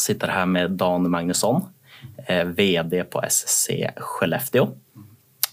sitter 0.00 0.28
här 0.28 0.46
med 0.46 0.70
Dan 0.70 1.10
Magnusson, 1.10 1.62
eh, 2.26 2.44
VD 2.44 3.04
på 3.04 3.22
SSC 3.22 3.70
Skellefteå. 3.96 4.68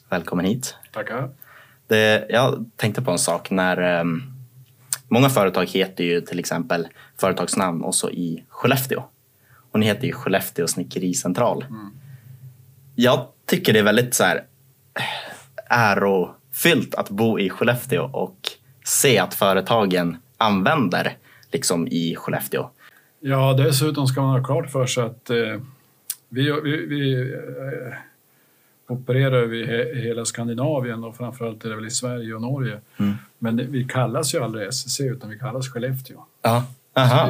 Välkommen 0.10 0.46
hit. 0.46 0.76
Tackar. 0.92 1.30
Det, 1.88 2.26
jag 2.30 2.66
tänkte 2.76 3.02
på 3.02 3.12
en 3.12 3.20
sak 3.20 3.52
när 3.52 4.00
eh, 4.00 4.04
många 5.08 5.30
företag 5.30 5.66
heter 5.66 6.04
ju 6.04 6.22
till 6.22 6.40
exempel 6.40 6.88
företagsnamn 7.18 7.84
och 7.84 7.96
så 7.96 8.10
i 8.10 8.44
Skellefteå. 8.50 9.04
Och 9.72 9.80
ni 9.80 9.86
heter 9.86 10.08
ju 10.08 10.14
Skellefteå 10.14 10.68
Snickericentral. 10.68 11.66
Mm. 11.70 11.92
Jag 12.96 13.28
tycker 13.46 13.74
det 13.74 13.80
är 13.80 13.84
väldigt 13.84 14.14
så 14.14 14.24
här 14.24 14.44
ärofyllt 15.70 16.96
att 16.96 17.10
bo 17.10 17.40
i 17.40 17.50
Skellefteå 17.50 18.04
och 18.04 18.38
se 18.84 19.20
att 19.20 19.34
företagen 19.34 20.18
använder 20.38 21.18
liksom 21.52 21.88
i 21.88 22.16
Skellefteå. 22.16 22.70
Ja, 23.20 23.54
dessutom 23.54 24.08
ska 24.08 24.22
man 24.22 24.40
ha 24.40 24.46
klart 24.46 24.72
för 24.72 24.86
sig 24.86 25.04
att 25.04 25.30
eh, 25.30 25.62
vi, 26.30 26.62
vi, 26.64 26.86
vi 26.86 27.34
eh, 27.34 27.94
opererar 28.88 29.38
över 29.38 29.66
he, 29.66 30.02
hela 30.02 30.26
Skandinavien 30.26 31.04
och 31.04 31.18
framförallt 31.18 31.66
är 31.66 31.70
det 31.70 31.76
väl 31.76 31.86
i 31.86 31.92
Sverige 31.92 32.34
och 32.34 32.42
Norge. 32.42 32.80
Mm. 32.98 33.14
Men 33.40 33.72
vi 33.72 33.84
kallas 33.84 34.36
ju 34.36 34.44
aldrig 34.44 34.68
SSC 34.68 35.00
utan 35.00 35.30
vi 35.30 35.40
kallas 35.40 35.70
Skellefteå. 35.70 36.26
Ja. 36.42 36.64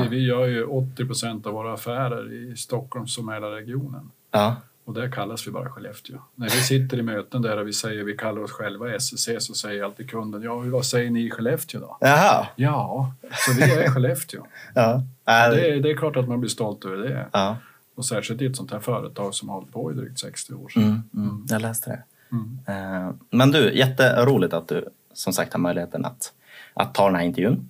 Vi, 0.02 0.08
vi 0.09 0.26
gör 0.26 0.45
ju 0.45 0.64
80 0.64 1.06
procent 1.06 1.48
av 1.48 1.54
våra 1.54 1.73
affärer 1.73 2.34
i 2.34 2.56
Stockholms 2.58 3.17
och 3.17 3.26
Mälarregionen. 3.26 4.12
Ja. 4.31 4.56
Och 4.85 4.94
där 4.94 5.12
kallas 5.12 5.48
vi 5.48 5.52
bara 5.52 5.70
Skellefteå. 5.70 6.17
När 6.35 6.45
vi 6.49 6.52
sitter 6.62 6.98
i 6.98 7.02
möten 7.02 7.41
där 7.41 7.57
och 7.57 7.67
vi 7.67 7.73
säger 7.73 8.03
vi 8.03 8.17
kallar 8.17 8.41
oss 8.41 8.52
själva 8.52 8.94
SSC 8.95 9.30
så 9.39 9.53
säger 9.53 9.84
alltid 9.84 10.09
kunden 10.09 10.41
ja, 10.41 10.55
vad 10.55 10.85
säger 10.85 11.09
ni 11.11 11.25
i 11.25 11.30
Skellefteå 11.31 11.80
då? 11.81 11.98
Jaha. 12.02 12.48
Ja, 12.55 13.13
så 13.31 13.53
vi 13.53 13.61
är 13.63 13.89
Skellefteå. 13.91 14.45
Ja. 14.75 15.02
Det 15.25 15.70
är, 15.70 15.80
det 15.80 15.91
är 15.91 15.98
klart 15.98 16.16
att 16.16 16.27
man 16.27 16.39
blir 16.39 16.49
stolt 16.49 16.85
över 16.85 16.98
det. 16.98 17.25
ja. 17.31 17.58
Och 17.95 18.05
särskilt 18.05 18.41
i 18.41 18.45
ett 18.45 18.55
sånt 18.55 18.71
här 18.71 18.80
företag 18.80 19.34
som 19.34 19.49
har 19.49 19.55
hållit 19.55 19.71
på 19.71 19.91
i 19.91 19.95
drygt 19.95 20.20
60 20.20 20.53
år. 20.53 20.69
Så. 20.69 20.80
Mm, 20.80 21.03
mm. 21.14 21.45
Jag 21.49 21.61
läste 21.61 21.89
det. 21.89 22.03
Mm. 22.31 22.59
Eh, 23.08 23.14
Men 23.30 23.52
du, 23.52 23.73
jätteroligt 23.77 24.53
att 24.53 24.67
du 24.67 24.89
som 25.14 25.33
sagt 25.33 25.53
har 25.53 25.59
möjligheten 25.59 26.05
att, 26.05 26.33
att 26.73 26.94
ta 26.94 27.05
den 27.05 27.16
här 27.16 27.23
intervjun. 27.23 27.70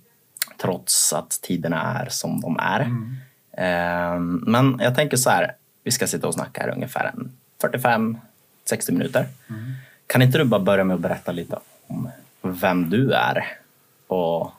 Trots 0.60 1.12
att 1.12 1.30
tiderna 1.42 1.82
är 1.82 2.08
som 2.10 2.40
de 2.40 2.56
är. 2.60 2.80
Mm. 2.80 3.16
Eh, 3.52 4.20
Men 4.46 4.78
jag 4.82 4.94
tänker 4.94 5.16
så 5.16 5.30
här, 5.30 5.52
vi 5.86 5.92
ska 5.92 6.06
sitta 6.06 6.26
och 6.28 6.34
snacka 6.34 6.62
här 6.62 6.70
ungefär 6.74 7.04
en 7.14 7.32
45-60 7.62 8.92
minuter. 8.92 9.26
Mm. 9.50 9.72
Kan 10.06 10.22
inte 10.22 10.38
du 10.38 10.44
bara 10.44 10.60
börja 10.60 10.84
med 10.84 10.94
att 10.94 11.00
berätta 11.00 11.32
lite 11.32 11.58
om 11.86 12.08
vem 12.42 12.90
du 12.90 13.12
är? 13.12 13.44
Och, 14.06 14.52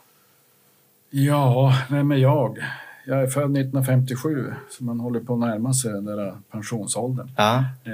Ja, 1.09 1.73
vem 1.89 2.11
är 2.11 2.15
jag? 2.15 2.57
Jag 3.05 3.21
är 3.21 3.27
född 3.27 3.43
1957, 3.57 4.53
så 4.69 4.83
man 4.83 4.99
håller 4.99 5.19
på 5.19 5.33
att 5.33 5.39
närma 5.39 5.73
sig 5.73 5.91
den 5.91 6.05
där 6.05 6.37
pensionsåldern. 6.51 7.31
ja, 7.37 7.65
Eh, 7.83 7.93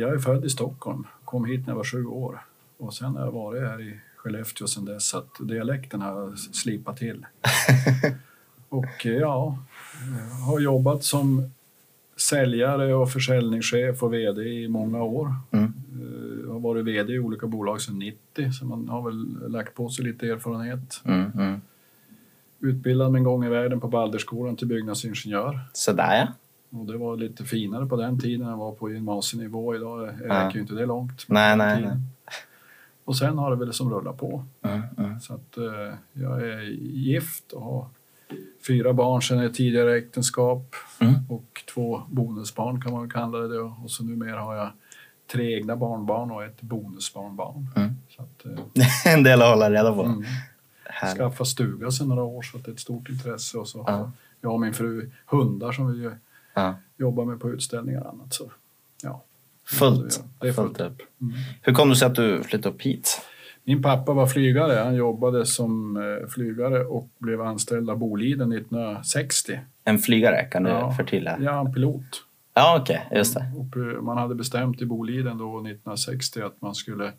Jag 0.00 0.14
är 0.14 0.18
född 0.18 0.44
i 0.44 0.50
Stockholm, 0.50 1.06
kom 1.24 1.44
hit 1.44 1.60
när 1.66 1.70
jag 1.70 1.76
var 1.76 1.84
sju 1.84 2.06
år. 2.06 2.40
Och 2.78 2.94
sen 2.94 3.16
har 3.16 3.24
jag 3.24 3.32
varit 3.32 3.62
här 3.62 3.80
i 3.80 4.00
Skellefteå 4.16 4.66
sedan 4.66 4.84
dess, 4.84 5.08
så 5.08 5.18
att 5.18 5.30
dialekten 5.40 6.00
har 6.00 6.36
slipat 6.52 6.96
till. 6.96 7.26
Och 8.68 9.06
eh, 9.06 9.12
ja, 9.12 9.58
har 10.46 10.60
jobbat 10.60 11.04
som 11.04 11.50
säljare 12.28 12.94
och 12.94 13.10
försäljningschef 13.12 14.02
och 14.02 14.12
VD 14.14 14.42
i 14.42 14.68
många 14.68 15.02
år. 15.02 15.34
Mm. 15.50 15.64
Eh, 15.64 16.52
Har 16.52 16.60
varit 16.60 16.84
VD 16.84 17.12
i 17.12 17.18
olika 17.18 17.46
bolag 17.46 17.80
sedan 17.80 17.98
90, 17.98 18.52
så 18.52 18.64
man 18.66 18.88
har 18.88 19.02
väl 19.02 19.50
lagt 19.52 19.74
på 19.74 19.88
sig 19.88 20.04
lite 20.04 20.26
erfarenhet. 20.28 21.00
mm, 21.04 21.30
mm. 21.34 21.60
Utbildad 22.60 23.16
en 23.16 23.24
gång 23.24 23.44
i 23.44 23.48
världen 23.48 23.80
på 23.80 23.88
Balderskolan 23.88 24.56
till 24.56 24.66
byggnadsingenjör. 24.66 25.60
sådär 25.72 26.14
ja. 26.16 26.28
Och 26.78 26.86
det 26.86 26.96
var 26.98 27.16
lite 27.16 27.44
finare 27.44 27.86
på 27.86 27.96
den 27.96 28.18
tiden. 28.20 28.48
Jag 28.48 28.56
var 28.56 28.72
på 28.72 28.90
gymnasienivå. 28.90 29.74
Idag 29.76 30.06
räcker 30.08 30.26
Ja. 30.28 30.50
ju 30.54 30.60
inte 30.60 30.74
det 30.74 30.86
långt. 30.86 31.24
Nej, 31.28 31.56
nej, 31.56 31.82
nej. 31.82 31.96
Och 33.04 33.16
sen 33.16 33.38
har 33.38 33.50
det 33.50 33.56
väl 33.56 33.72
som 33.72 33.90
rullat 33.90 34.16
på. 34.18 34.44
Mm, 34.62 34.82
mm. 34.98 35.20
Så 35.20 35.34
att 35.34 35.56
eh, 35.58 35.94
jag 36.12 36.42
är 36.48 36.60
gift 36.80 37.52
och 37.52 37.62
har 37.62 37.86
fyra 38.66 38.92
barn 38.92 39.22
sedan 39.22 39.38
ett 39.40 39.54
tidigare 39.54 39.96
äktenskap 39.98 40.74
Mm. 41.00 41.14
och 41.28 41.62
två 41.74 42.02
bonusbarn 42.10 42.82
kan 42.82 42.92
man 42.92 43.10
kalla 43.10 43.38
det. 43.38 43.58
Och 43.60 43.90
så 43.90 44.04
numera 44.04 44.40
har 44.40 44.54
jag 44.56 44.70
tre 45.32 45.54
egna 45.56 45.76
barnbarn 45.76 46.30
och 46.30 46.44
ett 46.44 46.60
bonusbarnbarn. 46.62 47.66
Mm. 47.76 47.90
Så 48.16 48.22
att, 48.22 48.46
eh, 48.46 48.86
en 49.14 49.22
del 49.22 49.42
att 49.42 49.48
hålla 49.48 49.70
reda 49.70 49.92
på. 49.94 50.02
mm. 50.02 50.24
Skaffa 51.16 51.44
stuga 51.44 51.90
sedan 51.90 52.08
några 52.08 52.22
år 52.22 52.42
så 52.42 52.56
att 52.58 52.64
det 52.64 52.70
är 52.70 52.72
ett 52.72 52.80
stort 52.80 53.08
intresse. 53.08 53.58
Och 53.58 53.68
så 53.68 53.82
har 53.82 54.10
jag 54.40 54.52
och 54.52 54.60
min 54.60 54.74
fru 54.74 55.10
hundar 55.26 55.72
som 55.72 55.92
vi 55.92 56.10
jobbar 56.96 57.24
med 57.24 57.40
på 57.40 57.50
utställningar 57.50 58.00
och 58.00 58.08
annat. 58.12 58.34
Så, 58.34 58.50
ja. 59.02 59.22
Fullt, 59.64 60.24
Det 60.40 60.48
är 60.48 60.52
fullt 60.52 60.78
fullt. 60.78 60.80
upp. 60.92 61.02
Mm. 61.20 61.34
Hur 61.62 61.74
kom 61.74 61.88
det 61.88 61.96
sig 61.96 62.06
att 62.06 62.14
du 62.14 62.42
flyttade 62.42 62.74
upp 62.74 62.82
hit? 62.82 63.20
Min 63.64 63.82
pappa 63.82 64.12
var 64.12 64.26
flygare. 64.26 64.72
Han 64.84 64.94
jobbade 64.94 65.46
som 65.46 65.96
eh, 65.96 66.28
flygare 66.28 66.84
och 66.84 67.08
blev 67.18 67.42
anställd 67.42 67.90
av 67.90 67.98
Boliden 67.98 68.52
1960. 68.52 69.60
En 69.84 69.98
flygare, 69.98 70.44
kan 70.44 70.62
du 70.62 70.70
Ja. 70.70 70.92
förtydliga? 70.92 71.36
Ja, 71.40 71.60
en 71.66 71.72
pilot. 71.72 72.24
Ja, 72.54 72.78
okej, 72.82 73.08
just 73.12 73.34
det. 73.34 73.40
Eh, 73.94 74.02
man 74.02 74.18
hade 74.18 74.34
bestämt 74.34 74.82
i 74.82 74.86
Boliden 74.86 75.38
då 75.38 75.44
1960 75.60 76.40
att 76.42 76.60
man 76.62 76.74
skulle 76.74 77.12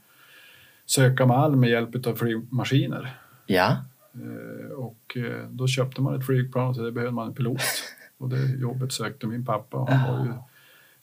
söka 0.85 1.25
malm 1.25 1.59
med 1.59 1.69
hjälp 1.69 2.07
av 2.07 2.15
flygmaskiner. 2.15 3.15
Ja, 3.45 3.77
Eh, 4.15 4.71
Och 4.71 5.17
då 5.49 5.67
köpte 5.67 6.01
man 6.01 6.15
ett 6.19 6.25
flygplan 6.25 6.67
och 6.67 6.75
till 6.75 6.83
det 6.83 6.91
behövde 6.91 7.13
man 7.15 7.27
en 7.27 7.33
pilot. 7.33 7.61
Och 8.17 8.29
det 8.29 8.45
jobbet 8.59 8.91
sökte 8.91 9.27
min 9.27 9.45
pappa. 9.45 9.77
Han 9.89 10.17
var 10.17 10.25
ju 10.25 10.31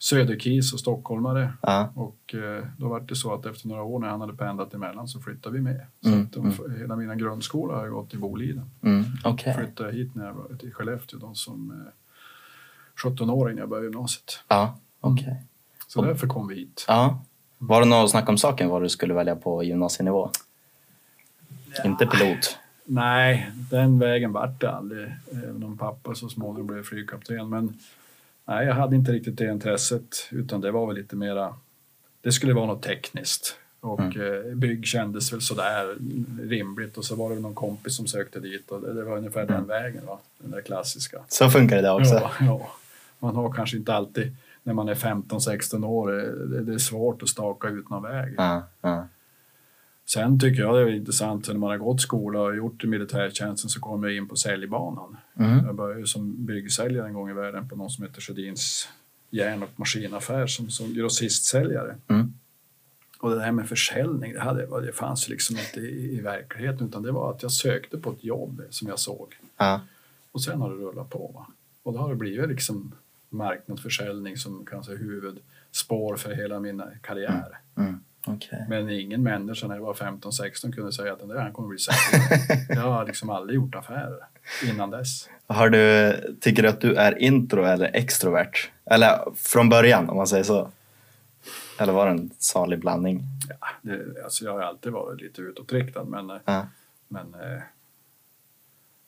söderkis 0.03 0.73
och 0.73 0.81
stockholmare. 0.81 1.53
ja. 1.63 1.93
Och 1.95 2.35
eh, 2.35 2.65
då 2.77 2.89
var 2.89 3.01
det 3.01 3.17
så 3.17 3.35
att 3.35 3.47
efter 3.47 3.69
några 3.69 3.83
år 3.83 3.99
när 3.99 4.09
han 4.09 4.21
hade 4.21 4.33
pendlat 4.33 4.75
emellan 4.75 5.09
så 5.09 5.21
flyttade 5.21 5.55
vi 5.55 5.61
med. 5.61 5.87
Så 6.01 6.09
Mm, 6.09 6.23
att 6.23 6.33
de, 6.33 6.55
hela 6.79 6.97
mina 6.97 7.15
grundskola 7.15 7.75
har 7.75 7.85
jag 7.85 7.93
gått 7.93 8.15
i 8.15 8.17
Boliden. 8.17 8.71
Mm, 8.83 9.05
okej. 9.25 9.55
Flyttade 9.55 9.93
hit 9.93 10.15
när 10.15 10.27
jag 10.27 10.35
var 10.35 10.57
till 10.59 10.73
Skellefteå 10.75 11.19
då, 11.19 11.35
som 11.35 11.71
eh, 11.71 13.09
17-åring 13.09 13.55
när 13.55 13.63
jag 13.63 13.69
började 13.69 13.87
gymnasiet. 13.87 14.41
Ja, 14.49 14.79
okej. 15.01 15.43
Så 15.89 16.03
därför 16.03 16.27
kom 16.27 16.49
vi 16.49 16.55
hit. 16.55 16.85
Ja. 16.89 17.23
Var 17.59 17.81
det 17.81 17.87
något 17.87 18.11
snack 18.11 18.29
om 18.29 18.39
saken 18.39 18.69
vad 18.69 18.83
du 18.83 18.89
skulle 18.89 19.15
välja 19.15 19.37
på 19.37 19.63
gymnasienivå? 19.63 20.31
Inte 21.85 22.07
pilot? 22.07 22.59
Nej, 22.85 23.51
den 23.71 23.99
vägen 23.99 24.33
vart 24.33 24.61
det 24.61 24.71
aldrig. 24.71 25.13
Även 25.33 25.65
om 25.65 25.79
pappa 25.79 26.15
så 26.15 26.29
småningom 26.29 26.67
blev 26.67 26.83
flygkapten. 26.83 27.49
Men 27.49 27.75
nej, 28.45 28.67
jag 28.67 28.75
hade 28.75 28.97
inte 28.97 29.13
riktigt 29.13 29.39
det 29.39 29.53
intresset. 29.53 30.29
Utan 30.31 30.61
det 30.61 30.71
var 30.71 30.87
väl 30.87 30.97
lite 30.97 31.17
mera... 31.17 31.55
Det 32.23 32.33
skulle 32.33 32.53
vara 32.53 32.67
något 32.67 32.83
tekniskt. 32.83 33.57
Och 33.81 34.17
eh, 34.17 34.55
bygg 34.55 34.87
kändes 34.87 35.33
väl 35.33 35.41
sådär 35.41 35.97
rimligt. 36.49 36.99
Och 36.99 37.05
så 37.05 37.15
var 37.15 37.35
det 37.35 37.41
någon 37.41 37.55
kompis 37.55 37.97
som 37.97 38.07
sökte 38.07 38.41
dit. 38.41 38.71
Och 38.71 38.81
det, 38.81 38.95
det 38.95 39.05
var 39.05 39.17
ungefär 39.17 39.47
den 39.47 39.67
vägen, 39.67 40.07
va? 40.07 40.19
den 40.39 40.51
där 40.51 40.61
klassiska. 40.61 41.19
Så 41.29 41.51
funkar 41.51 41.83
det 41.83 41.91
också? 41.91 42.15
Ja, 42.15 42.31
ja. 42.41 42.71
Man 43.19 43.37
har 43.37 43.53
kanske 43.53 43.77
inte 43.77 43.95
alltid, 43.95 44.37
när 44.63 44.75
man 44.75 44.89
är 44.89 44.95
15-16 44.95 45.87
år, 45.87 46.19
eh, 46.19 46.25
det, 46.25 46.65
det 46.65 46.75
är 46.75 46.79
svårt 46.79 47.23
att 47.23 47.29
staka 47.29 47.69
ut 47.69 47.91
någon 47.91 48.03
väg. 48.03 48.35
Ja. 48.37 49.07
Sen 50.13 50.41
tycker 50.41 50.63
jag 50.63 50.75
det 50.75 50.81
är 50.81 50.95
intressant, 50.95 51.49
när 51.49 51.55
man 51.55 51.71
har 51.71 51.79
gått 51.79 52.01
skola 52.01 52.41
och 52.41 52.57
gjort 52.57 52.85
militärtjänsten 52.85 53.71
så 53.71 53.81
kommer 53.81 54.09
jag 54.09 54.17
in 54.17 54.29
på 54.29 54.37
säljbanan. 54.37 55.17
Mm. 55.39 55.67
Jag 55.67 55.75
började 55.75 56.07
som 56.07 56.47
byggsäljare 56.47 57.07
en 57.07 57.15
gång 57.15 57.31
i 57.31 57.33
världen 57.33 57.69
på 57.69 57.77
någon 57.77 57.91
som 57.91 58.05
heter 58.05 58.21
Sjödins 58.21 58.89
järn 59.31 59.63
och 59.63 59.69
maskinaffär 59.77 60.47
som, 60.47 60.71
som 60.71 60.95
grossistsäljare. 60.95 61.97
Mm. 62.09 62.35
Och 63.19 63.31
det 63.31 63.43
här 63.43 63.53
med 63.53 63.69
försäljning, 63.69 64.33
det, 64.33 64.41
hade, 64.41 64.81
det 64.81 64.93
fanns 64.93 65.29
liksom 65.29 65.57
inte 65.57 65.81
i, 65.81 66.17
i 66.19 66.21
verkligheten 66.21 66.89
utan 66.89 67.03
det 67.03 67.13
var 67.13 67.31
att 67.31 67.43
jag 67.43 67.53
sökte 67.53 67.99
på 67.99 68.11
ett 68.11 68.25
jobb 68.25 68.63
som 68.71 68.89
jag 68.89 68.99
såg. 68.99 69.37
ja. 69.57 69.81
Och 70.33 70.43
sen 70.43 70.61
har 70.61 70.71
det 70.71 70.77
rullat 70.77 71.11
på. 71.11 71.31
Va? 71.35 71.47
Och 71.83 71.93
då 71.93 71.99
har 71.99 72.09
det 72.09 72.17
blivit 72.17 72.49
liksom 72.49 72.95
marknadsförsäljning 73.29 74.37
som 74.37 74.67
kanske 74.67 74.93
huvudspår 74.97 76.17
för 76.17 76.35
hela 76.35 76.61
min 76.61 76.83
karriär. 77.03 77.59
Mm. 77.77 78.01
Okej. 78.27 78.65
Men 78.69 78.91
ingen 78.91 79.23
människa 79.23 79.67
när 79.67 79.75
jag 79.75 79.83
var 79.83 79.95
15-16 79.95 80.73
kunde 80.73 80.93
säga 80.93 81.13
att 81.13 81.19
den 81.19 81.29
där 81.29 81.37
han 81.41 81.53
kommer 81.53 81.69
bli 81.69 81.79
säljare. 81.79 82.67
jag 82.69 82.81
har 82.93 83.07
liksom 83.07 83.31
aldrig 83.31 83.57
gjort 83.57 83.75
affärer 83.75 84.19
innan 84.65 84.91
dess. 84.91 85.29
Har 85.47 85.69
du, 85.69 86.13
tycker 86.41 86.63
du 86.63 86.69
att 86.69 86.81
du 86.81 86.95
är 86.95 87.19
intro 87.19 87.65
eller 87.65 87.91
extrovert? 87.97 88.71
Eller 88.85 89.33
från 89.37 89.69
början, 89.69 90.11
om 90.11 90.17
man 90.17 90.27
säger 90.27 90.45
så? 90.45 90.71
Eller 91.79 91.93
var 91.93 92.07
det 92.07 92.13
en 92.13 92.31
salig 92.39 92.81
blandning? 92.81 93.23
Ja, 93.61 93.67
det, 93.83 94.25
alltså 94.25 94.45
jag 94.45 94.53
har 94.53 94.61
alltid 94.61 94.93
varit 94.93 95.21
lite 95.21 95.41
utåtriktad 95.43 96.05
men, 96.05 96.31
eh, 96.31 96.37
Ja. 96.45 96.67
men 97.09 97.35
eh, 97.35 97.63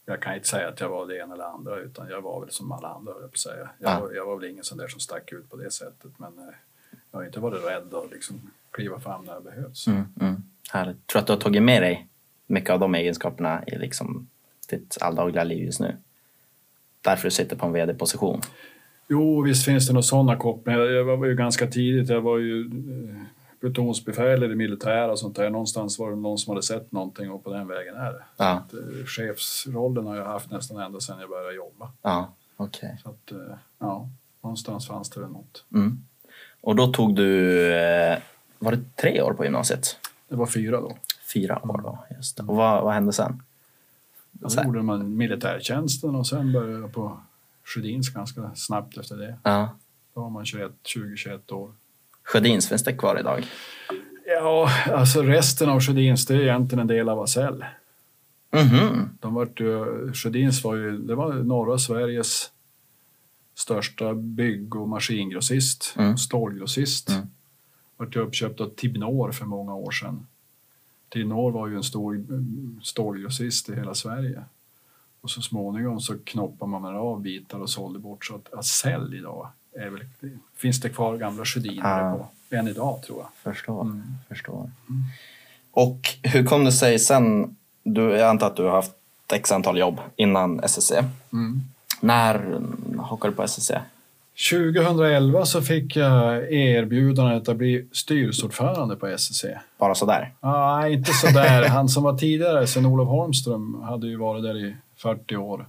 jag 0.06 0.22
kan 0.22 0.34
inte 0.34 0.48
säga 0.48 0.68
att 0.68 0.80
jag 0.80 0.88
var 0.88 1.06
det 1.06 1.16
ena 1.18 1.34
eller 1.34 1.44
andra 1.44 1.76
utan 1.78 2.08
jag 2.08 2.20
var 2.20 2.40
väl 2.40 2.50
som 2.50 2.72
alla 2.72 2.88
andra 2.88 3.12
höll 3.12 3.22
jag 3.22 3.30
på 3.30 3.34
att 3.34 3.38
säga. 3.38 3.70
Jag, 3.78 3.90
Ja. 3.92 4.00
var, 4.00 4.12
jag 4.12 4.26
var 4.26 4.36
väl 4.36 4.50
ingen 4.50 4.64
sån 4.64 4.78
där 4.78 4.88
som 4.88 5.00
stack 5.00 5.32
ut 5.32 5.50
på 5.50 5.56
det 5.56 5.70
sättet 5.70 6.10
men 6.18 6.32
jag 7.12 7.18
har 7.18 7.26
inte 7.26 7.40
varit 7.40 7.64
rädd 7.64 7.94
att 7.94 8.10
liksom 8.10 8.50
kliva 8.70 9.00
fram 9.00 9.24
när 9.24 9.34
det 9.34 9.40
behövs. 9.40 9.86
Mm, 9.86 10.04
mm. 10.20 10.42
Härligt. 10.72 11.06
Tror 11.06 11.20
att 11.20 11.26
du 11.26 11.32
har 11.32 11.40
tagit 11.40 11.62
med 11.62 11.82
dig 11.82 12.08
mycket 12.46 12.70
av 12.70 12.80
de 12.80 12.94
egenskaperna 12.94 13.64
i 13.66 13.78
liksom 13.78 14.28
ditt 14.68 14.98
alldagliga 15.00 15.44
liv 15.44 15.64
just 15.64 15.80
nu? 15.80 15.96
Därför 17.00 17.24
du 17.24 17.30
sitter 17.30 17.56
på 17.56 17.66
en 17.66 17.72
vd-position? 17.72 18.40
Jo, 19.08 19.42
visst 19.42 19.64
finns 19.64 19.86
det 19.86 19.92
några 19.92 20.02
sådana 20.02 20.36
kopplingar. 20.36 20.80
Jag 20.80 21.04
var 21.16 21.26
ju 21.26 21.34
ganska 21.34 21.66
tidigt, 21.66 22.08
jag 22.08 22.20
var 22.20 22.38
ju 22.38 22.60
eh, 22.60 23.22
plutonsbefäl 23.60 24.44
i 24.44 24.46
det 24.48 24.54
militära 24.54 25.12
och 25.12 25.18
sånt 25.18 25.36
där. 25.36 25.50
Någonstans 25.50 25.98
var 25.98 26.10
det 26.10 26.16
någon 26.16 26.38
som 26.38 26.50
hade 26.50 26.62
sett 26.62 26.92
någonting 26.92 27.30
och 27.30 27.44
på 27.44 27.52
den 27.52 27.68
vägen 27.68 27.94
är 27.94 28.12
det. 28.12 28.24
Ja. 28.36 28.44
Att, 28.44 28.74
eh, 28.74 29.04
chefsrollen 29.06 30.06
har 30.06 30.16
jag 30.16 30.24
haft 30.24 30.50
nästan 30.50 30.78
ända 30.78 31.00
sedan 31.00 31.20
jag 31.20 31.28
började 31.28 31.54
jobba. 31.54 31.90
Ja, 32.02 32.32
okej. 32.56 32.98
Så 33.02 33.08
att, 33.08 33.32
eh, 33.32 33.56
ja, 33.78 34.08
någonstans 34.42 34.86
fanns 34.86 35.10
det 35.10 35.20
väl 35.20 35.30
något. 35.30 35.64
Mm. 35.74 36.04
Och 36.62 36.76
då 36.76 36.86
tog 36.92 37.14
du, 37.16 37.58
eh, 37.74 38.18
var 38.58 38.72
det 38.72 38.96
tre 38.96 39.22
år 39.22 39.32
på 39.32 39.44
gymnasiet? 39.44 39.96
Det 40.28 40.36
var 40.36 40.46
fyra 40.46 40.80
då. 40.80 40.96
Fyra 41.34 41.60
år 41.68 41.80
då, 41.82 41.98
just 42.16 42.36
det. 42.36 42.42
Och 42.42 42.56
vad, 42.56 42.82
vad 42.84 42.94
hände 42.94 43.12
sen? 43.12 43.42
Då 44.32 44.48
Sen- 44.48 44.66
gjorde 44.66 44.82
man 44.82 45.16
militärtjänsten 45.16 46.14
och 46.14 46.26
sen 46.26 46.52
började 46.52 46.80
jag 46.80 46.92
på 46.92 47.20
Sjödins 47.64 48.08
ganska 48.10 48.50
snabbt 48.54 48.98
efter 48.98 49.16
det. 49.16 49.36
Ja. 49.42 49.68
Då 50.14 50.20
var 50.20 50.30
man 50.30 50.44
21, 50.46 50.70
20-21 50.94 51.52
år. 51.52 51.72
Sjödins, 52.24 52.68
finns 52.68 52.84
det 52.84 52.92
kvar 52.92 53.20
idag? 53.20 53.46
Ja, 54.26 54.68
alltså 54.92 55.22
resten 55.22 55.68
av 55.68 55.80
Sjödins 55.80 56.26
det 56.26 56.34
är 56.34 56.40
egentligen 56.40 56.80
en 56.80 56.86
del 56.86 57.08
av 57.08 57.16
Vasell. 57.18 57.64
Mhm. 58.50 59.08
De 59.20 59.34
vart 59.34 59.60
ju, 59.60 60.12
Sjödins 60.12 60.64
var 60.64 60.74
ju, 60.74 60.98
det 60.98 61.14
var 61.14 61.32
norra 61.32 61.78
Sveriges 61.78 62.50
största 63.62 64.14
bygg 64.14 64.76
och 64.76 64.88
maskingrossist, 64.88 65.94
Mm. 65.98 66.18
stålgrossist. 66.18 67.08
Mm. 67.08 67.26
Vart 67.96 68.16
uppköpt 68.16 68.60
av 68.60 68.68
Tibnor 68.76 69.32
för 69.32 69.44
många 69.46 69.74
år 69.74 69.90
sedan. 69.90 70.26
Tibnor 71.08 71.50
var 71.50 71.68
ju 71.68 71.76
en 71.76 71.82
stor 71.82 72.14
mm, 72.14 72.80
stålgrossist 72.82 73.68
i 73.68 73.74
hela 73.74 73.94
Sverige. 73.94 74.44
Och 75.20 75.30
så 75.30 75.42
småningom 75.42 76.00
så 76.00 76.18
knoppade 76.24 76.70
man 76.70 76.96
av 76.96 77.20
bitar 77.20 77.58
och 77.58 77.70
sålde 77.70 77.98
bort 77.98 78.24
så 78.24 78.34
att 78.34 78.54
Acell 78.54 79.14
idag 79.14 79.48
är 79.72 79.90
väl, 79.90 80.04
finns 80.56 80.80
det 80.80 80.88
kvar 80.88 81.16
gamla 81.16 81.44
Sjödinare 81.44 82.04
Ah. 82.12 82.16
på 82.48 82.56
än 82.56 82.68
idag 82.68 83.02
tror 83.02 83.18
jag. 83.18 83.54
Förstår. 83.54 83.82
Mm. 83.82 84.02
Förstår. 84.28 84.70
Och 85.70 86.00
hur 86.22 86.44
kom 86.46 86.64
det 86.64 86.72
sig 86.72 86.98
sen? 86.98 87.56
Du, 87.82 88.02
jag 88.02 88.30
antar 88.30 88.46
att 88.46 88.56
du 88.56 88.62
har 88.62 88.70
haft 88.70 88.92
x 89.32 89.52
antal 89.52 89.78
jobb 89.78 90.00
innan 90.16 90.60
SSC. 90.60 90.92
Mm. 91.32 91.60
När 92.02 92.60
hakade 92.98 93.32
du 93.32 93.36
på 93.36 93.42
SSC? 93.42 93.70
2011 94.50 95.44
så 95.44 95.62
fick 95.62 95.96
jag 95.96 96.52
erbjudandet 96.52 97.48
att 97.48 97.56
bli 97.56 97.88
styrelseordförande 97.92 98.96
på 98.96 99.06
SSC. 99.06 99.44
Bara 99.78 99.94
sådär? 99.94 100.32
Nej, 100.40 100.92
inte 100.92 101.12
så 101.12 101.26
där. 101.26 101.68
Han 101.68 101.88
som 101.88 102.02
var 102.02 102.18
tidigare, 102.18 102.66
Sven-Olof 102.66 103.08
Holmström, 103.08 103.82
hade 103.82 104.06
ju 104.06 104.16
varit 104.16 104.42
där 104.42 104.56
i 104.56 104.76
40 104.96 105.36
år. 105.36 105.66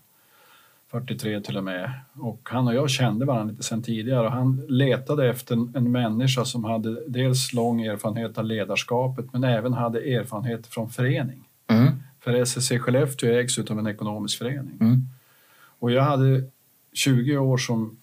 43 0.92 1.42
till 1.42 1.58
och 1.58 1.64
med. 1.64 1.92
Och 2.14 2.50
han 2.52 2.68
och 2.68 2.74
jag 2.74 2.90
kände 2.90 3.26
varandra 3.26 3.52
lite 3.52 3.64
sedan 3.64 3.84
tidigare. 3.84 4.26
Och 4.26 4.32
han 4.32 4.66
letade 4.70 5.30
efter 5.30 5.56
en, 5.56 5.74
en 5.76 5.92
människa 5.92 6.46
som 6.46 6.64
hade 6.64 7.10
dels 7.10 7.54
lång 7.54 7.82
erfarenhet 7.82 8.38
av 8.38 8.46
ledarskapet 8.46 9.26
men 9.34 9.44
även 9.44 9.74
hade 9.74 10.00
erfarenhet 10.00 10.68
från 10.68 10.90
förening. 10.90 11.44
Mm. 11.68 11.92
För 12.20 12.34
SSC 12.34 12.72
Skellefteå 12.80 13.30
ägs 13.30 13.60
av 13.60 13.80
en 13.80 13.88
ekonomisk 13.88 14.38
förening. 14.38 14.78
Mm. 14.82 15.08
Och 15.84 15.92
jag 15.92 16.04
hade 16.04 16.44
20 16.94 17.38
år 17.38 17.58
som 17.58 17.98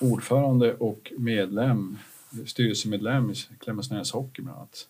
ordförande 0.00 0.74
och 0.74 1.12
medlem, 1.18 1.98
styrelsemedlem 2.46 3.30
i 3.30 3.34
Klemensnäs 3.60 4.12
Hockey 4.12 4.42
bland 4.42 4.58
annat. 4.58 4.88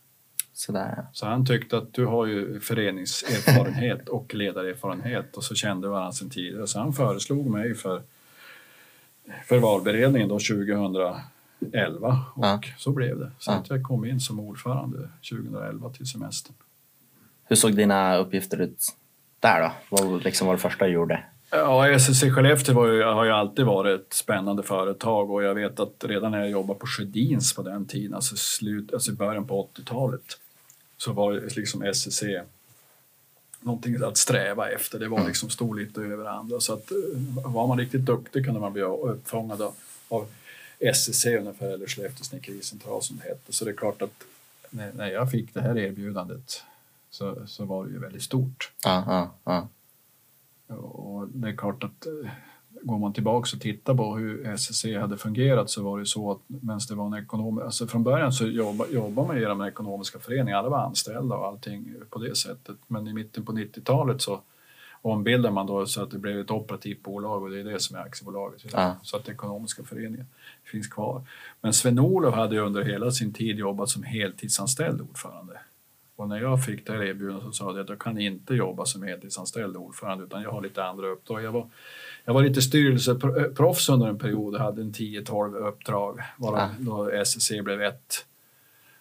Sådär. 0.53 1.07
Så 1.13 1.27
han 1.27 1.47
tyckte 1.47 1.79
att 1.79 1.93
du 1.95 2.07
har 2.07 2.27
ju 2.27 2.61
föreningserfarenhet 2.61 4.09
och 4.09 4.35
ledarerfarenhet 4.35 5.37
och 5.37 5.45
så 5.45 5.55
kände 5.55 5.89
vi 5.89 5.93
varandra 5.93 6.13
sedan 6.13 6.31
tidigare. 6.31 6.67
Så 6.67 6.79
han 6.79 6.93
föreslog 6.93 7.47
mig 7.51 7.75
för, 7.75 8.03
för 9.47 9.59
valberedningen 9.59 10.29
då 10.29 10.39
2011 10.39 11.23
och 12.35 12.45
Ja. 12.45 12.61
så 12.79 12.93
blev 12.93 13.19
det. 13.19 13.31
Så 13.39 13.51
Ja. 13.51 13.65
jag 13.69 13.83
kom 13.83 14.05
in 14.05 14.21
som 14.21 14.41
ordförande 14.41 15.09
2011 15.31 15.91
till 15.91 16.07
semestern. 16.07 16.55
Hur 17.45 17.57
såg 17.57 17.77
dina 17.77 18.17
uppgifter 18.17 18.61
ut 18.61 18.85
där 19.41 19.61
då? 19.63 19.73
Vad 19.97 20.25
liksom 20.25 20.47
var 20.47 20.55
det 20.55 20.61
första 20.61 20.87
du 20.87 20.93
gjorde? 20.93 21.25
Ja, 21.51 21.89
SSC 21.89 22.21
Skellefteå 22.21 22.75
var 22.75 22.87
ju, 22.87 23.03
har 23.03 23.25
ju 23.25 23.31
alltid 23.31 23.65
varit 23.65 24.01
ett 24.01 24.13
spännande 24.13 24.63
företag 24.63 25.31
och 25.31 25.43
jag 25.43 25.55
vet 25.55 25.81
att 25.81 26.05
redan 26.05 26.33
när 26.33 26.39
jag 26.39 26.51
jobbade 26.51 26.81
på 26.81 26.87
Sjödins 26.87 27.55
på 27.55 27.63
den 27.63 27.87
tiden, 27.87 28.15
alltså, 28.15 28.37
slut, 28.37 28.95
alltså 28.95 29.13
början 29.13 29.47
på 29.47 29.69
80-talet, 29.75 30.39
så 30.97 31.13
var 31.13 31.33
liksom 31.57 31.83
SSC 31.83 32.23
någonting 33.61 34.03
att 34.05 34.17
sträva 34.17 34.71
efter. 34.71 34.99
Det 34.99 35.09
var 35.09 35.27
liksom 35.27 35.51
stod 35.51 35.79
lite 35.79 36.01
över 36.01 36.25
andra. 36.25 36.61
Så 36.61 36.73
att 36.73 36.91
eh, 36.91 37.53
var 37.53 37.67
man 37.67 37.79
riktigt 37.79 38.05
duktig 38.05 38.45
kunde 38.45 38.61
man 38.61 38.73
bli 38.73 38.83
uppfångad 38.83 39.63
av, 40.09 40.27
SSC 40.79 41.27
ungefär, 41.27 41.67
eller 41.67 41.87
Skellefteå 41.87 42.25
Snickericentral 42.25 43.03
som 43.03 43.17
det 43.17 43.29
hette. 43.29 43.53
Så 43.53 43.65
det 43.65 43.71
är 43.71 43.77
klart 43.77 44.03
att 44.03 44.25
när, 44.71 44.93
när 44.93 45.11
jag 45.11 45.31
fick 45.31 45.55
det 45.55 45.61
här 45.61 45.79
erbjudandet 45.79 46.63
så, 47.11 47.47
så 47.47 47.65
var 47.65 47.85
det 47.85 47.91
ju 47.91 47.99
väldigt 47.99 48.23
stort. 48.23 48.73
Ja, 48.85 49.05
ja, 49.07 49.35
ja. 49.45 49.69
Och 50.79 51.29
det 51.29 51.49
är 51.49 51.57
klart 51.57 51.85
att 51.85 52.07
eh, 52.07 52.31
går 52.83 52.99
man 52.99 53.13
tillbaka 53.13 53.57
och 53.57 53.61
tittar 53.61 53.95
på 53.95 54.17
hur 54.17 54.47
SSC 54.47 54.85
hade 54.85 55.17
fungerat 55.17 55.71
så 55.71 55.83
var 55.83 55.99
det 55.99 56.07
så 56.07 56.33
att 56.33 56.41
medan 56.47 56.81
det 56.89 56.95
var 56.95 57.07
en 57.07 57.25
ekonom, 57.25 57.59
alltså 57.59 57.87
från 57.87 58.05
början 58.05 58.33
så 58.33 58.47
jobbade, 58.47 58.93
jobbade 58.93 59.29
man 59.29 59.41
genom 59.41 59.59
den 59.59 59.69
ekonomiska 59.69 60.19
föreningen, 60.19 60.59
alla 60.59 60.69
var 60.69 60.79
anställda 60.79 61.37
och 61.37 61.47
allting 61.47 61.95
på 62.11 62.19
det 62.19 62.37
sättet. 62.37 62.77
Men 62.87 63.09
i 63.09 63.13
mitten 63.13 63.45
på 63.45 63.53
90-talet 63.53 64.23
så 64.23 64.41
ombildade 65.03 65.55
man 65.55 65.67
då 65.67 65.87
så 65.87 66.03
att 66.03 66.11
det 66.11 66.19
blev 66.19 66.41
ett 66.41 66.51
operativt 66.51 67.03
bolag 67.03 67.43
och 67.43 67.51
det 67.51 67.61
är 67.61 67.65
det 67.65 67.81
som 67.81 67.97
är 67.97 68.01
aktiebolaget. 68.01 68.73
Ja. 68.73 68.97
Så 69.03 69.17
att 69.17 69.29
ekonomiska 69.29 69.83
föreningen 69.85 70.27
finns 70.65 70.89
kvar. 70.89 71.23
Men 71.61 71.73
Sven-Olof 71.73 72.35
hade 72.35 72.55
ju 72.55 72.61
under 72.61 72.83
hela 72.83 73.11
sin 73.11 73.33
tid 73.33 73.59
jobbat 73.59 73.89
som 73.89 74.03
heltidsanställd 74.03 75.01
ordförande. 75.01 75.61
Och 76.21 76.29
när 76.29 76.41
jag 76.41 76.65
fick 76.65 76.87
det 76.87 76.93
här 76.93 77.03
erbjudandet 77.03 77.45
så 77.47 77.53
sa 77.53 77.71
jag 77.71 77.81
att 77.81 77.89
jag 77.89 77.99
kan 77.99 78.19
inte 78.19 78.55
jobba 78.55 78.85
som 78.85 79.03
heltidsanställd 79.03 79.77
ordförande 79.77 80.25
utan 80.25 80.43
jag 80.43 80.51
har 80.51 80.63
lite 80.63 80.85
andra 80.85 81.07
uppdrag. 81.09 81.43
Jag 81.43 81.53
var, 81.53 81.69
jag 82.25 82.35
var 82.35 82.43
lite 82.43 82.63
styrelseproffs 82.63 83.89
under 83.89 84.07
en 84.09 84.19
period 84.19 84.55
och 84.55 84.61
hade 84.61 84.83
en 84.83 84.93
10-12 84.93 85.57
uppdrag 85.57 86.21
varav 86.39 86.59
Ah. 86.59 86.69
då 86.79 87.11
SSC 87.11 87.51
blev 87.65 87.83
ett. 87.83 88.27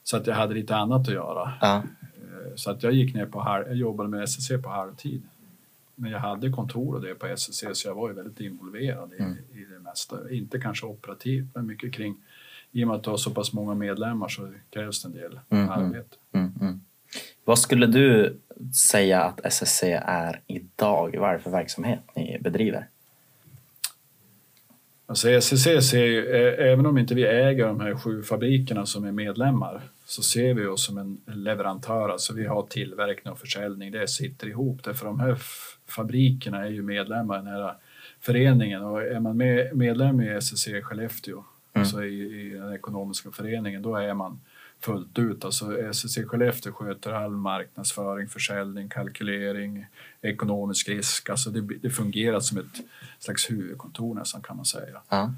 Så 0.03 0.17
att 0.17 0.27
jag 0.27 0.35
hade 0.35 0.53
lite 0.53 0.75
annat 0.75 1.07
att 1.07 1.13
göra. 1.13 1.53
ja. 1.61 1.75
Eh, 1.75 2.55
Så 2.55 2.71
att 2.71 2.83
jag 2.83 2.93
gick 2.93 3.15
ner 3.15 3.25
på 3.25 3.39
halv, 3.39 3.67
jag 3.67 3.75
jobbade 3.75 4.09
med 4.09 4.23
SSC 4.23 4.51
på 4.63 4.69
halvtid. 4.69 5.21
Men 5.95 6.11
jag 6.11 6.19
hade 6.19 6.49
kontor 6.51 6.95
och 6.95 7.01
det 7.01 7.15
på 7.15 7.27
SSC 7.27 7.65
så 7.73 7.87
jag 7.87 7.95
var 7.95 8.09
ju 8.09 8.15
väldigt 8.15 8.39
involverad 8.39 9.13
i, 9.13 9.21
Mm. 9.21 9.37
i 9.53 9.65
det 9.73 9.79
mesta. 9.79 10.31
Inte 10.31 10.59
kanske 10.59 10.85
operativt 10.85 11.45
men 11.55 11.65
mycket 11.65 11.93
kring 11.93 12.15
i 12.71 12.83
och 12.83 12.87
med 12.87 12.95
att 12.97 13.03
du 13.03 13.09
har 13.09 13.17
så 13.17 13.31
pass 13.31 13.53
många 13.53 13.73
medlemmar 13.75 14.27
så 14.27 14.53
krävs 14.69 15.03
det 15.03 15.07
en 15.07 15.13
del 15.13 15.39
Mm, 15.49 15.63
mm. 15.63 15.69
arbete. 15.69 16.15
Mm, 16.31 16.51
mm. 16.61 16.81
Vad 17.43 17.59
skulle 17.59 17.87
du 17.87 18.39
säga 18.91 19.23
att 19.23 19.45
SSC 19.45 19.83
är 20.01 20.41
idag? 20.47 21.15
Vad 21.19 21.29
är 21.29 21.33
det 21.33 21.39
för 21.39 21.51
verksamhet 21.51 21.99
ni 22.15 22.37
bedriver? 22.41 22.87
Alltså 25.05 25.29
SSC 25.29 25.63
ser 25.89 26.05
ju, 26.05 26.27
även 26.55 26.85
om 26.85 26.97
inte 26.97 27.15
vi 27.15 27.23
äger 27.25 27.67
de 27.67 27.79
här 27.79 27.95
sju 27.95 28.23
fabrikerna 28.23 28.85
som 28.85 29.05
är 29.05 29.11
medlemmar 29.11 29.81
så 30.05 30.23
ser 30.23 30.53
vi 30.53 30.65
oss 30.65 30.85
som 30.85 30.97
en 30.97 31.21
leverantör. 31.25 32.09
Alltså 32.09 32.33
vi 32.33 32.45
har 32.45 32.63
tillverkning 32.63 33.31
och 33.31 33.39
försäljning, 33.39 33.91
det 33.91 34.07
sitter 34.07 34.47
ihop. 34.47 34.83
Därför 34.83 35.05
de 35.05 35.19
här 35.19 35.37
fabrikerna 35.87 36.65
är 36.65 36.69
ju 36.69 36.81
medlemmar 36.81 37.35
i 37.35 37.37
den 37.37 37.53
här 37.53 37.75
föreningen 38.19 38.83
och 38.83 39.01
är 39.01 39.19
man 39.19 39.37
med, 39.37 39.77
medlem 39.77 40.21
i 40.21 40.29
SSC 40.29 40.67
Skellefteå, 40.83 41.43
Mm. 41.73 41.81
alltså 41.81 42.03
i, 42.03 42.41
i 42.41 42.49
den 42.49 42.73
ekonomiska 42.73 43.31
föreningen, 43.31 43.81
då 43.81 43.95
är 43.95 44.13
man 44.13 44.39
fullt 44.81 45.19
ut. 45.19 45.45
Alltså 45.45 45.79
SSC 45.79 46.17
Skellefteå 46.27 46.73
sköter 46.73 47.11
all 47.13 47.31
marknadsföring, 47.31 48.27
försäljning, 48.27 48.89
kalkylering, 48.89 49.85
ekonomisk 50.21 50.89
risk. 50.89 51.29
Alltså 51.29 51.49
det, 51.49 51.61
det 51.61 51.89
fungerar 51.89 52.39
som 52.39 52.57
ett 52.57 52.65
slags 53.19 53.49
huvudkontor 53.51 54.15
nästan 54.15 54.41
kan 54.41 54.55
man 54.55 54.65
säga. 54.65 55.01
Ja. 55.09 55.33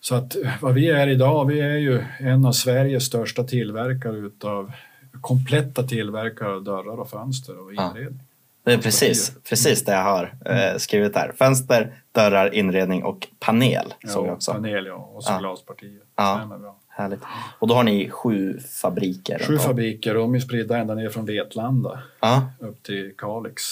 Så 0.00 0.14
att 0.14 0.36
eh, 0.36 0.52
vad 0.60 0.74
vi 0.74 0.90
är 0.90 1.06
idag, 1.06 1.44
vi 1.46 1.60
är 1.60 1.76
ju 1.76 2.04
en 2.18 2.44
av 2.46 2.52
Sveriges 2.52 3.04
största 3.04 3.44
tillverkare 3.44 4.16
utav 4.16 4.72
kompletta 5.20 5.82
tillverkare 5.82 6.48
av 6.54 6.64
dörrar 6.64 7.00
och 7.00 7.10
fönster 7.10 7.58
och 7.64 7.74
Ja. 7.74 7.90
inredning. 7.90 8.20
Det 8.64 8.72
är 8.72 8.78
precis, 8.78 9.32
precis 9.48 9.84
det 9.84 9.92
jag 9.92 10.04
har 10.04 10.34
eh, 10.46 10.76
skrivit 10.78 11.16
här. 11.16 11.32
Fönster, 11.38 11.94
dörrar, 12.12 12.54
inredning 12.54 13.02
och 13.04 13.28
panel 13.38 13.94
såg 14.06 14.26
jag 14.26 14.32
också. 14.34 14.52
Panel 14.52 14.86
ja, 14.86 14.94
och 14.94 15.24
så 15.24 15.32
Ja. 15.32 15.38
glaspartier. 15.38 16.00
Ja. 16.16 16.36
Stämmer 16.38 16.58
bra. 16.58 16.76
Härligt. 17.00 17.20
Och 17.58 17.68
då 17.68 17.74
har 17.74 17.84
ni 17.84 18.10
sju 18.10 18.58
fabriker? 18.82 19.38
Sju 19.46 19.52
om. 19.54 19.60
fabriker 19.60 20.16
och 20.16 20.22
de 20.22 20.34
är 20.34 20.40
spridda 20.40 20.78
ända 20.78 20.94
ner 20.94 21.08
från 21.08 21.24
Vetlanda 21.26 22.02
Ja, 22.20 22.42
upp 22.58 22.82
till 22.82 23.12
Kalix. 23.18 23.62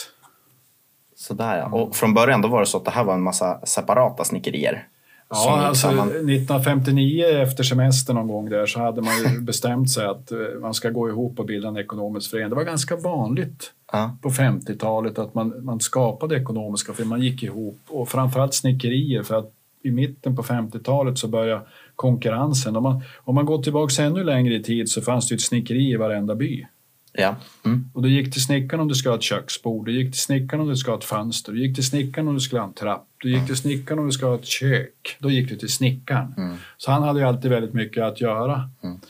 sådär 1.16 1.56
ja. 1.58 1.66
Och 1.66 1.96
från 1.96 2.14
början 2.14 2.42
då 2.42 2.48
var 2.48 2.60
det 2.60 2.66
så 2.66 2.76
att 2.78 2.84
det 2.84 2.90
här 2.90 3.04
var 3.04 3.14
en 3.14 3.22
massa 3.22 3.66
separata 3.66 4.24
snickerier? 4.24 4.86
Ja, 5.30 5.60
alltså 5.60 5.88
samman. 5.88 6.08
1959 6.08 7.24
efter 7.26 7.62
semestern 7.64 8.16
någon 8.16 8.28
gång 8.28 8.50
där 8.50 8.66
så 8.66 8.80
hade 8.80 9.02
man 9.02 9.12
ju 9.18 9.40
bestämt 9.40 9.90
sig 9.90 10.06
att 10.06 10.32
eh, 10.32 10.38
man 10.60 10.74
ska 10.74 10.90
gå 10.90 11.08
ihop 11.08 11.38
och 11.38 11.46
bilda 11.46 11.68
en 11.68 11.76
ekonomisk 11.76 12.30
förening. 12.30 12.50
Det 12.50 12.56
var 12.56 12.64
ganska 12.64 12.96
vanligt 12.96 13.72
Ja, 13.92 14.16
på 14.22 14.30
50-talet 14.30 15.18
att 15.18 15.34
man, 15.34 15.64
man 15.64 15.80
skapade 15.80 16.36
ekonomiska 16.36 16.92
föreningar, 16.92 17.16
man 17.16 17.24
gick 17.26 17.42
ihop 17.42 17.80
och 17.88 18.08
framförallt 18.08 18.54
snickerier 18.54 19.22
för 19.22 19.34
att 19.34 19.52
i 19.82 19.90
mitten 19.90 20.36
på 20.36 20.42
50-talet 20.42 21.18
så 21.18 21.28
började 21.28 21.62
konkurrensen. 21.98 22.76
Om 22.76 22.82
man, 22.82 23.02
om 23.16 23.34
man 23.34 23.46
går 23.46 23.62
tillbaka 23.62 24.02
ännu 24.02 24.24
längre 24.24 24.54
i 24.54 24.62
tid 24.62 24.90
så 24.90 25.02
fanns 25.02 25.28
det 25.28 25.34
ett 25.34 25.40
snickeri 25.40 25.90
i 25.90 25.96
varenda 25.96 26.34
by. 26.34 26.66
Ja. 27.12 27.36
Mm. 27.64 27.90
Och 27.94 28.02
du 28.02 28.10
gick 28.10 28.32
till 28.32 28.42
snickaren 28.42 28.80
om 28.80 28.88
du 28.88 28.94
skulle 28.94 29.12
ha 29.12 29.16
ett 29.16 29.22
köksbord, 29.22 29.86
du 29.86 29.92
gick 29.92 30.12
till 30.12 30.20
snickaren 30.20 30.60
om 30.60 30.68
du 30.68 30.76
skulle 30.76 30.92
ha 30.92 30.98
ett 30.98 31.04
fönster, 31.04 31.52
du 31.52 31.66
gick 31.66 31.74
till 31.74 31.86
snickaren 31.86 32.28
om 32.28 32.34
du 32.34 32.40
skulle 32.40 32.60
ha 32.60 32.68
en 32.68 32.74
trapp, 32.74 33.06
du 33.22 33.30
gick 33.30 33.46
till 33.46 33.56
snickaren 33.56 33.98
om 33.98 34.06
du 34.06 34.12
skulle 34.12 34.30
ha 34.30 34.38
ett 34.38 34.46
kök. 34.46 35.16
Då 35.18 35.30
gick 35.30 35.48
du 35.48 35.56
till 35.56 35.72
snickaren. 35.72 36.34
Mm. 36.36 36.56
Så 36.76 36.90
han 36.90 37.02
hade 37.02 37.20
ju 37.20 37.26
alltid 37.26 37.50
väldigt 37.50 37.74
mycket 37.74 38.04
att 38.04 38.20
göra. 38.20 38.70
Mm. 38.82 39.00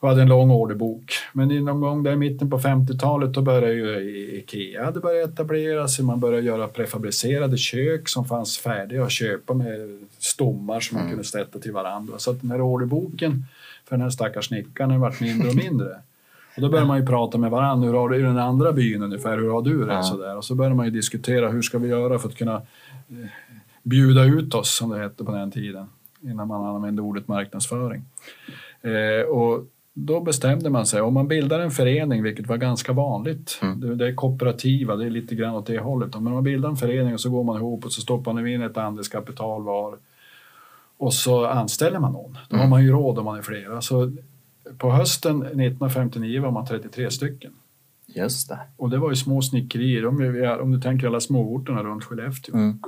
Och 0.00 0.08
hade 0.08 0.22
en 0.22 0.28
lång 0.28 0.50
orderbok. 0.50 1.12
Men 1.32 1.50
i 1.50 1.60
någon 1.60 1.80
gång 1.80 2.02
där 2.02 2.12
i 2.12 2.16
mitten 2.16 2.50
på 2.50 2.58
50-talet 2.58 3.32
då 3.32 3.42
började 3.42 3.72
ju 3.72 3.98
Ikea 4.38 4.84
hade 4.84 5.00
börjat 5.00 5.30
etablera 5.30 5.88
sig. 5.88 6.04
Man 6.04 6.20
började 6.20 6.46
göra 6.46 6.68
prefabricerade 6.68 7.56
kök 7.56 8.08
som 8.08 8.24
fanns 8.24 8.58
färdiga 8.58 9.04
att 9.04 9.10
köpa 9.10 9.54
med 9.54 9.98
stommar 10.18 10.80
som 10.80 10.94
man 10.94 11.02
Mm. 11.04 11.10
kunde 11.12 11.24
sätta 11.28 11.58
till 11.58 11.72
varandra. 11.72 12.18
Så 12.18 12.30
att 12.30 12.40
den 12.40 12.50
här 12.50 12.60
orderboken 12.60 13.44
för 13.84 13.96
den 13.96 14.00
här 14.02 14.10
stackars 14.10 14.46
snickaren 14.48 14.90
har 14.90 14.98
varit 14.98 15.20
mindre 15.20 15.48
och 15.48 15.54
mindre. 15.56 15.88
Och 16.56 16.62
då 16.62 16.68
börjar 16.68 16.84
man 16.86 17.00
ju 17.00 17.06
prata 17.06 17.38
med 17.38 17.50
varandra. 17.50 17.86
Hur 17.88 17.94
har 17.94 18.08
du 18.08 18.16
i 18.18 18.22
den 18.22 18.38
andra 18.38 18.72
byn 18.72 19.02
ungefär? 19.02 19.38
Hur 19.38 19.50
har 19.50 19.62
du 19.62 19.84
det? 19.86 19.92
Ja. 19.92 20.02
Sådär. 20.02 20.36
Och 20.36 20.44
så 20.44 20.54
börjar 20.54 20.74
man 20.74 20.86
ju 20.86 20.90
diskutera 20.92 21.48
hur 21.50 21.62
ska 21.62 21.78
vi 21.78 21.88
göra 21.88 22.18
för 22.18 22.28
att 22.28 22.36
kunna 22.36 22.54
eh, 22.54 23.26
bjuda 23.82 24.24
ut 24.24 24.54
oss, 24.54 24.76
som 24.76 24.90
det 24.90 24.98
hette 24.98 25.24
på 25.24 25.32
den 25.32 25.50
tiden, 25.50 25.86
innan 26.22 26.48
man 26.48 26.64
använde 26.76 27.02
ordet 27.02 27.28
marknadsföring. 27.28 28.02
Eh, 28.82 29.26
och 29.28 29.64
då 29.94 30.20
bestämde 30.20 30.70
man 30.70 30.86
sig, 30.86 31.00
om 31.00 31.14
man 31.14 31.28
bildar 31.28 31.60
en 31.60 31.70
förening, 31.70 32.22
vilket 32.22 32.46
var 32.46 32.56
ganska 32.56 32.92
vanligt, 32.92 33.58
Mm. 33.62 33.80
det, 33.80 33.94
det 33.94 34.06
är 34.08 34.14
kooperativa, 34.14 34.96
det 34.96 35.06
är 35.06 35.10
lite 35.10 35.34
grann 35.34 35.54
åt 35.54 35.66
det 35.66 35.78
hållet, 35.78 36.14
men 36.14 36.32
man 36.32 36.44
bildar 36.44 36.68
en 36.68 36.76
förening 36.76 37.14
och 37.14 37.20
så 37.20 37.30
går 37.30 37.44
man 37.44 37.56
ihop 37.56 37.84
och 37.84 37.92
så 37.92 38.00
stoppar 38.00 38.32
man 38.32 38.46
in 38.46 38.62
ett 38.62 38.76
andelskapital 38.76 39.62
var 39.62 39.96
och 40.96 41.14
så 41.14 41.46
anställer 41.46 41.98
man 41.98 42.12
någon. 42.12 42.32
Då 42.48 42.56
har 42.56 42.60
Mm. 42.60 42.70
man 42.70 42.84
ju 42.84 42.90
råd 42.92 43.18
om 43.18 43.24
man 43.24 43.38
är 43.38 43.42
flera. 43.42 43.80
Så 43.80 44.12
på 44.78 44.90
hösten 44.90 45.36
1959 45.42 46.40
var 46.42 46.50
man 46.50 46.66
33 46.66 47.10
stycken. 47.10 47.52
Just 48.06 48.48
det. 48.48 48.58
Och 48.76 48.90
det 48.90 48.98
var 48.98 49.10
ju 49.10 49.16
små 49.16 49.42
snickerier, 49.42 50.06
om, 50.06 50.44
om 50.62 50.70
du 50.72 50.80
tänker 50.80 51.06
alla 51.06 51.20
småorterna 51.20 51.82
runt 51.82 52.04
Skellefteå. 52.04 52.54
Mm. 52.54 52.78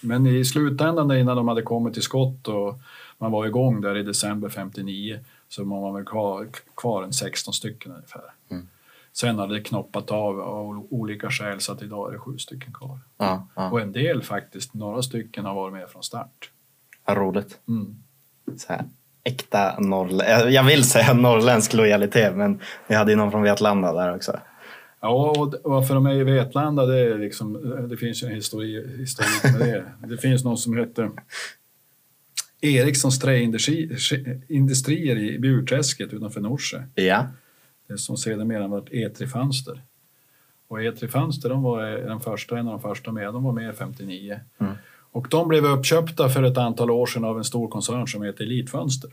Men 0.00 0.26
i 0.26 0.44
slutändan 0.44 1.16
innan 1.16 1.36
de 1.36 1.48
hade 1.48 1.62
kommit 1.62 1.94
till 1.94 2.02
skott 2.02 2.48
och 2.48 2.78
man 3.18 3.32
var 3.32 3.46
igång 3.46 3.80
där 3.80 3.96
i 3.96 4.02
december 4.02 4.48
59 4.48 5.18
så 5.52 5.64
var 5.64 5.80
man 5.80 5.94
väl 5.94 6.04
kvar, 6.04 6.48
kvar 6.76 7.02
en 7.02 7.12
16 7.12 7.54
stycken 7.54 7.92
ungefär. 7.92 8.22
Mm. 8.50 8.68
Sen 9.12 9.38
hade 9.38 9.54
det 9.54 9.60
knoppat 9.60 10.10
av 10.10 10.40
av 10.40 10.86
olika 10.90 11.30
skäl 11.30 11.60
så 11.60 11.72
att 11.72 11.82
idag 11.82 12.08
är 12.08 12.12
det 12.12 12.18
sju 12.18 12.38
stycken 12.38 12.72
kvar. 12.72 12.98
Ja, 13.18 13.46
ja. 13.56 13.70
Och 13.70 13.80
en 13.80 13.92
del 13.92 14.22
faktiskt, 14.22 14.74
några 14.74 15.02
stycken 15.02 15.44
har 15.44 15.54
varit 15.54 15.72
med 15.72 15.88
från 15.88 16.02
start. 16.02 16.50
Vad 17.04 17.16
roligt. 17.16 17.58
Mm. 17.68 17.96
Så 18.56 18.72
här, 18.72 18.84
äkta 19.24 19.80
norrländsk. 19.80 20.50
Jag 20.50 20.64
vill 20.64 20.84
säga 20.84 21.12
norrländsk 21.12 21.74
lojalitet, 21.74 22.36
men 22.36 22.60
vi 22.86 22.94
hade 22.94 23.12
ju 23.12 23.16
någon 23.16 23.30
från 23.30 23.42
Vetlanda 23.42 23.92
där 23.92 24.14
också. 24.14 24.40
Ja, 25.00 25.30
och 25.30 25.54
varför 25.64 25.94
de 25.94 26.06
är 26.06 26.14
i 26.14 26.24
Vetlanda, 26.24 26.86
det, 26.86 27.00
är 27.00 27.18
liksom, 27.18 27.52
det 27.88 27.96
finns 27.96 28.22
ju 28.22 28.26
en 28.26 28.34
histori, 28.34 28.98
historik 28.98 29.58
med 29.58 29.68
det. 29.68 29.84
Det 30.08 30.16
finns 30.16 30.44
någon 30.44 30.58
som 30.58 30.76
heter 30.76 31.10
Erikssons 32.64 33.18
träindustrier 33.18 35.16
i 35.16 35.38
Burträsket 35.38 36.12
utanför 36.12 36.40
Norsjö. 36.40 36.82
Ja. 36.94 37.26
Det 37.86 37.98
som 37.98 38.16
sedermera 38.16 38.68
varit 38.68 38.88
E3 38.88 39.26
Fönster. 39.26 39.82
Och 40.68 40.78
E3 40.78 41.08
Fönster, 41.08 41.48
de 41.48 41.62
var 41.62 41.82
den 41.82 42.20
första, 42.20 42.58
en 42.58 42.66
av 42.68 42.72
de 42.72 42.82
första 42.82 43.12
med, 43.12 43.34
de 43.34 43.44
var 43.44 43.52
med 43.52 43.76
59. 43.76 44.40
Mm. 44.58 44.72
Och 45.10 45.26
de 45.30 45.48
blev 45.48 45.64
uppköpta 45.64 46.28
för 46.28 46.42
ett 46.42 46.58
antal 46.58 46.90
år 46.90 47.06
sedan 47.06 47.24
av 47.24 47.38
en 47.38 47.44
stor 47.44 47.68
koncern 47.68 48.06
som 48.06 48.22
heter 48.22 48.44
Elitfönster. 48.44 49.10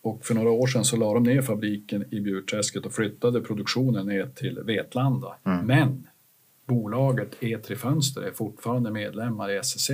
Och 0.00 0.26
för 0.26 0.34
några 0.34 0.50
år 0.50 0.66
sedan 0.66 0.84
så 0.84 0.96
la 0.96 1.14
de 1.14 1.22
ner 1.22 1.42
fabriken 1.42 2.04
i 2.10 2.20
Burträsket 2.20 2.86
och 2.86 2.92
flyttade 2.92 3.40
produktionen 3.40 4.06
ner 4.06 4.26
till 4.26 4.58
Vetlanda. 4.64 5.36
Mm. 5.44 5.66
Men 5.66 6.06
bolaget 6.66 7.40
E3 7.40 7.74
Fönster 7.74 8.22
är 8.22 8.32
fortfarande 8.32 8.90
medlemmar 8.90 9.50
i 9.50 9.56
SSC. 9.56 9.90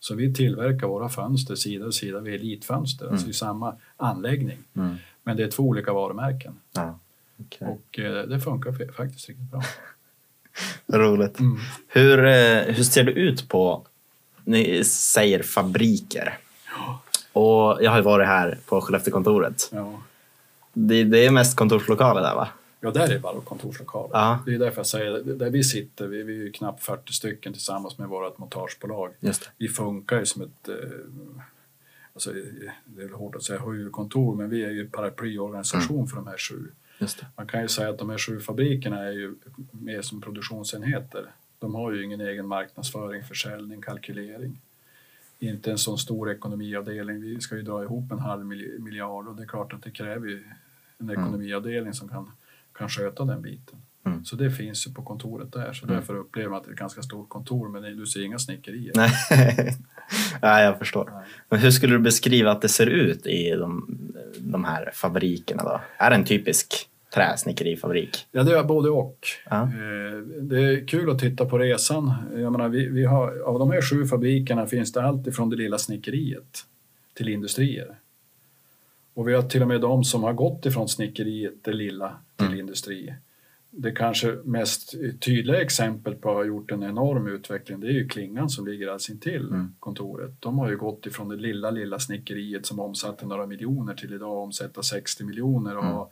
Så 0.00 0.14
vi 0.14 0.34
tillverkar 0.34 0.86
våra 0.86 1.08
fönster 1.08 1.54
sida 1.54 1.84
vid 1.84 1.94
sida 1.94 2.20
vid 2.20 2.34
Elitfönster, 2.34 3.08
alltså 3.08 3.28
i 3.28 3.32
samma 3.32 3.76
anläggning. 3.96 4.58
Mm. 4.76 4.96
Men 5.22 5.36
det 5.36 5.42
är 5.42 5.50
två 5.50 5.62
olika 5.62 5.92
varumärken 5.92 6.54
ja. 6.72 6.98
Okej. 7.40 7.68
och 7.68 7.98
eh, 7.98 8.22
det 8.22 8.40
funkar 8.40 8.92
faktiskt 8.92 9.28
riktigt 9.28 9.50
bra. 9.50 9.62
Roligt. 10.98 11.40
Mm. 11.40 11.58
Hur, 11.88 12.18
eh, 12.18 12.74
hur 12.74 12.82
ser 12.82 13.04
det 13.04 13.12
ut 13.12 13.48
på, 13.48 13.86
ni 14.44 14.84
säger 14.84 15.42
fabriker. 15.42 16.38
Och 17.32 17.78
jag 17.82 17.90
har 17.90 17.96
ju 17.96 18.02
varit 18.02 18.26
här 18.26 18.58
på 18.66 18.80
Skellefteåkontoret. 18.80 19.70
Ja. 19.72 20.02
Det, 20.72 21.04
det 21.04 21.26
är 21.26 21.30
mest 21.30 21.56
kontorslokaler 21.56 22.20
där 22.20 22.34
va? 22.34 22.48
Ja, 22.80 22.90
där 22.90 23.14
är 23.14 23.18
bara 23.18 23.40
kontorslokaler. 23.40 24.10
Ja. 24.12 24.42
Det 24.46 24.54
är 24.54 24.58
därför 24.58 24.78
jag 24.78 24.86
säger, 24.86 25.22
där 25.22 25.50
vi 25.50 25.64
sitter, 25.64 26.06
vi, 26.06 26.22
vi 26.22 26.32
är 26.40 26.44
ju 26.44 26.52
knappt 26.52 26.82
40 26.82 27.12
stycken 27.12 27.52
tillsammans 27.52 27.98
med 27.98 28.08
vårt 28.08 28.38
montagebolag. 28.38 29.10
Vi 29.58 29.68
funkar 29.68 30.18
ju 30.18 30.26
som 30.26 30.42
ett, 30.42 30.68
eh, 30.68 30.74
alltså, 32.14 32.32
det 32.84 33.02
är 33.02 33.08
hårt 33.08 33.34
att 33.34 33.42
säga 33.42 33.60
huvudkontor, 33.60 34.36
men 34.36 34.50
vi 34.50 34.64
är 34.64 34.70
ju 34.70 34.88
paraplyorganisation 34.88 36.08
för 36.08 36.16
de 36.16 36.26
här 36.26 36.36
sju. 36.38 36.66
Man 37.36 37.46
kan 37.46 37.62
ju 37.62 37.68
säga 37.68 37.88
att 37.88 37.98
de 37.98 38.10
här 38.10 38.18
sju 38.18 38.40
fabrikerna 38.40 38.98
är 39.04 39.12
ju 39.12 39.34
mer 39.70 40.02
som 40.02 40.20
produktionsenheter. 40.20 41.26
De 41.58 41.74
har 41.74 41.92
ju 41.92 42.04
ingen 42.04 42.20
egen 42.20 42.46
marknadsföring, 42.46 43.24
försäljning, 43.24 43.82
kalkylering. 43.82 44.60
Inte 45.38 45.70
en 45.70 45.78
sån 45.78 45.98
stor 45.98 46.30
ekonomiavdelning. 46.30 47.20
Vi 47.20 47.40
ska 47.40 47.56
ju 47.56 47.62
dra 47.62 47.82
ihop 47.82 48.12
en 48.12 48.18
halv 48.18 48.46
mil- 48.46 48.76
miljard 48.78 49.28
och 49.28 49.36
det 49.36 49.42
är 49.42 49.46
klart 49.46 49.72
att 49.72 49.82
det 49.82 49.90
kräver 49.90 50.26
ju 50.28 50.44
en 50.98 51.10
ekonomiavdelning 51.10 51.94
som 51.94 52.08
kan, 52.08 52.32
kan 52.78 52.88
sköta 52.88 53.24
den 53.24 53.42
biten. 53.42 53.78
Mm. 54.06 54.24
Så 54.24 54.36
det 54.36 54.50
finns 54.50 54.86
ju 54.86 54.92
på 54.92 55.02
kontoret 55.02 55.52
där, 55.52 55.72
så 55.72 55.84
Mm. 55.86 55.96
därför 55.96 56.16
upplever 56.16 56.48
man 56.50 56.58
att 56.58 56.64
det 56.64 56.70
är 56.70 56.72
ett 56.72 56.78
ganska 56.78 57.02
stort 57.02 57.28
kontor, 57.28 57.68
men 57.68 57.96
du 57.96 58.06
ser 58.06 58.24
inga 58.24 58.38
snickerier. 58.38 58.92
Nej. 58.96 59.10
ja, 60.42 60.60
jag 60.62 60.78
förstår. 60.78 61.10
Nej. 61.14 61.24
Men 61.48 61.58
hur 61.58 61.70
skulle 61.70 61.92
du 61.94 61.98
beskriva 61.98 62.50
att 62.50 62.62
det 62.62 62.68
ser 62.68 62.86
ut 62.86 63.26
i 63.26 63.50
de, 63.50 63.98
de 64.38 64.64
här 64.64 64.90
fabrikerna 64.94 65.62
då? 65.62 65.80
Är 65.98 66.10
det 66.10 66.16
en 66.16 66.24
typisk 66.24 66.88
träsnickerifabrik? 67.14 68.26
Ja, 68.32 68.42
det 68.42 68.58
är 68.58 68.64
både 68.64 68.90
och. 68.90 69.18
Ja. 69.50 69.62
Eh, 69.62 70.18
Det 70.42 70.60
är 70.60 70.86
kul 70.86 71.10
att 71.10 71.18
titta 71.18 71.44
på 71.46 71.58
resan. 71.58 72.12
Jag 72.36 72.52
menar, 72.52 72.68
vi, 72.68 72.88
vi 72.88 73.04
har, 73.04 73.38
av 73.38 73.58
de 73.58 73.70
här 73.70 73.82
sju 73.82 74.06
fabrikerna 74.06 74.66
finns 74.66 74.92
det 74.92 75.02
allt 75.02 75.26
ifrån 75.26 75.50
det 75.50 75.56
lilla 75.56 75.78
snickeriet 75.78 76.58
till 77.14 77.28
industrier. 77.28 77.98
Och 79.18 79.28
vi 79.28 79.34
har 79.34 79.42
till 79.42 79.62
och 79.62 79.68
med 79.68 79.80
de 79.80 80.04
som 80.04 80.22
har 80.22 80.32
gått 80.32 80.66
ifrån 80.66 80.88
snickeriet, 80.88 81.54
det 81.64 81.72
lilla, 81.72 82.16
till 82.36 82.46
Mm. 82.46 82.58
industri. 82.58 83.14
Det 83.70 83.90
kanske 83.90 84.38
mest 84.44 84.94
tydliga 85.20 85.60
exempel 85.62 86.14
på 86.14 86.30
att 86.30 86.36
ha 86.36 86.44
gjort 86.44 86.70
en 86.70 86.82
enorm 86.82 87.26
utveckling, 87.26 87.80
det 87.80 87.86
är 87.86 87.92
ju 87.92 88.08
Klingan 88.08 88.50
som 88.50 88.66
ligger 88.66 88.86
alldeles 88.86 89.10
intill 89.10 89.48
Mm. 89.48 89.74
kontoret. 89.80 90.30
De 90.40 90.58
har 90.58 90.70
ju 90.70 90.76
gått 90.76 91.06
ifrån 91.06 91.28
det 91.28 91.36
lilla, 91.36 91.70
lilla 91.70 91.98
snickeriet 91.98 92.66
som 92.66 92.80
omsatte 92.80 93.26
några 93.26 93.46
miljoner 93.46 93.94
till 93.94 94.12
idag 94.12 94.36
omsätta 94.36 94.82
60 94.82 95.24
miljoner 95.24 95.76
och 95.76 95.82
Mm. 95.84 95.94
ha 95.94 96.10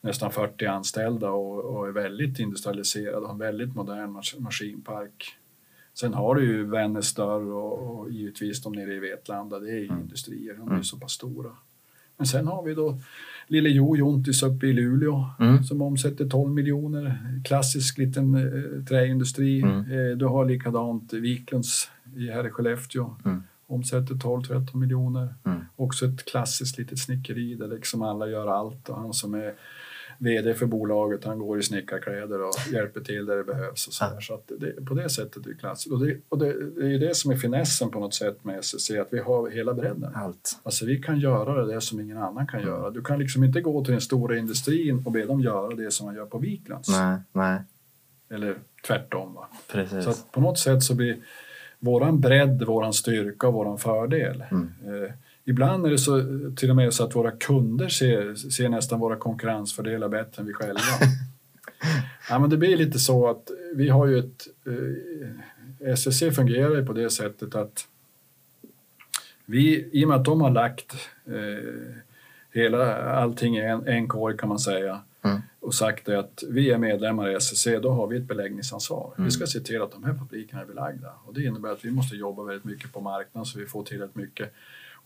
nästan 0.00 0.32
40 0.32 0.66
anställda 0.66 1.30
och, 1.30 1.64
och 1.76 1.88
är 1.88 1.92
väldigt 1.92 2.38
industrialiserad 2.38 3.14
och 3.22 3.26
har 3.26 3.32
en 3.32 3.38
väldigt 3.38 3.74
modern 3.74 4.10
mas 4.12 4.38
maskinpark. 4.38 5.24
Sen 5.94 6.14
har 6.14 6.34
du 6.34 6.44
ju 6.46 6.64
Vännäs 6.64 7.14
dörr 7.14 7.52
och, 7.52 7.98
och 8.00 8.10
givetvis 8.10 8.62
de 8.62 8.72
nere 8.72 8.94
i 8.94 8.98
Vetlanda, 8.98 9.58
det 9.58 9.70
är 9.70 9.78
ju 9.78 9.84
Mm. 9.88 10.00
industrier, 10.00 10.54
de 10.54 10.60
är 10.62 10.66
Mm. 10.66 10.76
ju 10.78 10.84
så 10.84 10.96
pass 10.98 11.12
stora. 11.12 11.50
Men 12.18 12.26
sen 12.26 12.46
har 12.46 12.62
vi 12.62 12.74
då 12.74 12.98
Lille 13.46 13.68
Jo 13.68 13.96
Jontis 13.96 14.42
uppe 14.42 14.66
i 14.66 14.72
Luleå 14.72 15.30
Mm. 15.40 15.64
som 15.64 15.82
omsätter 15.82 16.28
12 16.28 16.52
miljoner. 16.52 17.18
Klassisk 17.44 17.98
liten 17.98 18.34
eh, 18.34 18.84
träindustri. 18.84 19.62
Mm. 19.62 19.78
Eh, 19.80 20.16
du 20.16 20.24
har 20.26 20.44
likadant 20.44 21.12
Wiklunds 21.12 21.90
i 22.16 22.30
här 22.30 22.46
i 22.46 22.50
Skellefteå. 22.50 23.14
Mm. 23.24 23.42
Omsätter 23.66 24.14
12-13 24.14 24.76
miljoner. 24.76 25.34
Mm. 25.44 25.58
Också 25.76 26.06
ett 26.06 26.24
klassiskt 26.24 26.78
litet 26.78 26.98
snickeri 26.98 27.54
där 27.54 27.68
liksom 27.68 28.02
alla 28.02 28.26
gör 28.28 28.46
allt 28.46 28.88
och 28.88 28.96
han 28.96 29.12
som 29.14 29.34
är 29.34 29.54
VD 30.18 30.54
för 30.54 30.66
bolaget 30.66 31.24
han 31.24 31.38
går 31.38 31.58
i 31.58 31.62
snickarkläder 31.62 32.42
och 32.42 32.54
hjälper 32.72 33.00
till 33.00 33.26
där 33.26 33.36
det 33.36 33.44
behövs. 33.44 33.86
Och 33.86 33.92
så 33.92 34.04
där. 34.04 34.20
så 34.20 34.34
att 34.34 34.50
det, 34.58 34.86
på 34.86 34.94
det 34.94 35.08
sättet 35.08 35.46
är 35.46 35.50
det 35.50 35.54
klassiskt. 35.54 35.92
Och, 35.92 36.06
det, 36.06 36.16
och 36.28 36.38
det, 36.38 36.70
det 36.70 36.86
är 36.86 36.88
ju 36.88 36.98
det 36.98 37.14
som 37.14 37.30
är 37.30 37.36
finessen 37.36 37.90
på 37.90 38.00
något 38.00 38.14
sätt 38.14 38.44
med 38.44 38.58
SSC, 38.58 38.90
att 38.90 39.12
vi 39.12 39.18
har 39.18 39.50
hela 39.50 39.74
bredden. 39.74 40.14
Allt. 40.14 40.60
Alltså 40.62 40.86
vi 40.86 40.98
kan 40.98 41.20
göra 41.20 41.64
det 41.64 41.80
som 41.80 42.00
ingen 42.00 42.18
annan 42.18 42.46
kan 42.46 42.62
göra. 42.62 42.90
Du 42.90 43.02
kan 43.02 43.18
liksom 43.18 43.44
inte 43.44 43.60
gå 43.60 43.84
till 43.84 43.92
den 43.92 44.00
stora 44.00 44.38
industrin 44.38 45.02
och 45.06 45.12
be 45.12 45.24
dem 45.24 45.40
göra 45.40 45.74
det 45.74 45.90
som 45.90 46.06
man 46.06 46.14
gör 46.14 46.26
på 46.26 46.38
Viklands. 46.38 46.88
Nej, 46.88 47.18
nej. 47.32 47.60
Eller 48.30 48.54
tvärtom. 48.86 49.34
Va? 49.34 49.48
Precis. 49.72 50.04
Så 50.04 50.10
att 50.10 50.32
på 50.32 50.40
något 50.40 50.58
sätt 50.58 50.82
så 50.82 50.94
blir 50.94 51.16
våran 51.78 52.20
bredd 52.20 52.62
våran 52.62 52.92
styrka 52.92 53.48
och 53.48 53.54
våran 53.54 53.78
fördel. 53.78 54.44
Mm. 54.50 54.70
Eh, 54.86 55.10
ibland 55.48 55.86
är 55.86 55.90
det 55.90 55.98
så, 55.98 56.22
till 56.56 56.70
och 56.70 56.76
med 56.76 56.94
så 56.94 57.04
att 57.04 57.16
våra 57.16 57.30
kunder 57.30 57.88
ser, 57.88 58.34
ser 58.34 58.68
nästan 58.68 59.00
våra 59.00 59.16
konkurrensfördelar 59.16 60.08
bättre 60.08 60.40
än 60.40 60.46
vi 60.46 60.52
själva. 60.52 60.80
ja, 62.30 62.38
men 62.38 62.50
det 62.50 62.56
blir 62.56 62.76
lite 62.76 62.98
så 62.98 63.30
att 63.30 63.50
vi 63.74 63.88
har 63.88 64.06
ju 64.06 64.18
ett, 64.18 64.46
eh, 64.66 65.92
SSC 65.92 66.22
fungerar 66.32 66.76
ju 66.76 66.86
på 66.86 66.92
det 66.92 67.10
sättet 67.10 67.54
att 67.54 67.86
vi, 69.44 69.88
i 69.92 70.04
och 70.04 70.08
med 70.08 70.16
att 70.16 70.24
de 70.24 70.40
har 70.40 70.50
lagt 70.50 70.92
eh, 71.26 71.92
hela, 72.52 73.12
allting 73.12 73.56
i 73.56 73.60
en, 73.60 73.86
en 73.86 74.08
korg 74.08 74.36
kan 74.36 74.48
man 74.48 74.58
säga 74.58 75.00
Mm. 75.22 75.40
och 75.60 75.74
sagt 75.74 76.06
det 76.06 76.18
att 76.18 76.44
vi 76.48 76.70
är 76.70 76.78
medlemmar 76.78 77.28
i 77.28 77.34
SSC, 77.34 77.66
då 77.82 77.90
har 77.90 78.06
vi 78.06 78.16
ett 78.16 78.28
beläggningsansvar. 78.28 79.12
Mm. 79.16 79.24
Vi 79.24 79.30
ska 79.30 79.46
se 79.46 79.60
till 79.60 79.82
att 79.82 79.92
de 79.92 80.04
här 80.04 80.14
fabrikerna 80.14 80.62
är 80.62 80.66
belagda 80.66 81.12
och 81.24 81.34
det 81.34 81.42
innebär 81.42 81.72
att 81.72 81.84
vi 81.84 81.90
måste 81.90 82.16
jobba 82.16 82.42
väldigt 82.42 82.64
mycket 82.64 82.92
på 82.92 83.00
marknaden 83.00 83.46
så 83.46 83.58
vi 83.58 83.66
får 83.66 83.84
tillräckligt 83.84 84.16
mycket 84.16 84.54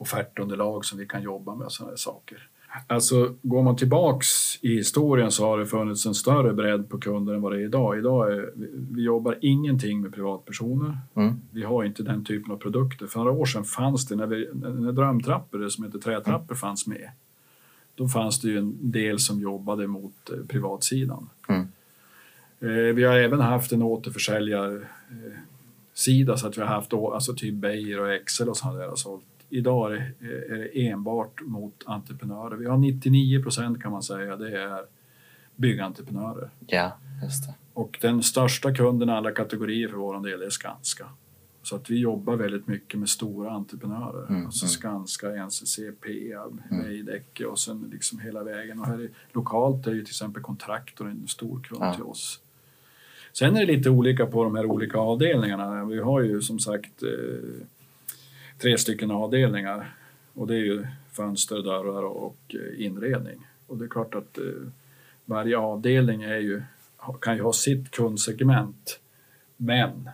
offertunderlag 0.03 0.85
som 0.85 0.99
vi 0.99 1.07
kan 1.07 1.23
jobba 1.23 1.55
med 1.55 1.65
och 1.65 1.73
sådana 1.73 1.91
här 1.91 1.97
saker. 1.97 2.49
Alltså 2.87 3.35
går 3.43 3.63
man 3.63 3.77
tillbaks 3.77 4.59
i 4.61 4.77
historien 4.77 5.31
så 5.31 5.45
har 5.45 5.59
det 5.59 5.67
funnits 5.67 6.07
en 6.07 6.15
större 6.15 6.53
bredd 6.53 6.89
på 6.89 6.99
kunder 6.99 7.35
än 7.35 7.43
vad 7.43 7.53
det 7.53 7.59
är 7.59 7.65
idag. 7.65 7.99
Idag 7.99 8.33
är, 8.33 8.53
vi, 8.95 9.03
jobbar 9.03 9.39
ingenting 9.41 10.01
med 10.01 10.15
privatpersoner. 10.15 10.99
Mm. 11.15 11.41
Vi 11.51 11.63
har 11.63 11.85
inte 11.85 12.03
den 12.03 12.25
typen 12.25 12.53
av 12.53 12.57
produkter. 12.57 13.07
För 13.07 13.19
några 13.19 13.33
år 13.33 13.47
sedan 13.47 13.65
fanns 13.65 14.07
det, 14.07 14.17
när, 14.17 14.27
vi, 14.27 14.49
när 14.53 14.93
drömtrappor, 14.93 15.69
som 15.69 15.85
heter 15.85 15.99
trätrappor, 15.99 16.55
fanns 16.55 16.87
med. 16.87 17.11
Då 17.95 18.09
fanns 18.09 18.41
det 18.41 18.49
ju 18.49 18.59
en 18.59 18.91
del 18.91 19.19
som 19.19 19.41
jobbade 19.41 19.87
mot 19.87 20.31
eh, 20.31 20.47
privatsidan. 20.49 21.29
Mm. 21.49 21.69
Eh, 22.61 22.95
vi 22.95 23.05
har 23.05 23.17
även 23.17 23.41
haft 23.41 23.73
en 23.73 23.83
återförsäljarsida 23.83 24.87
sida 25.95 26.37
så 26.37 26.47
att 26.47 26.57
vi 26.57 26.61
har 26.61 26.69
haft 26.69 26.93
alltså 26.93 27.35
typ 27.35 27.55
Beijer 27.55 28.01
och 28.01 28.13
Excel 28.13 28.49
och 28.49 28.57
sådana 28.57 28.79
där 28.79 28.91
och 28.91 28.99
sålt. 28.99 29.25
Idag 29.55 29.93
är 29.93 30.13
det, 30.21 30.87
enbart 30.89 31.41
mot 31.43 31.83
entreprenörer. 31.87 32.57
Vi 32.57 32.67
har 32.67 32.77
99 32.79 33.43
procent 33.43 33.83
kan 33.83 33.93
man 33.93 34.03
säga, 34.03 34.37
det 34.37 34.63
är 34.63 34.85
byggentreprenörer. 35.57 36.51
Ja, 36.67 36.93
just 37.23 37.47
det. 37.47 37.55
Och 37.73 37.99
den 38.01 38.23
största 38.23 38.75
kunden 38.75 39.09
i 39.09 39.13
alla 39.13 39.31
kategorier 39.31 39.89
för 39.89 39.97
vår 39.97 40.21
del 40.31 40.43
är 40.43 40.51
Skanska. 40.51 41.09
Så 41.63 41.77
att 41.77 41.91
vi 41.91 41.99
jobbar 41.99 42.37
väldigt 42.37 42.67
mycket 42.67 43.01
med 43.01 43.09
stora 43.09 43.51
entreprenörer. 43.51 44.27
Mm, 44.29 44.47
alltså 44.47 44.65
mm. 44.65 44.71
Skanska, 44.71 45.47
NCC, 45.47 45.77
Peab, 46.01 46.63
Mm. 46.71 46.85
Veidekke 46.85 47.47
och 47.47 47.59
sen 47.59 47.89
liksom 47.93 48.19
hela 48.21 48.43
vägen. 48.43 48.79
Och 48.81 48.87
här 48.87 48.99
är, 48.99 49.11
lokalt 49.33 49.87
är 49.87 49.93
ju 49.93 50.01
till 50.01 50.11
exempel 50.11 50.43
Kontraktor 50.43 51.09
en 51.09 51.29
stor 51.29 51.61
kund 51.61 51.83
Ja. 51.83 51.95
till 51.95 52.03
oss. 52.03 52.41
Sen 53.33 53.57
är 53.57 53.67
det 53.67 53.77
lite 53.77 53.91
olika 53.91 54.27
på 54.27 54.45
de 54.45 54.55
här 54.57 54.67
olika 54.67 54.99
avdelningarna. 54.99 55.85
Vi 55.85 55.99
har 55.99 56.21
ju 56.21 56.41
som 56.41 56.59
sagt 56.59 57.03
eh, 57.03 57.09
tre 58.63 58.79
stycken 58.79 59.11
avdelningar 59.11 59.95
och 60.35 60.47
det 60.47 60.55
är 60.55 60.59
ju 60.65 60.87
fönster, 61.13 61.63
dörrar 61.63 62.03
och 62.03 62.37
eh, 62.49 62.85
inredning. 62.87 63.47
Och 63.67 63.77
det 63.79 63.85
är 63.85 63.89
klart 63.89 64.15
att 64.15 64.39
eh, 64.39 64.45
varje 65.25 65.59
avdelning 65.59 66.23
är 66.23 66.39
ju, 66.39 66.63
kan 67.21 67.37
ju 67.37 67.43
ha 67.43 67.53
sitt 67.53 67.91
kundsegment. 67.91 69.01
Men 69.57 70.11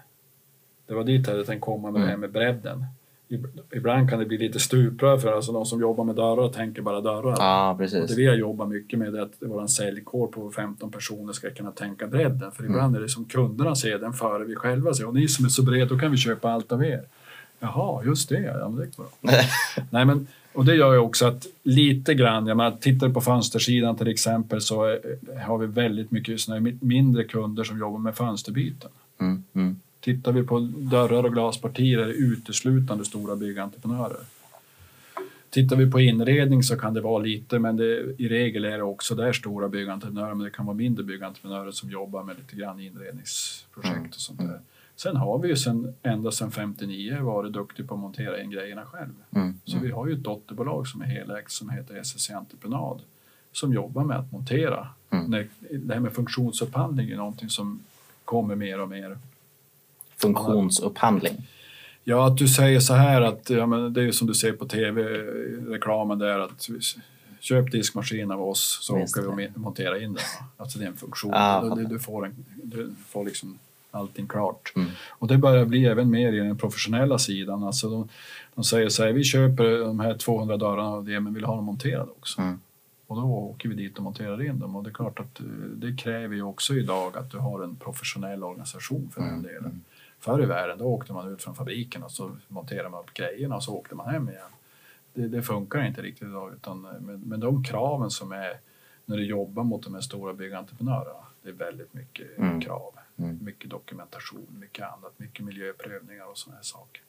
det 0.87 0.95
var 0.95 1.05
dit 1.05 1.27
jag 1.27 1.33
hade 1.35 1.45
tänkt 1.47 1.61
komma 1.63 1.91
med 1.91 2.01
det 2.01 2.07
här 2.07 2.17
med 2.17 2.31
bredden. 2.33 2.85
Ib- 3.29 3.61
Ibland 3.73 4.11
kan 4.11 4.19
det 4.19 4.27
bli 4.27 4.39
lite 4.39 4.59
stuprör 4.59 5.19
för 5.19 5.33
alltså 5.33 5.53
de 5.53 5.67
som 5.67 5.81
jobbar 5.81 6.05
med 6.05 6.15
dörrar 6.17 6.49
tänker 6.49 6.83
bara 6.83 7.01
dörrar. 7.01 7.35
Ja, 7.39 7.71
Och 7.71 7.79
det 7.79 7.85
precis. 7.85 8.19
vi 8.19 8.27
har 8.27 8.35
jobbat 8.35 8.69
mycket 8.69 8.99
med 8.99 9.15
är 9.15 9.21
att 9.21 9.33
vår 9.41 9.67
säljkår 9.67 10.27
på 10.27 10.51
15 10.51 10.91
personer 10.91 11.33
ska 11.33 11.51
kunna 11.51 11.71
tänka 11.73 12.07
bredden. 12.07 12.53
För 12.53 12.65
ibland 12.65 12.97
är 12.97 13.01
det 13.01 13.09
som 13.09 13.25
kunderna 13.25 13.75
ser 13.75 13.99
den 13.99 14.13
före 14.13 14.45
vi 14.45 14.55
själva 14.57 14.95
ser. 14.95 15.07
Och 15.07 15.15
ni 15.15 15.29
som 15.29 15.45
är 15.45 15.49
så 15.49 15.63
breda, 15.63 15.87
då 15.87 15.99
kan 15.99 16.11
vi 16.11 16.17
köpa 16.17 16.51
allt 16.51 16.73
av 16.73 16.85
er. 16.85 17.03
Jaha, 17.61 18.05
just 18.05 18.29
det. 18.29 18.41
Ja, 18.41 18.69
men 18.69 18.77
det 18.77 18.83
är. 18.83 19.47
Nej, 19.91 20.05
men, 20.05 20.27
och 20.53 20.65
det 20.65 20.75
gör 20.75 20.93
ju 20.93 20.99
också 20.99 21.27
att 21.27 21.47
lite 21.63 22.15
grann, 22.15 22.47
jag 22.47 22.57
menar, 22.57 22.77
tittar 22.81 23.09
på 23.09 23.21
fönstersidan 23.21 23.97
till 23.97 24.09
exempel 24.09 24.61
så 24.61 24.91
eh, 24.91 24.99
har 25.47 25.59
vi 25.59 25.67
väldigt 25.67 26.11
mycket 26.11 26.41
mindre 26.81 27.25
kunder 27.25 27.65
som 27.65 27.79
jobbar 27.79 27.99
med 27.99 28.17
fönsterbyten. 28.17 28.91
Mm, 29.21 29.45
mm. 29.53 29.81
Tittar 30.01 30.33
vi 30.33 30.43
på 30.43 30.59
dörrar 30.77 31.25
och 31.25 31.33
glaspartier 31.33 31.99
är 31.99 32.07
det 32.07 32.13
uteslutande 32.13 33.05
stora 33.05 33.37
byggentreprenörer. 33.37 34.21
Tittar 35.51 35.77
vi 35.77 35.91
på 35.91 36.01
inredning 36.01 36.63
så 36.63 36.77
kan 36.77 36.95
det 36.95 37.01
vara 37.01 37.19
lite, 37.23 37.59
men 37.59 37.77
det, 37.77 38.15
i 38.19 38.29
regel 38.29 38.65
är 38.65 38.77
det 38.77 38.83
också 38.83 39.15
där 39.15 39.33
stora 39.33 39.69
byggentreprenörer, 39.69 40.35
men 40.35 40.45
det 40.45 40.51
kan 40.51 40.67
vara 40.67 40.77
mindre 40.77 41.05
byggentreprenörer 41.05 41.71
som 41.71 41.91
jobbar 41.91 42.23
med 42.23 42.37
lite 42.37 42.57
grann 42.57 42.81
inredningsprojekt 42.81 43.97
Mm, 43.97 44.09
och 44.09 44.15
sånt 44.15 44.39
där. 44.39 44.61
Sen 45.03 45.17
har 45.17 45.39
vi 45.39 45.49
ju 45.49 45.57
sen, 45.57 45.95
ända 46.03 46.31
sedan 46.31 46.51
59 46.51 47.23
varit 47.23 47.53
duktiga 47.53 47.87
på 47.87 47.95
att 47.95 48.01
montera 48.01 48.43
in 48.43 48.51
grejerna 48.51 48.85
själv. 48.87 49.15
Mm, 49.35 49.61
Så 49.65 49.79
vi 49.79 49.91
har 49.91 50.07
ju 50.07 50.13
ett 50.13 50.23
dotterbolag 50.23 50.87
som 50.87 51.03
är 51.03 51.07
helägt 51.07 51.53
som 51.53 51.71
heter 51.71 51.97
SSC 51.97 52.31
Entreprenad 52.31 53.01
som 53.53 53.73
jobbar 53.73 54.05
med 54.05 54.17
att 54.17 54.33
montera. 54.33 54.89
Mm. 55.11 55.31
När, 55.31 55.49
det 55.71 55.95
här 55.95 56.01
med 56.01 56.13
funktionsupphandling 56.13 57.11
är 57.11 57.17
någonting 57.17 57.49
som 57.49 57.81
kommer 58.25 58.55
mer 58.55 58.81
och 58.81 58.89
mer. 58.89 59.19
Funktionsupphandling. 60.17 61.47
Ja, 62.05 62.27
att 62.27 62.37
du 62.37 62.49
säger 62.49 62.81
så 62.81 62.95
här 62.95 63.21
att 63.21 63.51
ja, 63.51 63.67
men 63.67 63.93
det 63.93 64.03
är 64.03 64.13
som 64.13 64.27
du 64.27 64.35
ser 64.35 64.53
på 64.53 64.67
tv-reklamen 64.67 66.19
där 66.19 66.39
att 66.39 66.69
köp 67.41 67.73
diskmaskin 67.73 68.31
av 68.31 68.43
oss 68.43 68.79
så 68.83 68.99
Just 68.99 69.17
åker 69.17 69.37
vi 69.37 69.49
och 69.49 69.59
montera 69.59 69.99
in 69.99 70.13
den. 70.13 70.23
Alltså 70.57 70.79
det 70.79 70.85
är 70.85 70.89
en 70.89 70.97
funktion. 70.97 71.31
Ah, 71.35 71.75
du, 71.75 71.85
du, 71.85 71.99
får 71.99 72.27
en, 72.27 72.45
du 72.63 72.95
får 73.09 73.25
liksom 73.25 73.59
allting 73.91 74.27
klart. 74.29 74.73
Mm. 74.77 74.89
Och 75.09 75.29
det 75.29 75.39
börjar 75.39 75.65
bli 75.65 75.87
även 75.87 76.11
mer 76.11 76.33
i 76.33 76.39
den 76.39 76.59
professionella 76.59 77.19
sidan. 77.19 77.63
Alltså 77.65 77.89
de, 77.91 78.09
de 78.55 78.65
säger 78.65 78.89
så 78.89 79.05
här, 79.05 79.13
vi 79.13 79.25
köper 79.25 79.79
de 79.79 80.01
här 80.01 80.15
200 80.15 80.57
dörrarna 80.57 80.89
av 80.89 81.05
det 81.05 81.21
men 81.21 81.35
vill 81.35 81.45
ha 81.45 81.57
dem 81.57 81.65
monterade 81.65 82.11
också. 82.11 82.41
Mm. 82.41 82.61
Och 83.07 83.17
då 83.17 83.23
åker 83.23 83.69
vi 83.69 83.75
dit 83.75 83.97
och 83.97 84.03
monterar 84.03 84.43
in 84.43 84.59
dem. 84.59 84.77
Och 84.77 84.85
det 84.85 84.91
är 84.91 84.95
klart 84.95 85.21
att 85.21 85.41
eh, 85.41 85.47
det 85.77 85.97
kräver 85.97 86.35
ju 86.35 86.43
också 86.43 86.75
idag 86.75 87.17
att 87.17 87.31
du 87.31 87.39
har 87.39 87.63
en 87.63 87.77
professionell 87.77 88.45
organisation 88.45 89.11
för 89.15 89.21
den 89.21 89.31
Mm, 89.31 89.43
delen. 89.43 89.85
Förr 90.21 90.43
i 90.43 90.47
världen 90.47 90.79
då 90.79 90.85
åkte 90.85 91.13
man 91.13 91.33
ut 91.33 91.43
från 91.43 91.55
fabriken 91.55 92.03
och 92.03 92.11
så 92.11 92.31
monterade 92.49 92.89
man 92.89 93.01
upp 93.01 93.15
grejerna 93.15 93.57
och 93.57 93.63
så 93.65 93.75
åkte 93.75 93.95
man 93.95 94.09
hem 94.09 94.29
igen. 94.29 94.41
Det, 95.15 95.29
det 95.29 95.43
funkar 95.43 95.87
inte 95.87 96.03
riktigt 96.03 96.29
idag. 96.29 96.53
Utan 96.53 96.85
eh, 96.85 97.01
med, 97.01 97.27
med 97.27 97.41
de 97.41 97.65
kraven 97.65 98.11
som 98.11 98.33
är 98.33 98.53
när 99.05 99.17
du 99.17 99.25
jobbar 99.25 99.65
mot 99.65 99.83
de 99.83 99.95
här 99.95 100.01
stora 100.01 100.33
byggentreprenörerna. 100.35 101.25
Det 101.43 101.49
är 101.49 101.53
väldigt 101.53 101.95
mycket 101.95 102.39
Mm. 102.39 102.61
krav. 102.61 102.93
Mm. 103.19 103.39
Mycket 103.43 103.71
dokumentation, 103.71 104.47
mycket 104.61 104.85
annat, 104.85 105.13
mycket 105.17 105.45
miljöprövningar 105.45 106.31
och 106.31 106.39
sådana 106.39 106.57
här 106.57 106.65
saker. 106.65 107.03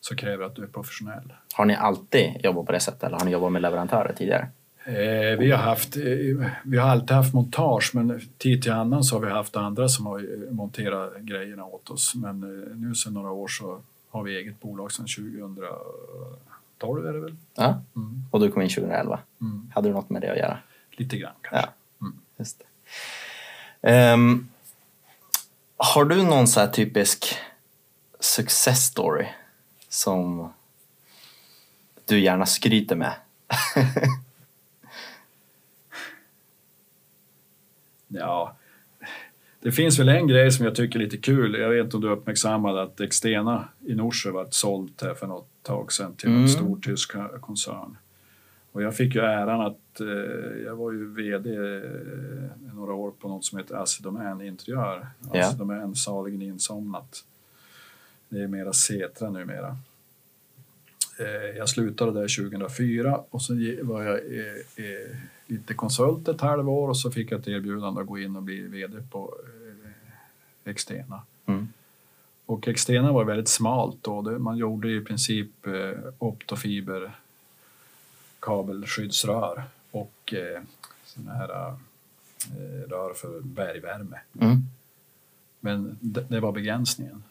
Så 0.00 0.16
kräver 0.16 0.44
att 0.44 0.54
du 0.54 0.62
är 0.62 0.66
professionell. 0.66 1.32
Har 1.54 1.64
ni 1.64 1.76
alltid 1.76 2.40
jobbat 2.42 2.66
på 2.66 2.72
det 2.72 2.80
sättet 2.80 3.02
eller 3.02 3.18
har 3.18 3.24
ni 3.24 3.30
jobbat 3.30 3.52
med 3.52 3.62
leverantörer 3.62 4.12
tidigare? 4.12 4.48
Eh, 4.88 5.38
vi, 5.38 5.50
har 5.50 5.58
haft, 5.58 5.96
eh, 5.96 6.02
vi 6.64 6.78
har 6.78 6.88
alltid 6.88 7.10
haft 7.10 7.34
montage 7.34 7.90
men 7.94 8.20
tid 8.38 8.62
till 8.62 8.72
annan 8.72 9.04
så 9.04 9.16
har 9.16 9.20
vi 9.26 9.30
haft 9.30 9.56
andra 9.56 9.88
som 9.88 10.06
har 10.06 10.18
eh, 10.18 10.24
monterat 10.50 11.20
grejerna 11.20 11.64
åt 11.64 11.90
oss. 11.90 12.14
Men 12.14 12.42
eh, 12.42 12.48
nu 12.76 12.94
sedan 12.94 13.14
några 13.14 13.30
år 13.30 13.48
så 13.48 13.80
har 14.10 14.22
vi 14.22 14.36
eget 14.36 14.60
bolag 14.60 14.92
sedan 14.92 15.06
2012 15.06 17.06
är 17.06 17.12
det 17.12 17.20
väl? 17.20 17.36
Ja. 17.54 17.82
Mm. 17.96 18.22
Och 18.30 18.40
du 18.40 18.50
kom 18.50 18.62
in 18.62 18.68
2011. 18.68 19.18
Mm. 19.40 19.70
Hade 19.74 19.88
du 19.88 19.92
något 19.92 20.10
med 20.10 20.22
det 20.22 20.32
att 20.32 20.38
göra? 20.38 20.58
Lite 20.90 21.16
grann 21.16 21.34
kanske. 21.42 21.66
Ja. 21.66 21.72
Mm. 22.06 22.18
Just 22.36 22.58
det. 22.58 22.64
Har 25.80 26.04
du 26.04 26.22
någon 26.24 26.48
så 26.48 26.60
här 26.60 26.66
typisk 26.68 27.34
success 28.20 28.84
story 28.86 29.26
som 29.88 30.52
du 32.04 32.20
gärna 32.20 32.46
skryter 32.46 32.96
med? 32.96 33.12
Ja, 38.08 38.56
det 39.60 39.72
finns 39.72 39.98
väl 39.98 40.08
en 40.08 40.26
grej 40.26 40.52
som 40.52 40.64
jag 40.64 40.74
tycker 40.74 40.98
är 40.98 41.04
lite 41.04 41.16
kul. 41.16 41.54
Jag 41.60 41.68
vet 41.70 41.84
inte 41.84 41.96
om 41.96 42.02
du 42.02 42.08
uppmärksammade 42.10 42.82
att 42.82 43.00
Extena 43.00 43.68
i 43.86 43.94
Norsjö 43.94 44.30
var 44.30 44.48
sålt 44.50 45.02
här 45.02 45.14
för 45.14 45.26
något 45.26 45.48
tag 45.62 45.92
sedan 45.92 46.14
till 46.16 46.28
Mm. 46.28 46.42
en 46.42 46.48
stor 46.48 46.78
tysk 46.80 47.12
koncern. 47.40 47.96
Och 48.72 48.82
jag 48.82 48.96
fick 48.96 49.14
ju 49.14 49.20
äran 49.20 49.60
att, 49.60 50.00
eh, 50.00 50.06
jag 50.64 50.76
var 50.76 50.92
ju 50.92 51.06
VD 51.06 51.50
eh, 51.50 52.74
några 52.74 52.94
år 52.94 53.10
på 53.10 53.28
något 53.28 53.44
som 53.44 53.58
heter 53.58 53.74
Assi 53.74 54.02
Domän 54.02 54.40
Interiör. 54.40 55.06
Ja. 55.32 55.40
Assi 55.40 55.58
Domän 55.58 55.94
saligen 55.94 56.42
insomnat. 56.42 57.24
Det 58.28 58.42
är 58.42 58.46
mera 58.46 58.72
Setra 58.72 59.30
numera. 59.30 59.76
Eh, 61.18 61.56
jag 61.56 61.68
slutade 61.68 62.12
där 62.12 62.50
2004 62.50 63.20
och 63.30 63.42
så 63.42 63.54
var 63.82 64.02
jag 64.02 64.14
eh, 64.14 64.84
eh, 64.84 65.16
lite 65.46 65.74
konsult 65.74 66.28
ett 66.28 66.40
halvår 66.40 66.88
och 66.88 66.98
så 66.98 67.10
fick 67.10 67.32
jag 67.32 67.40
ett 67.40 67.48
erbjudande 67.48 68.00
att 68.00 68.06
gå 68.06 68.18
in 68.18 68.36
och 68.36 68.42
bli 68.42 68.60
VD 68.60 68.98
på 69.10 69.34
eh, 69.44 70.70
Extena. 70.70 71.22
Mm. 71.46 71.68
Och 72.46 72.68
Extena 72.68 73.12
var 73.12 73.24
väldigt 73.24 73.48
smalt 73.48 73.96
då. 74.02 74.22
Man 74.22 74.56
gjorde 74.56 74.90
i 74.90 75.00
princip 75.00 75.66
eh, 75.66 76.12
optofiber 76.18 77.12
kabelskyddsrör 78.40 79.62
och 79.90 80.34
eh, 80.34 80.62
såna 81.04 81.32
här 81.32 81.68
eh, 81.68 82.88
rör 82.88 83.14
för 83.14 83.40
bergvärme. 83.40 84.20
Mm. 84.40 84.62
Men 85.60 85.98
det, 86.00 86.24
det 86.28 86.40
var 86.40 86.52
begränsningen. 86.52 87.22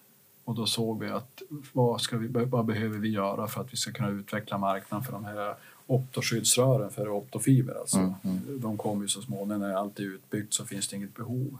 Och 0.44 0.56
då 0.56 0.66
såg 0.66 1.00
vi 1.00 1.10
att 1.10 1.42
vad, 1.74 2.02
ska 2.02 2.18
vi, 2.18 2.28
vad 2.28 2.66
behöver 2.66 2.98
vi 2.98 3.10
göra 3.10 3.48
för 3.48 3.62
att 3.62 3.74
vi 3.74 3.78
ska 3.78 3.92
kunna 3.92 4.10
utveckla 4.10 4.58
marknaden 4.58 5.06
för 5.06 5.12
de 5.12 5.26
här 5.26 5.56
optoskyddsrören 5.88 6.92
för 6.92 7.10
optofiber. 7.10 7.74
Alltså. 7.80 7.98
Mm, 7.98 8.14
mm. 8.24 8.62
De 8.62 8.78
kommer 8.78 9.02
ju 9.02 9.08
så 9.08 9.22
småningom, 9.22 9.60
när 9.60 9.74
allt 9.74 10.00
är 10.00 10.04
utbyggt 10.04 10.54
så 10.54 10.66
finns 10.66 10.88
det 10.88 10.96
inget 10.96 11.16
behov. 11.16 11.58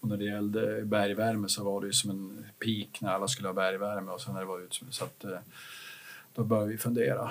Och 0.00 0.08
när 0.08 0.16
det 0.16 0.24
gällde 0.24 0.84
bergvärme 0.84 1.48
så 1.48 1.64
var 1.64 1.80
det 1.80 1.86
ju 1.86 1.92
som 1.92 2.10
en 2.10 2.44
peak 2.58 3.00
när 3.00 3.10
alla 3.12 3.28
skulle 3.28 3.48
ha 3.48 3.52
bergvärme 3.52 4.10
och 4.10 4.20
sen 4.20 4.34
när 4.34 4.40
det 4.40 4.46
var 4.46 4.60
ut 4.60 4.80
så 4.90 5.04
att 5.04 5.24
eh, 5.24 5.38
då 6.34 6.44
började 6.44 6.68
vi 6.68 6.78
fundera. 6.78 7.30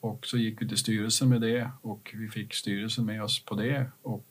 Och 0.00 0.26
så 0.26 0.36
gick 0.38 0.62
vi 0.62 0.68
till 0.68 0.76
styrelsen 0.76 1.28
med 1.28 1.40
det 1.40 1.70
och 1.82 2.14
vi 2.18 2.28
fick 2.28 2.54
styrelsen 2.54 3.04
med 3.06 3.22
oss 3.22 3.44
på 3.44 3.54
det 3.54 3.86
och 4.02 4.24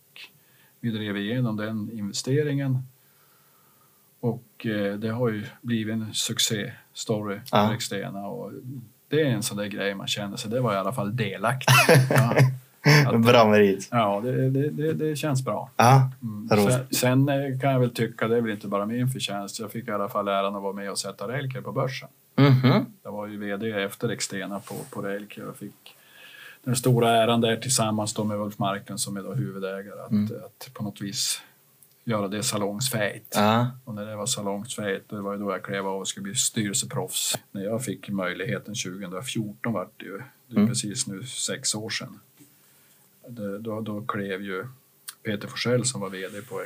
vi 0.80 0.92
drev 0.92 1.18
igenom 1.18 1.58
den 1.58 1.90
investeringen. 1.94 2.80
Och 4.20 4.66
eh, 4.66 4.94
det 4.96 5.10
har 5.10 5.30
ju 5.30 5.46
blivit 5.62 5.94
en 5.94 6.14
succéstory 6.14 7.40
Ja. 7.52 7.68
för 7.68 7.74
Extena 7.74 8.28
och 8.28 8.52
det 9.10 9.22
är 9.22 9.26
en 9.26 9.44
sån 9.44 9.58
där 9.58 9.66
grej 9.66 9.96
man 9.96 10.08
känner 10.08 10.38
sig, 10.38 10.52
det 10.52 10.60
var 10.62 10.74
i 10.74 10.78
alla 10.78 10.94
fall 10.94 11.16
delaktig. 11.16 11.74
Ja, 12.10 13.10
Att- 13.10 13.22
Bra 13.26 13.50
merit. 13.50 13.88
ja 13.92 14.22
det, 14.24 14.50
det, 14.50 14.70
det, 14.70 14.94
det 14.94 15.16
känns 15.16 15.46
bra. 15.46 15.72
Ja, 15.78 16.12
Mm. 16.22 16.50
Sen, 16.50 16.88
sen 16.92 17.30
eh, 17.30 17.60
kan 17.60 17.72
jag 17.72 17.80
väl 17.80 17.90
tycka, 17.90 18.28
det 18.28 18.38
är 18.38 18.42
väl 18.42 18.52
inte 18.52 18.68
bara 18.68 18.86
min 18.86 19.08
förtjänst, 19.10 19.60
jag 19.60 19.72
fick 19.72 19.88
i 19.88 19.92
alla 19.92 20.10
fall 20.10 20.28
äran 20.28 20.56
att 20.56 20.62
vara 20.62 20.74
med 20.74 20.92
och 20.92 21.00
sätta 21.00 21.28
Railcare 21.28 21.62
på 21.62 21.72
börsen. 21.72 22.10
Mhm. 22.38 22.86
Jag 23.04 23.12
var 23.12 23.28
ju 23.28 23.38
VD 23.38 23.72
efter 23.72 24.10
Extena 24.10 24.60
på, 24.60 24.76
på 24.90 25.02
Railcare 25.02 25.46
och 25.46 25.58
fick 25.58 25.96
den 26.64 26.76
stora 26.76 27.10
äran 27.12 27.42
där 27.42 27.58
tillsammans 27.58 28.14
då 28.14 28.24
med 28.24 28.38
Ulf 28.40 28.60
Marklund 28.60 29.00
som 29.00 29.18
är 29.18 29.24
då 29.24 29.34
huvudägare 29.34 30.00
att, 30.02 30.12
Mm. 30.12 30.32
att 30.46 30.74
på 30.74 30.84
något 30.84 31.02
vis 31.02 31.42
göra 32.04 32.28
det 32.28 32.44
salongsfähigt. 32.44 33.34
ja. 33.36 33.72
Och 33.86 33.94
när 33.96 34.06
det 34.06 34.16
var 34.16 34.26
salongsfähigt, 34.26 35.10
det 35.10 35.22
var 35.22 35.34
ju 35.34 35.40
då 35.40 35.52
jag 35.52 35.64
klev 35.64 35.88
av 35.88 36.00
och 36.00 36.08
skulle 36.08 36.24
bli 36.24 36.36
styrelseproffs. 36.36 37.36
När 37.52 37.62
jag 37.64 37.84
fick 37.86 38.10
möjligheten 38.10 38.76
2014 38.76 39.74
vart 39.74 39.92
det 39.98 40.06
ju, 40.06 40.18
det 40.48 40.54
är 40.54 40.58
Mm. 40.58 40.68
precis 40.70 41.08
nu 41.08 41.24
sex 41.24 41.76
år 41.76 41.90
sedan. 41.90 42.20
Det, 43.28 43.60
då, 43.60 43.82
då 43.82 44.02
klev 44.02 44.42
ju 44.42 44.68
Peter 45.24 45.48
Forsell 45.48 45.86
som 45.86 46.02
var 46.02 46.10
VD 46.10 46.42
på 46.42 46.62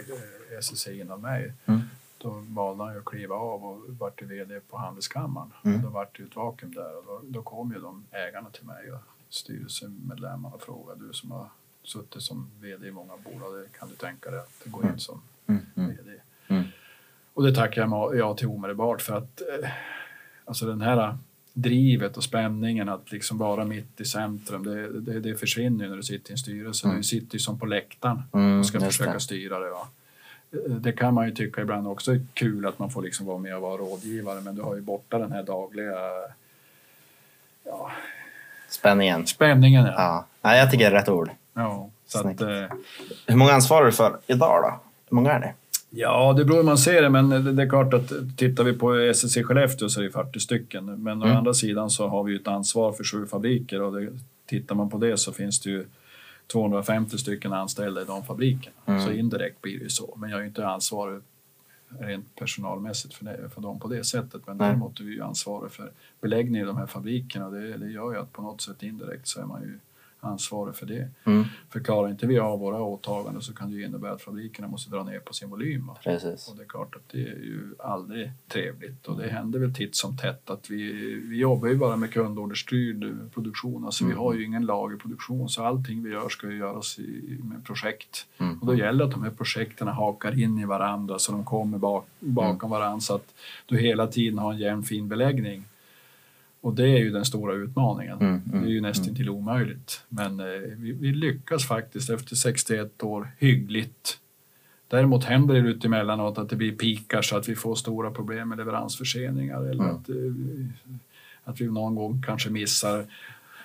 SSC 0.60 0.88
innan 0.88 1.22
mig. 1.22 1.54
Mm. 1.66 1.82
Då 2.22 2.44
valde 2.48 2.84
han 2.84 2.94
ju 2.94 3.00
att 3.00 3.06
kliva 3.06 3.36
av 3.36 3.66
och 3.66 3.82
vart 3.88 4.22
VD 4.22 4.60
på 4.60 4.78
Handelskammaren. 4.78 5.54
Mm. 5.66 5.82
Då 5.82 5.90
vart 5.90 6.18
det 6.18 6.24
ett 6.24 6.36
vakuum 6.36 6.74
där 6.74 6.98
och 6.98 7.04
då, 7.06 7.22
då 7.24 7.42
kom 7.42 7.72
ju 7.72 7.80
de 7.80 8.06
ägarna 8.12 8.50
till 8.50 8.66
mig 8.66 8.92
och 8.92 9.00
styrelsemedlemmarna 9.30 10.56
och 10.56 10.62
frågade 10.62 11.08
du 11.08 11.14
som 11.14 11.32
har 11.32 11.48
suttit 11.84 12.22
som 12.22 12.48
VD 12.60 12.88
i 12.88 12.92
många 12.92 13.14
bolag, 13.18 13.68
kan 13.80 13.90
du 13.90 13.96
tänka 13.96 14.32
dig 14.32 14.40
att 14.40 14.62
gå 14.66 14.84
in 14.84 15.00
som 15.00 15.22
Mm. 15.48 15.66
Mm. 15.76 15.90
VD? 15.90 16.12
Mm. 16.48 16.64
Och 17.34 17.44
det 17.44 17.56
tackar 17.56 17.82
jag 17.82 18.16
ja 18.16 18.36
till 18.36 18.48
omedelbart 18.48 19.02
för 19.02 19.18
att 19.18 19.42
eh, 19.42 19.70
alltså 20.46 20.66
den 20.66 20.82
här 20.82 21.18
drivet 21.54 22.18
och 22.18 22.24
spänningen 22.24 22.90
att 22.90 23.12
liksom 23.12 23.38
vara 23.38 23.66
mitt 23.66 24.02
i 24.02 24.06
centrum, 24.06 24.64
det, 24.64 25.00
det, 25.00 25.20
det 25.20 25.36
försvinner 25.36 25.90
när 25.90 25.96
du 25.96 26.04
sitter 26.04 26.32
i 26.32 26.34
en 26.34 26.38
styrelse. 26.38 26.88
Mm. 26.88 26.98
Du 26.98 27.04
sitter 27.04 27.34
ju 27.34 27.40
som 27.40 27.60
på 27.60 27.66
läktaren 27.66 28.24
Mm, 28.34 28.60
och 28.60 28.66
ska 28.66 28.80
försöka 28.80 29.20
styra 29.20 29.60
det. 29.60 29.70
Va? 29.70 29.88
Eh, 30.54 30.72
Det 30.72 30.92
kan 30.92 31.14
man 31.14 31.26
ju 31.26 31.32
tycka 31.36 31.62
ibland 31.62 31.88
också 31.88 32.12
är 32.12 32.22
kul 32.34 32.66
att 32.66 32.80
man 32.80 32.90
får 32.90 33.02
liksom 33.02 33.26
vara 33.26 33.38
med 33.38 33.56
och 33.56 33.62
vara 33.62 33.78
rådgivare 33.78 34.42
men 34.42 34.56
du 34.56 34.62
har 34.62 34.76
ju 34.76 34.82
borta 34.82 35.18
den 35.18 35.32
här 35.32 35.44
dagliga 35.44 35.96
ja, 37.64 37.92
Spänningen. 38.70 39.28
spänningen. 39.28 39.86
Ja. 39.86 39.94
Ja. 39.98 40.26
ja, 40.42 40.56
jag 40.58 40.72
tycker 40.72 40.90
det 40.92 40.96
är 40.98 41.00
rätt 41.00 41.10
ord. 41.10 41.30
Ja, 41.54 41.90
så 42.08 42.28
att, 42.28 42.42
eh, 42.42 42.48
Hur 43.28 43.36
många 43.36 43.52
ansvarar 43.52 43.86
du 43.86 43.92
för 43.92 44.18
idag 44.28 44.64
då? 44.64 44.80
Hur 45.10 45.16
många 45.16 45.32
är 45.32 45.40
det? 45.40 45.54
Ja, 45.90 46.34
det 46.34 46.46
beror 46.46 46.58
hur 46.58 46.64
man 46.64 46.78
ser 46.78 47.02
det, 47.02 47.10
men 47.10 47.56
det, 47.56 47.64
är 47.64 47.70
klart 47.70 47.94
att 47.94 48.12
tittar 48.38 48.64
vi 48.64 48.74
på 48.74 48.94
SSC 48.96 49.44
Skellefteå 49.44 49.90
så 49.90 50.00
är 50.00 50.04
det 50.04 50.12
40 50.12 50.40
stycken. 50.40 50.86
Men 51.04 51.22
å 51.22 51.26
Mm. 51.26 51.38
andra 51.38 51.54
sidan 51.54 51.90
så 51.90 52.08
har 52.08 52.24
vi 52.24 52.36
ett 52.36 52.48
ansvar 52.48 52.92
för 52.92 53.04
sju 53.04 53.26
fabriker 53.26 53.82
och 53.82 54.02
det, 54.02 54.08
tittar 54.46 54.76
man 54.76 54.90
på 54.90 54.98
det 54.98 55.18
så 55.18 55.32
finns 55.34 55.60
det 55.60 55.70
ju 55.70 55.86
250 56.52 57.18
stycken 57.18 57.54
anställda 57.54 58.02
i 58.02 58.06
de 58.06 58.24
fabrikerna. 58.24 58.76
Mm. 58.86 59.02
Så 59.02 59.12
indirekt 59.12 59.62
blir 59.62 59.78
det 59.78 59.84
ju 59.84 59.90
så. 59.90 60.16
Men 60.18 60.30
jag 60.30 60.42
är 60.42 60.46
inte 60.46 60.68
ansvarig 60.68 61.22
rent 62.00 62.36
personalmässigt 62.36 63.14
för, 63.14 63.26
det, 63.26 63.50
för 63.50 63.62
dem 63.62 63.80
på 63.80 63.88
det 63.88 64.04
sättet. 64.04 64.42
Men 64.48 64.58
Nej. 64.58 64.68
däremot 64.68 65.00
är 65.00 65.04
vi 65.04 65.14
ju 65.14 65.22
ansvariga 65.22 65.70
för 65.70 65.92
beläggningen 66.22 66.64
i 66.64 66.68
de 66.68 66.78
här 66.78 66.88
fabrikerna. 66.88 67.50
Det, 67.50 67.78
det 67.78 67.92
gör 67.92 68.12
ju 68.12 68.20
att 68.20 68.34
på 68.34 68.42
något 68.42 68.62
sätt 68.62 68.84
indirekt 68.84 69.28
så 69.28 69.42
är 69.42 69.46
man 69.46 69.62
ju 69.62 69.80
ansvarig 70.24 70.76
för 70.76 70.86
det. 70.86 71.10
Mm. 71.24 71.44
För 71.70 71.80
klarar 71.80 72.10
inte 72.10 72.28
vi 72.28 72.40
av 72.40 72.60
våra 72.60 72.82
åtaganden 72.82 73.42
så 73.42 73.54
kan 73.54 73.72
det 73.72 73.82
innebära 73.82 74.12
att 74.12 74.22
fabrikerna 74.22 74.68
måste 74.68 74.92
dra 74.92 75.04
ner 75.04 75.20
på 75.20 75.34
sin 75.34 75.50
volym. 75.50 75.92
Precis. 76.04 76.48
Och 76.48 76.58
det 76.58 76.64
är 76.64 76.68
klart 76.68 76.96
att 76.96 77.10
det 77.12 77.18
är 77.22 77.36
ju 77.36 77.76
aldrig 77.80 78.32
trevligt 78.48 79.08
och 79.08 79.18
det 79.18 79.28
händer 79.30 79.60
väl 79.60 79.74
titt 79.74 79.96
som 79.96 80.18
tätt 80.18 80.50
att 80.50 80.70
vi, 80.70 80.94
vi 81.30 81.38
jobbar 81.38 81.68
ju 81.68 81.76
bara 81.76 81.96
med 81.96 82.12
kundorderstyrd 82.14 83.32
produktion. 83.34 83.86
Alltså 83.86 84.04
vi 84.06 84.12
Mm. 84.12 84.20
har 84.24 84.34
ju 84.34 84.46
ingen 84.46 84.66
lagerproduktion 84.66 85.50
så 85.50 85.64
allting 85.66 86.04
vi 86.04 86.12
gör 86.12 86.30
ska 86.30 86.48
ju 86.50 86.58
göras 86.58 87.00
i, 87.00 87.40
med 87.44 87.66
projekt. 87.66 88.26
Mm. 88.38 88.60
Och 88.60 88.66
då 88.68 88.76
gäller 88.76 89.00
det 89.00 89.06
att 89.06 89.12
de 89.12 89.24
här 89.24 89.32
projekten 89.32 89.88
hakar 89.88 90.40
in 90.40 90.60
i 90.60 90.66
varandra 90.66 91.20
så 91.20 91.32
de 91.32 91.44
kommer 91.46 91.78
bak, 91.78 92.06
bakom 92.20 92.70
varandra 92.70 93.00
så 93.00 93.16
att 93.16 93.34
du 93.66 93.78
hela 93.78 94.08
tiden 94.08 94.40
har 94.40 94.54
en 94.54 94.60
jämn 94.60 94.84
fin 94.84 95.08
beläggning. 95.08 95.64
Och 96.62 96.74
det 96.76 96.84
är 96.84 96.98
ju 96.98 97.12
den 97.12 97.26
stora 97.26 97.54
utmaningen. 97.54 98.18
Mm, 98.20 98.42
mm, 98.52 98.62
det 98.62 98.68
är 98.70 98.72
ju 98.72 98.82
nästan 98.82 99.16
till 99.16 99.30
omöjligt. 99.30 100.04
Men 100.10 100.40
eh, 100.40 100.46
vi, 100.78 100.92
vi 100.92 101.12
lyckas 101.12 101.68
faktiskt 101.68 102.10
efter 102.10 102.36
61 102.36 103.04
år 103.04 103.32
hyggligt. 103.40 104.18
Däremot 104.88 105.24
händer 105.24 105.54
det 105.54 105.70
ut 105.70 105.86
emellanåt 105.86 106.38
att 106.38 106.50
det 106.50 106.56
blir 106.56 106.72
pikar 106.72 107.22
så 107.22 107.38
att 107.38 107.50
vi 107.50 107.56
får 107.56 107.76
stora 107.76 108.12
problem 108.12 108.50
med 108.50 108.58
leveransförseningar 108.58 109.62
eller 109.62 109.84
Mm. 109.84 109.96
att, 109.96 110.10
eh, 110.10 110.16
att 111.44 111.62
vi 111.62 111.68
någon 111.68 111.96
gång 111.96 112.24
kanske 112.26 112.50
missar 112.50 113.06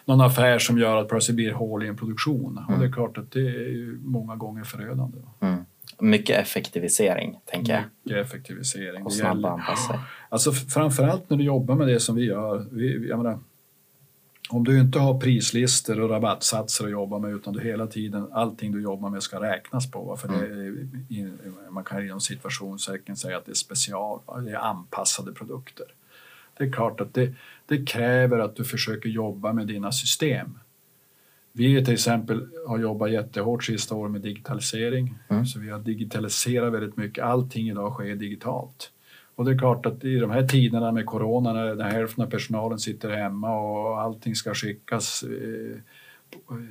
någon 0.04 0.20
affär 0.20 0.59
som 0.59 0.78
gör 0.78 0.96
att 0.96 1.09
plötsligt 1.09 1.37
blir 1.37 1.52
hål 1.52 1.85
i 1.85 1.88
en 1.88 1.96
produktion. 1.96 2.61
Och 2.68 2.78
det 2.78 2.87
är 2.87 2.92
klart 2.92 3.18
att 3.18 3.30
det 3.30 3.40
är 3.48 3.98
många 4.04 4.37
gånger 4.37 4.64
förödande. 4.64 5.18
Mm. 5.40 5.64
Mycket 5.99 6.38
effektivisering, 6.38 7.38
tänker 7.44 7.72
jag. 7.72 7.83
Mycket 8.03 8.27
effektivisering. 8.27 9.03
Och 9.03 9.12
snabba 9.12 9.51
anpassa. 9.51 10.05
Alltså 10.29 10.53
framförallt 10.53 11.31
när 11.31 11.37
du 11.37 11.44
jobbar 11.44 11.75
med 11.75 11.88
det 11.88 12.01
som 12.01 12.16
vi 12.16 12.25
gör. 12.25 12.66
Vi, 12.72 13.09
jag 13.09 13.18
menar, 13.18 13.38
om 14.51 14.64
du 14.64 14.81
inte 14.81 14.99
har 14.99 15.20
prislistor 15.20 16.01
och 16.01 16.11
rabattsatser 16.11 16.85
att 16.85 16.90
jobba 16.90 17.18
med 17.18 17.31
utan 17.35 17.53
du 17.55 17.61
hela 17.61 17.87
tiden, 17.87 18.29
allting 18.33 18.72
du 18.72 18.83
jobbar 18.83 19.11
med 19.11 19.22
ska 19.22 19.40
räknas 19.40 19.90
på. 19.90 20.03
va? 20.05 20.16
För 20.16 20.29
det 20.29 20.35
är, 20.35 20.68
i- 21.18 21.33
man 21.70 21.85
kan 21.85 22.05
inom 22.05 22.20
situationstecken 22.20 23.16
säga 23.16 23.37
att 23.37 23.44
det 23.46 23.53
är 23.53 23.55
special, 23.55 24.20
va? 24.27 24.40
det 24.40 24.51
är 24.51 24.57
anpassade 24.57 25.33
produkter. 25.33 25.87
Det 26.59 26.64
är 26.64 26.72
klart 26.72 27.01
att 27.01 27.14
det, 27.14 27.33
det 27.66 27.87
kräver 27.87 28.38
att 28.38 28.57
du 28.57 28.64
försöker 28.64 29.09
jobba 29.09 29.53
med 29.53 29.66
dina 29.66 29.92
system. 29.92 30.59
Vi 31.57 31.85
till 31.85 31.95
exempel 31.95 32.49
har 32.66 32.79
jobbat 32.79 33.11
jättehårt 33.11 33.64
sista 33.64 33.95
året 33.95 34.12
med 34.12 34.21
digitalisering. 34.21 35.14
Mm. 35.29 35.47
Så 35.47 35.61
vi 35.61 35.71
har 35.71 35.79
digitaliserat 35.79 36.73
väldigt 36.73 36.97
mycket. 36.97 37.25
Allting 37.25 37.69
idag 37.69 37.92
sker 37.92 38.14
digitalt. 38.14 38.90
Och 39.35 39.45
det 39.45 39.51
är 39.51 39.59
klart 39.59 39.87
att 39.87 40.05
i 40.05 40.16
de 40.19 40.31
här 40.31 40.49
tiderna 40.49 40.92
med 40.92 41.07
corona 41.07 41.53
när, 41.53 41.85
hälften 41.85 42.25
av 42.25 42.31
personalen 42.31 42.79
sitter 42.79 43.11
hemma 43.11 43.59
och 43.59 44.01
allting 44.01 44.35
ska 44.35 44.55
skickas 44.55 45.23
eh, 45.23 45.79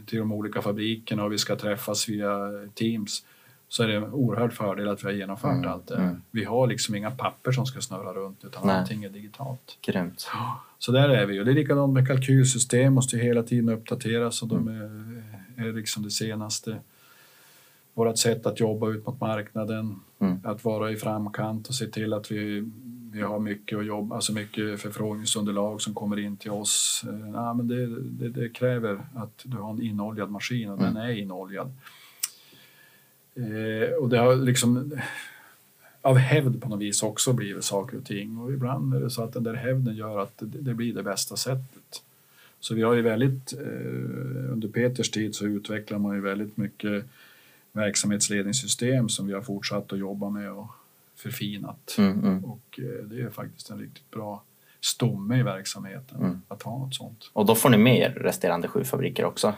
till 0.05 0.19
de 0.19 0.31
olika 0.31 0.61
fabrikerna 0.61 1.23
och 1.23 1.31
vi 1.31 1.37
ska 1.37 1.55
träffas 1.55 2.09
via 2.09 2.35
Teams 2.73 3.25
så 3.69 3.83
är 3.83 3.87
det 3.87 3.95
en 3.95 4.03
oerhörd 4.13 4.53
fördel 4.53 4.89
att 4.89 5.03
vi 5.03 5.07
har 5.07 5.13
genomfört 5.13 5.51
Mm, 5.53 5.69
allt 5.71 5.87
det. 5.87 5.95
mm. 5.95 6.21
Vi 6.31 6.43
har 6.43 6.67
liksom 6.67 6.95
inga 6.95 7.11
papper 7.11 7.51
som 7.51 7.65
ska 7.65 7.81
snurra 7.81 8.13
runt 8.13 8.43
utan 8.45 8.67
Nej. 8.67 8.75
allting 8.75 9.03
är 9.03 9.09
digitalt. 9.09 9.77
Grymt. 9.81 10.27
Så 10.79 10.91
där 10.91 11.09
är 11.09 11.25
vi. 11.25 11.39
Och 11.39 11.45
det 11.45 11.51
är 11.51 11.55
likadant 11.55 11.93
med 11.93 12.07
kalkylsystem, 12.07 12.93
måste 12.93 13.15
ju 13.17 13.23
hela 13.23 13.43
tiden 13.43 13.69
uppdateras 13.69 14.41
och 14.41 14.47
de 14.47 14.67
är, 14.67 15.67
är 15.67 15.73
liksom 15.73 16.03
det 16.03 16.11
senaste. 16.11 16.77
Vårt 17.93 18.17
sätt 18.17 18.45
att 18.45 18.59
jobba 18.59 18.89
ut 18.89 19.05
mot 19.05 19.21
marknaden, 19.21 19.99
Mm. 20.19 20.39
att 20.43 20.63
vara 20.63 20.91
i 20.91 20.95
framkant 20.95 21.67
och 21.67 21.75
se 21.75 21.85
till 21.87 22.13
att 22.13 22.31
vi, 22.31 22.71
vi 23.11 23.21
har 23.21 23.39
mycket 23.39 23.77
att 23.79 23.85
jobba, 23.85 24.15
alltså 24.15 24.33
mycket 24.33 24.81
förfrågningsunderlag 24.81 25.81
som 25.81 25.93
kommer 25.93 26.19
in 26.19 26.37
till 26.37 26.51
oss. 26.51 27.03
Eh, 27.07 27.29
Ja, 27.33 27.53
men 27.53 27.67
det, 27.67 27.85
det, 27.99 28.29
det 28.29 28.49
kräver 28.49 29.01
att 29.15 29.41
du 29.43 29.57
har 29.57 29.69
en 29.73 29.81
inoljad 29.81 30.31
maskin 30.31 30.69
och 30.69 30.77
den 30.79 30.97
är 30.97 31.09
inoljad. 31.09 31.71
Eh, 33.35 33.93
och 33.93 34.09
det 34.09 34.17
har 34.17 34.35
liksom 34.35 34.91
av 36.01 36.17
hävd 36.17 36.61
på 36.61 36.69
något 36.69 36.81
vis 36.81 37.03
också 37.03 37.33
blivit 37.33 37.63
saker 37.63 37.97
och 37.97 38.05
ting 38.05 38.37
och 38.37 38.53
ibland 38.53 38.93
är 38.93 38.99
det 38.99 39.09
så 39.09 39.23
att 39.23 39.33
den 39.33 39.43
där 39.43 39.53
hävden 39.53 39.95
gör 39.95 40.19
att 40.19 40.37
det, 40.37 40.45
det 40.45 40.73
blir 40.73 40.93
det 40.93 41.03
bästa 41.03 41.35
sättet. 41.37 42.03
Så 42.59 42.75
vi 42.75 42.81
har 42.81 42.93
ju 42.93 43.01
väldigt, 43.01 43.53
eh, 43.53 44.51
under 44.51 44.67
Peters 44.67 45.11
tid 45.11 45.35
så 45.35 45.45
utvecklar 45.45 45.97
man 45.99 46.15
ju 46.15 46.21
väldigt 46.21 46.57
mycket 46.57 47.05
verksamhetsledningssystem 47.71 49.09
som 49.09 49.27
vi 49.27 49.33
har 49.33 49.41
fortsatt 49.41 49.93
att 49.93 49.99
jobba 49.99 50.29
med 50.29 50.51
och 50.51 50.71
förfinat. 51.15 51.95
Mm, 51.97 52.19
mm. 52.19 52.45
Och 52.45 52.79
eh, 52.79 53.05
det 53.05 53.21
är 53.21 53.29
faktiskt 53.29 53.69
en 53.69 53.79
riktigt 53.79 54.11
bra 54.11 54.43
stomme 54.81 55.39
i 55.39 55.43
verksamheten 55.43 56.19
Mm. 56.21 56.41
att 56.47 56.63
ha 56.63 56.77
något 56.77 56.95
sånt. 56.95 57.29
Och 57.33 57.45
då 57.45 57.55
får 57.55 57.69
ni 57.69 57.77
med 57.77 57.97
er 57.99 58.09
resterande 58.09 58.67
sju 58.67 58.83
fabriker 58.83 59.25
också? 59.25 59.53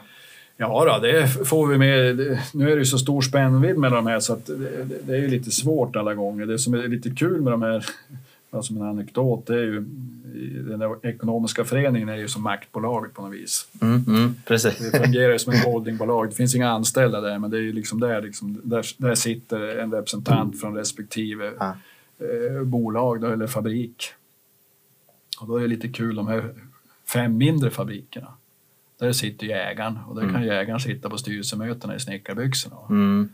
Ja, 0.60 0.84
då, 0.84 1.06
det 1.06 1.28
får 1.48 1.66
vi 1.66 1.78
med. 1.78 2.16
Nu 2.52 2.70
är 2.70 2.76
det 2.76 2.78
ju 2.78 2.84
så 2.84 2.98
stor 2.98 3.22
spännvidd 3.22 3.78
med 3.78 3.92
de 3.92 4.06
här 4.06 4.20
så 4.20 4.32
att 4.32 4.46
det, 4.46 4.84
det, 5.06 5.12
är 5.12 5.18
ju 5.18 5.28
lite 5.28 5.50
svårt 5.50 5.96
alla 5.96 6.14
gånger. 6.14 6.46
Det 6.46 6.58
som 6.58 6.74
är 6.74 6.88
lite 6.88 7.10
kul 7.10 7.40
med 7.40 7.52
de 7.52 7.62
här 7.62 7.86
bara 8.50 8.62
som 8.62 8.76
en 8.76 8.82
anekdot, 8.82 9.46
det 9.46 9.54
är 9.54 9.64
ju, 9.64 9.80
den 10.68 10.82
ekonomiska 11.02 11.64
föreningen 11.64 12.08
är 12.08 12.16
ju 12.16 12.28
som 12.28 12.42
maktbolaget 12.42 13.14
på 13.14 13.22
något 13.22 13.34
vis. 13.34 13.68
Mm, 13.82 14.04
mm, 14.08 14.34
precis. 14.44 14.90
Det 14.92 15.04
fungerar 15.04 15.32
ju 15.32 15.38
som 15.38 15.52
ett 15.52 15.64
holdingbolag. 15.64 16.28
Det 16.30 16.34
finns 16.34 16.54
inga 16.54 16.70
anställda 16.70 17.20
där, 17.20 17.38
men 17.38 17.50
det 17.50 17.56
är 17.56 17.62
ju 17.62 17.72
liksom 17.72 18.00
där, 18.00 18.22
liksom, 18.22 18.60
där, 18.64 18.86
där 18.96 19.14
sitter 19.14 19.78
en 19.78 19.92
representant 19.92 20.60
från 20.60 20.76
respektive 20.76 21.52
Ja. 21.58 21.76
eh, 22.18 22.62
bolag 22.62 23.20
då, 23.20 23.26
eller 23.26 23.46
fabrik. 23.46 24.04
Och 25.40 25.48
då 25.48 25.56
är 25.56 25.60
det 25.60 25.68
lite 25.68 25.88
kul, 25.88 26.16
de 26.16 26.28
här 26.28 26.54
fem 27.12 27.36
mindre 27.36 27.70
fabrikerna. 27.70 28.28
Där 28.98 29.12
sitter 29.12 29.46
ju 29.46 29.52
ägaren 29.52 29.98
och 30.08 30.14
där 30.20 30.32
kan 30.32 30.42
ju 30.42 30.48
ägaren 30.50 30.80
sitta 30.80 31.10
på 31.10 31.18
styrelsemötena 31.18 31.94
i 31.96 32.00
snickarbyxorna. 32.00 32.76
Mm, 32.90 33.28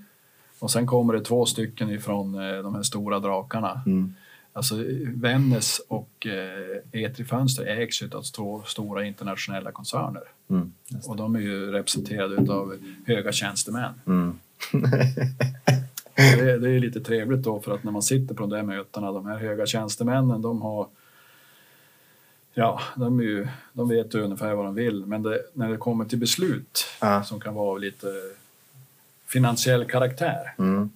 Och 0.58 0.70
sen 0.70 0.86
kommer 0.86 1.12
det 1.14 1.20
två 1.20 1.46
stycken 1.46 1.90
ifrån 1.90 2.34
eh, 2.34 2.62
de 2.62 2.74
här 2.74 2.82
stora 2.82 3.18
drakarna. 3.20 3.82
mm, 3.86 4.14
Alltså 4.52 4.74
Vännäs 5.14 5.80
och 5.88 6.26
eh, 6.26 7.02
Etri 7.02 7.24
Fönster 7.24 7.64
ägs 7.66 8.02
av 8.02 8.22
två 8.22 8.62
stora 8.66 9.04
internationella 9.04 9.72
koncerner. 9.72 10.22
mm, 10.50 10.72
Och 11.06 11.16
de 11.16 11.36
är 11.36 11.40
ju 11.40 11.70
representerade 11.72 12.52
av 12.52 12.78
höga 13.06 13.32
tjänstemän. 13.32 13.92
mm. 14.06 14.38
Det 16.16 16.50
är, 16.50 16.58
det 16.58 16.70
är 16.70 16.80
lite 16.80 17.00
trevligt 17.00 17.42
då 17.42 17.60
för 17.60 17.74
att 17.74 17.84
när 17.84 17.92
man 17.92 18.02
sitter 18.02 18.34
på 18.34 18.40
de 18.42 18.50
där 18.50 18.62
mötena, 18.62 19.12
de 19.12 19.26
här 19.26 19.38
höga 19.38 19.66
tjänstemännen, 19.66 20.42
de 20.42 20.62
har 20.62 20.86
Ja, 22.54 22.80
de, 22.96 23.18
är 23.20 23.24
ju, 23.24 23.48
de 23.72 23.88
vet 23.88 24.14
ju 24.14 24.20
ungefär 24.22 24.54
vad 24.54 24.64
de 24.64 24.74
vill, 24.74 25.06
men 25.06 25.22
det, 25.22 25.42
när 25.52 25.70
det 25.70 25.76
kommer 25.76 26.04
till 26.04 26.18
beslut 26.18 26.84
Ja. 27.00 27.24
som 27.24 27.40
kan 27.40 27.54
vara 27.54 27.70
av 27.70 27.80
lite 27.80 28.06
finansiell 29.26 29.84
karaktär, 29.84 30.54
Mm, 30.58 30.90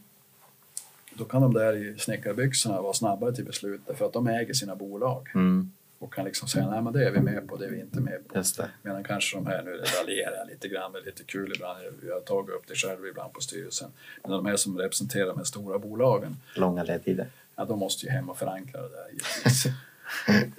då 1.14 1.24
kan 1.24 1.42
de 1.42 1.54
där 1.54 1.72
i 1.76 1.98
snickarbyxorna 1.98 2.82
vara 2.82 2.92
snabbare 2.94 3.32
till 3.32 3.44
beslut 3.44 3.80
därför 3.86 4.06
att 4.06 4.12
de 4.12 4.26
äger 4.26 4.54
sina 4.54 4.74
bolag 4.76 5.28
mm, 5.34 5.72
och 5.98 6.14
kan 6.14 6.24
liksom 6.24 6.48
säga 6.48 6.70
nej 6.70 6.82
men 6.82 6.92
det 6.92 7.06
är 7.06 7.10
vi 7.10 7.20
med 7.20 7.48
på, 7.48 7.56
det 7.56 7.66
är 7.66 7.70
vi 7.70 7.80
inte 7.80 8.00
med 8.00 8.28
på. 8.28 8.36
just 8.38 8.56
det. 8.56 8.70
Medan 8.82 9.04
kanske 9.04 9.36
de 9.36 9.46
här, 9.46 9.62
nu 9.62 9.70
raljerar 10.00 10.46
lite 10.48 10.68
grann, 10.68 10.92
det 10.92 10.98
är 10.98 11.04
lite 11.04 11.24
kul 11.24 11.52
ibland, 11.56 11.78
jag 12.06 12.14
har 12.14 12.20
tagit 12.20 12.50
upp 12.54 12.66
det 12.68 12.74
själv 12.74 13.06
ibland 13.06 13.32
på 13.32 13.40
styrelsen, 13.40 13.90
men 14.22 14.30
de 14.32 14.46
här 14.46 14.56
som 14.56 14.78
representerar 14.78 15.26
de 15.26 15.36
här 15.36 15.44
stora 15.44 15.78
bolagen, 15.78 16.36
Långa 16.54 16.82
ledtider. 16.82 17.26
ja 17.56 17.64
de 17.64 17.78
måste 17.78 18.06
ju 18.06 18.12
hem 18.12 18.30
och 18.30 18.38
förankra 18.38 18.82
det 18.82 18.88
där 18.88 19.08
givetvis. 19.10 19.64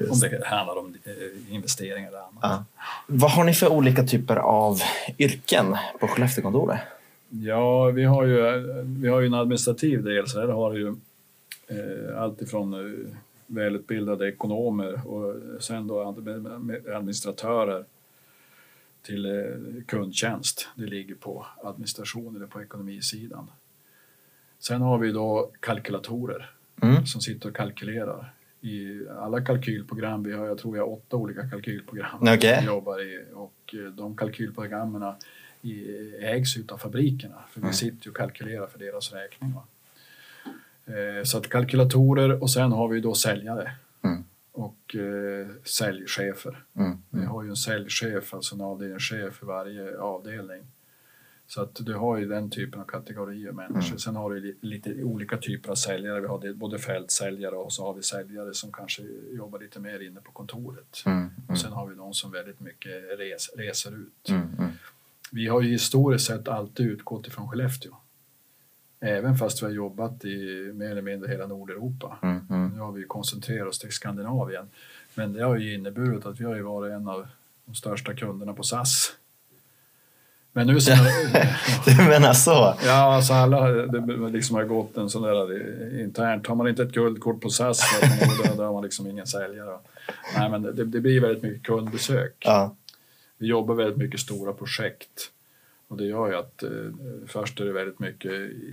Om 0.09 0.19
det 0.19 0.45
handlar 0.45 0.77
om 0.79 0.95
eh, 1.03 1.53
investeringar 1.53 2.07
eller 2.07 2.17
annat. 2.19 2.39
Ja. 2.41 2.65
Vad 3.07 3.31
har 3.31 3.43
ni 3.43 3.53
för 3.53 3.67
olika 3.71 4.03
typer 4.03 4.35
av 4.35 4.79
yrken 5.17 5.75
på 5.99 6.07
Skellefteåkontoret? 6.07 6.79
Ja, 7.29 7.85
vi 7.85 8.03
har 8.03 8.25
ju, 8.25 8.41
vi 8.83 9.07
har 9.07 9.19
ju 9.19 9.27
en 9.27 9.33
administrativ 9.33 10.03
del, 10.03 10.27
så 10.27 10.39
här 10.39 10.47
har 10.47 10.73
ju 10.73 10.87
eh, 11.67 12.21
allt 12.21 12.41
ifrån 12.41 12.73
eh, 12.73 13.11
välutbildade 13.47 14.29
ekonomer 14.29 15.07
och 15.07 15.35
sen 15.63 15.87
då 15.87 16.01
ad- 16.01 16.81
administratörer 16.95 17.85
till 19.01 19.25
eh, 19.25 19.83
kundtjänst. 19.87 20.67
Det 20.75 20.85
ligger 20.85 21.15
på 21.15 21.45
administration 21.63 22.35
eller 22.35 22.45
på 22.47 22.61
ekonomisidan. 22.61 23.51
Sen 24.59 24.81
har 24.81 24.97
vi 24.97 25.11
då 25.11 25.51
kalkylatorer 25.59 26.49
Mm. 26.81 27.05
som 27.05 27.21
sitter 27.21 27.49
och 27.49 27.55
kalkylerar 27.55 28.33
i 28.61 29.01
alla 29.19 29.41
kalkylprogram. 29.41 30.23
Vi 30.23 30.33
har, 30.33 30.45
jag 30.47 30.57
tror 30.57 30.71
vi 30.73 30.79
har 30.79 30.89
åtta 30.93 31.17
olika 31.17 31.49
kalkylprogram 31.49 32.17
Okej. 32.21 32.55
som 32.55 32.61
vi 32.63 32.67
jobbar 32.67 33.01
i 33.01 33.25
och 33.33 33.75
eh, 33.75 33.91
de 33.91 34.17
kalkylprogrammen 34.17 35.13
i- 35.61 36.15
ägs 36.21 36.57
utav 36.57 36.77
fabrikerna 36.77 37.35
för 37.49 37.59
vi 37.59 37.65
Mm. 37.65 37.73
sitter 37.73 38.05
ju 38.05 38.09
och 38.11 38.17
kalkylerar 38.17 38.67
för 38.67 38.79
deras 38.79 39.13
räkning. 39.13 39.53
Va? 39.53 39.63
Eh, 40.85 41.23
Så 41.23 41.37
att 41.37 41.49
kalkylatorer 41.49 42.41
och 42.43 42.51
sen 42.51 42.71
har 42.71 42.87
vi 42.87 42.99
då 43.01 43.13
säljare 43.13 43.71
Mm. 44.01 44.23
och 44.51 44.95
eh, 44.95 45.47
säljchefer. 45.63 46.63
Mm. 46.75 46.97
Vi 47.09 47.25
har 47.25 47.43
ju 47.43 47.49
en 47.49 47.55
säljchef, 47.55 48.33
alltså 48.33 48.55
en 48.55 48.61
avdelningschef 48.61 49.33
för 49.33 49.45
varje 49.45 49.97
avdelning. 49.97 50.61
Så 51.49 51.61
att 51.61 51.75
du 51.75 51.93
har 51.93 52.17
ju 52.17 52.25
den 52.25 52.49
typen 52.49 52.81
av 52.81 52.85
kategorier 52.85 53.51
människor. 53.51 53.85
Mm. 53.87 53.99
Sen 53.99 54.15
har 54.15 54.33
du 54.33 54.39
li- 54.39 54.55
lite 54.61 55.03
olika 55.03 55.37
typer 55.37 55.71
av 55.71 55.75
säljare. 55.75 56.19
Vi 56.21 56.27
har 56.27 56.53
både 56.53 56.79
fältsäljare 56.79 57.55
och 57.55 57.73
så 57.73 57.85
har 57.85 57.93
vi 57.93 58.03
säljare 58.03 58.53
som 58.53 58.71
kanske 58.71 59.01
jobbar 59.31 59.59
lite 59.59 59.79
mer 59.79 59.99
inne 59.99 60.21
på 60.21 60.31
kontoret. 60.31 61.03
Mm. 61.05 61.17
Mm. 61.17 61.31
Och 61.49 61.57
sen 61.59 61.71
har 61.71 61.87
vi 61.87 61.95
de 61.95 62.13
som 62.13 62.31
väldigt 62.31 62.59
mycket 62.59 63.19
res, 63.19 63.49
reser 63.57 63.91
ut. 63.91 64.29
Mm. 64.29 64.41
Mm. 64.57 64.71
Vi 65.31 65.47
har 65.47 65.61
ju 65.61 65.69
historiskt 65.71 66.25
sett 66.27 66.47
alltid 66.47 66.85
utgått 66.85 67.27
ifrån 67.27 67.49
Skellefteå. 67.49 67.95
Även 68.99 69.37
fast 69.37 69.61
vi 69.61 69.65
har 69.65 69.73
jobbat 69.73 70.25
i 70.25 70.71
mer 70.73 70.89
eller 70.91 71.01
mindre 71.01 71.31
hela 71.31 71.47
Nordeuropa. 71.47 72.17
Mm. 72.21 72.71
Nu 72.75 72.79
har 72.79 72.91
vi 72.91 73.03
koncentrerat 73.03 73.67
oss 73.67 73.79
till 73.79 73.91
Skandinavien. 73.91 74.69
Men 75.15 75.33
det 75.33 75.43
har 75.43 75.57
ju 75.57 75.73
inneburit 75.73 76.25
att 76.25 76.39
vi 76.39 76.45
har 76.45 76.55
ju 76.55 76.61
varit 76.61 76.93
en 76.93 77.07
av 77.07 77.27
de 77.65 77.75
största 77.75 78.13
kunderna 78.15 78.53
på 78.53 78.63
SAS. 78.63 79.15
Men 80.53 80.67
nu 80.67 80.81
sen, 80.81 80.97
Du 81.85 81.95
menar 81.95 82.33
så? 82.33 82.73
Ja, 82.85 83.15
alltså 83.15 83.33
alla 83.33 83.67
det 83.69 84.29
liksom 84.29 84.55
har 84.55 84.63
gått 84.63 84.97
en 84.97 85.09
sån 85.09 85.21
där 85.21 85.51
eh, 85.51 86.01
internt. 86.01 86.47
Har 86.47 86.55
man 86.55 86.67
inte 86.67 86.83
ett 86.83 86.91
guldkort 86.91 87.41
på 87.41 87.49
SAS 87.49 87.79
så 87.79 88.05
då, 88.47 88.55
då 88.55 88.63
har 88.63 88.73
man 88.73 88.83
liksom 88.83 89.07
ingen 89.07 89.27
säljare. 89.27 89.77
Nej, 90.37 90.49
men 90.49 90.61
det, 90.61 90.85
det 90.85 90.99
blir 91.01 91.21
väldigt 91.21 91.43
mycket 91.43 91.63
kundbesök. 91.63 92.35
Ja. 92.39 92.75
Vi 93.37 93.47
jobbar 93.47 93.75
väldigt 93.75 93.97
mycket 93.97 94.19
stora 94.19 94.53
projekt. 94.53 95.31
Och 95.87 95.97
det 95.97 96.05
gör 96.05 96.27
ju 96.27 96.35
att 96.35 96.63
eh, 96.63 96.69
först 97.27 97.59
är 97.59 97.65
det 97.65 97.71
väldigt 97.71 97.99
mycket 97.99 98.31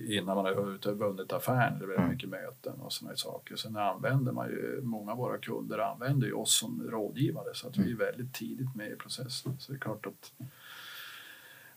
innan 0.08 0.36
man 0.36 0.44
har 0.44 0.92
vunnit 0.94 1.32
affären, 1.32 1.78
det 1.78 1.84
är 1.84 1.86
väldigt 1.86 1.98
Mm. 1.98 2.10
mycket 2.10 2.28
möten 2.28 2.72
och 2.80 2.92
sådana 2.92 3.16
saker. 3.16 3.56
Sen 3.56 3.76
använder 3.76 4.32
man 4.32 4.48
ju, 4.48 4.80
många 4.82 5.12
av 5.12 5.18
våra 5.18 5.38
kunder 5.38 5.78
använder 5.78 6.26
ju 6.26 6.32
oss 6.32 6.58
som 6.58 6.88
rådgivare 6.90 7.48
så 7.54 7.68
att 7.68 7.76
vi 7.76 7.92
är 7.92 7.96
väldigt 7.96 8.34
tidigt 8.34 8.74
med 8.74 8.90
i 8.90 8.96
processen. 8.96 9.56
Så 9.58 9.72
det 9.72 9.76
är 9.76 9.80
klart 9.80 10.06
att, 10.06 10.32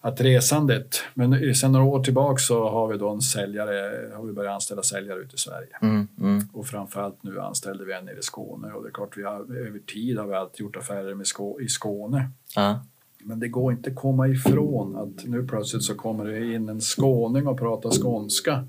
att 0.02 0.22
resandet, 0.22 1.02
men 1.14 1.56
sen 1.56 1.72
några 1.72 1.86
år 1.86 2.04
tillbaka 2.04 2.38
så 2.38 2.70
har 2.70 2.88
vi 2.88 2.98
då 2.98 3.10
en 3.10 3.22
säljare, 3.22 4.10
har 4.16 4.26
vi 4.26 4.34
börjat 4.34 4.54
anställa 4.54 4.84
säljare 4.84 5.20
ute 5.20 5.36
i 5.36 5.38
Sverige. 5.38 5.78
Mm. 5.82 6.08
Mm. 6.20 6.48
Och 6.54 6.68
framförallt 6.68 7.24
nu 7.24 7.40
anställde 7.40 7.86
vi 7.86 7.94
en 7.94 8.06
nere 8.06 8.20
i 8.20 8.22
Skåne 8.22 8.72
och 8.72 8.84
det 8.84 8.90
är 8.90 8.94
klart 8.94 9.18
vi 9.18 9.24
har, 9.24 9.40
över 9.40 9.80
tid 9.80 10.18
har 10.18 10.28
vi 10.28 10.34
alltid 10.34 10.60
gjort 10.60 10.76
affärer 10.76 11.16
med 11.16 11.28
Skå, 11.28 11.62
i 11.62 11.68
Skåne. 11.68 12.30
Ja. 12.56 12.80
Men 13.24 13.40
det 13.40 13.48
går 13.48 13.72
inte 13.72 13.90
att 13.90 13.96
komma 13.96 14.28
ifrån 14.28 14.96
att 14.96 15.26
nu 15.26 15.48
plötsligt 15.48 15.84
så 15.84 15.96
kommer 15.96 16.26
det 16.26 16.54
in 16.54 16.70
en 16.70 16.82
skåning 16.82 17.48
och 17.48 17.60
pratar 17.60 17.90
skånska 17.90 18.68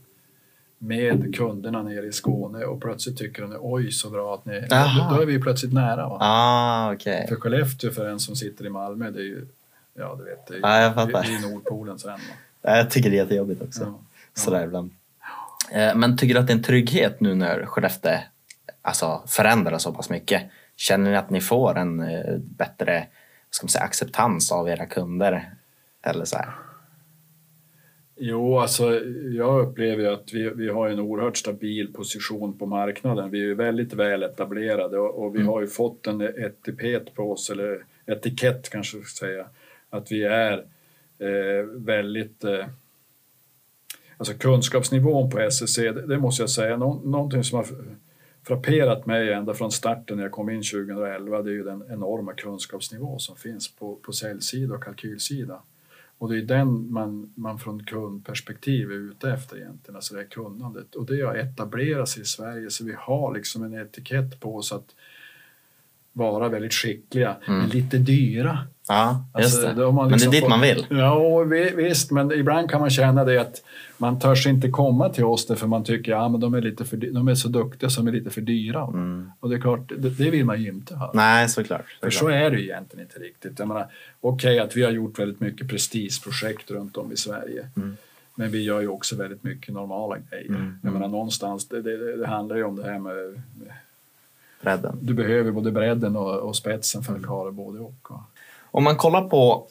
med 0.78 1.34
kunderna 1.34 1.82
nere 1.82 2.06
i 2.06 2.12
Skåne 2.12 2.64
och 2.64 2.80
plötsligt 2.80 3.18
tycker 3.18 3.42
de 3.42 3.56
oj 3.60 3.90
så 3.90 4.10
bra 4.10 4.34
att 4.34 4.44
ni... 4.44 4.66
Aha. 4.72 5.16
Då 5.16 5.22
är 5.22 5.26
vi 5.26 5.40
plötsligt 5.40 5.72
nära. 5.72 6.08
Va? 6.08 6.18
Ah, 6.20 6.92
okej. 6.92 7.26
För 7.28 7.36
Skellefteå 7.36 7.90
för 7.90 8.06
en 8.06 8.20
som 8.20 8.36
sitter 8.36 8.66
i 8.66 8.70
Malmö 8.70 9.10
det 9.10 9.20
är 9.20 9.24
ju, 9.24 9.46
ja 9.94 10.14
du 10.18 10.24
vet, 10.24 10.46
det 10.46 10.54
är, 10.54 10.60
Ja, 10.60 10.80
jag 10.82 10.94
fattar. 10.94 11.22
det 11.22 11.46
är 11.46 11.50
Nordpolen 11.52 11.98
sen. 11.98 12.10
Va? 12.10 12.18
Ja, 12.62 12.76
Jag 12.76 12.90
tycker 12.90 13.10
det 13.10 13.16
är 13.16 13.22
jättejobbigt 13.22 13.62
också. 13.62 13.82
Ja. 13.82 14.00
Sådär 14.34 14.64
ibland. 14.64 14.90
Eh, 15.72 15.94
Men 15.94 16.16
tycker 16.16 16.34
du 16.34 16.40
att 16.40 16.46
det 16.46 16.52
är 16.52 16.56
en 16.56 16.62
trygghet 16.62 17.20
nu 17.20 17.34
när 17.34 17.66
Skellefteå 17.66 18.18
alltså, 18.82 19.22
förändras 19.26 19.82
så 19.82 19.92
pass 19.92 20.10
mycket? 20.10 20.42
Känner 20.76 21.10
ni 21.10 21.16
att 21.16 21.30
ni 21.30 21.40
får 21.40 21.78
en 21.78 22.00
eh, 22.00 22.36
bättre 22.38 23.06
ska 23.50 23.64
man 23.64 23.68
säga, 23.68 23.84
acceptans 23.84 24.52
av 24.52 24.68
era 24.68 24.86
kunder? 24.86 25.50
Eller 26.02 26.24
så 26.24 26.36
här? 26.36 26.48
Jo, 28.22 28.58
alltså 28.58 29.00
jag 29.36 29.60
upplever 29.60 30.12
att 30.12 30.32
vi, 30.32 30.50
vi 30.50 30.68
har 30.68 30.88
en 30.88 31.00
oerhört 31.00 31.36
stabil 31.36 31.92
position 31.92 32.58
på 32.58 32.66
marknaden. 32.66 33.30
Vi 33.30 33.50
är 33.50 33.54
väldigt 33.54 33.92
väl 33.92 34.22
etablerade 34.22 34.98
och, 34.98 35.24
och 35.24 35.36
vi 35.36 35.42
har 35.42 35.60
ju 35.60 35.66
fått 35.66 36.06
en 36.06 36.20
etikett 36.20 37.14
på 37.14 37.32
oss, 37.32 37.50
eller 37.50 37.84
etikett 38.06 38.70
kanske 38.70 38.96
jag 38.96 39.06
ska 39.06 39.26
säga, 39.26 39.46
att 39.90 40.12
vi 40.12 40.24
är 40.24 40.58
eh, 41.18 41.64
väldigt... 41.74 42.44
Eh, 42.44 42.66
alltså 44.16 44.34
kunskapsnivån 44.34 45.30
på 45.30 45.38
SSC, 45.38 45.76
det, 45.76 46.06
det 46.06 46.18
måste 46.18 46.42
jag 46.42 46.50
säga, 46.50 46.76
nå, 46.76 46.94
någonting 47.04 47.44
som 47.44 47.56
har 47.56 47.66
frapperat 48.42 49.06
mig 49.06 49.32
ända 49.32 49.54
från 49.54 49.72
starten 49.72 50.16
när 50.16 50.24
jag 50.24 50.32
kom 50.32 50.50
in 50.50 50.62
2011, 50.62 51.42
det 51.42 51.50
är 51.50 51.54
ju 51.54 51.64
den 51.64 51.84
enorma 51.90 52.32
kunskapsnivå 52.32 53.18
som 53.18 53.36
finns 53.36 53.74
på, 53.74 53.96
på 53.96 54.12
säljsida 54.12 54.74
och 54.74 54.84
kalkylsida. 54.84 55.62
Och 56.18 56.28
det 56.30 56.38
är 56.38 56.42
den 56.42 56.92
man, 56.92 57.32
man 57.34 57.58
från 57.58 57.84
kundperspektiv 57.84 58.90
är 58.90 58.94
ute 58.94 59.30
efter 59.30 59.56
egentligen, 59.56 59.96
alltså 59.96 60.14
det 60.14 60.20
här 60.20 60.28
kunnandet. 60.28 60.94
Och 60.94 61.06
det 61.06 61.20
har 61.20 61.34
etablerats 61.34 62.18
i 62.18 62.24
Sverige 62.24 62.70
så 62.70 62.84
vi 62.84 62.94
har 62.98 63.34
liksom 63.34 63.62
en 63.62 63.74
etikett 63.74 64.40
på 64.40 64.56
oss 64.56 64.72
att 64.72 64.94
vara 66.12 66.48
väldigt 66.48 66.72
skickliga, 66.74 67.36
men 67.46 67.68
lite 67.68 67.98
dyra. 67.98 68.58
Ja, 68.88 69.24
just 69.38 69.54
Alltså, 69.64 69.74
det. 69.80 69.92
man 69.92 69.94
Men 69.94 70.08
det 70.08 70.10
är 70.10 70.12
liksom 70.12 70.30
dit 70.32 70.40
fått- 70.40 70.48
man 70.50 70.60
vill. 70.60 70.86
Ja, 70.90 71.38
vi- 71.42 71.72
visst, 71.76 72.10
men 72.10 72.32
ibland 72.32 72.70
kan 72.70 72.80
man 72.80 72.90
känna 72.90 73.24
det 73.24 73.40
att 73.40 73.62
man 73.98 74.18
törs 74.20 74.46
inte 74.46 74.70
komma 74.70 75.08
till 75.08 75.24
oss 75.24 75.46
därför 75.46 75.66
man 75.66 75.84
tycker 75.84 76.12
att 76.12 76.18
ja, 76.22 76.28
men 76.28 76.40
de, 76.40 76.54
är 76.54 76.60
lite 76.60 76.84
för, 76.84 76.96
de 76.96 77.28
är 77.28 77.34
så 77.34 77.48
duktiga 77.48 77.90
som 77.90 78.08
är 78.08 78.12
lite 78.12 78.30
för 78.30 78.40
dyra. 78.40 78.82
Mm. 78.82 79.30
Och 79.40 79.50
det 79.50 79.56
är 79.56 79.60
klart, 79.60 79.88
det, 79.98 80.10
det 80.10 80.30
vill 80.30 80.44
man 80.44 80.62
ju 80.62 80.68
inte 80.68 80.94
ha. 80.94 81.10
Nej, 81.14 81.48
såklart. 81.48 81.84
För 82.00 82.10
såklart. 82.10 82.12
så 82.32 82.36
är 82.44 82.50
det 82.50 82.56
ju 82.56 82.62
egentligen 82.64 83.06
inte 83.06 83.18
riktigt. 83.18 83.58
Jag 83.58 83.68
menar, 83.68 83.86
okej 84.20 84.58
att 84.58 84.76
vi 84.76 84.82
har 84.82 84.90
gjort 84.90 85.18
väldigt 85.18 85.40
mycket 85.40 85.68
prestigeprojekt 85.68 86.70
runt 86.70 86.96
om 86.96 87.12
i 87.12 87.16
Sverige. 87.16 87.68
Mm. 87.76 87.96
Men 88.34 88.50
vi 88.50 88.62
gör 88.62 88.80
ju 88.80 88.88
också 88.88 89.16
väldigt 89.16 89.42
mycket 89.44 89.74
normala 89.74 90.16
grejer. 90.30 90.48
Mm, 90.48 90.78
Jag 90.82 90.92
menar 90.92 91.08
någonstans, 91.08 91.68
det, 91.68 91.82
det, 91.82 92.16
det 92.16 92.26
handlar 92.26 92.56
ju 92.56 92.64
om 92.64 92.76
det 92.76 92.82
här 92.84 92.98
med 92.98 93.42
bredden. 94.62 94.98
Du 95.02 95.14
behöver 95.14 95.52
både 95.52 95.72
bredden 95.72 96.16
och, 96.16 96.36
och 96.36 96.56
spetsen 96.56 97.02
för 97.02 97.16
att 97.16 97.24
klara 97.24 97.50
både 97.50 97.80
och. 97.80 98.08
Om 98.70 98.84
man 98.84 98.96
kollar 98.96 99.28
på 99.28 99.66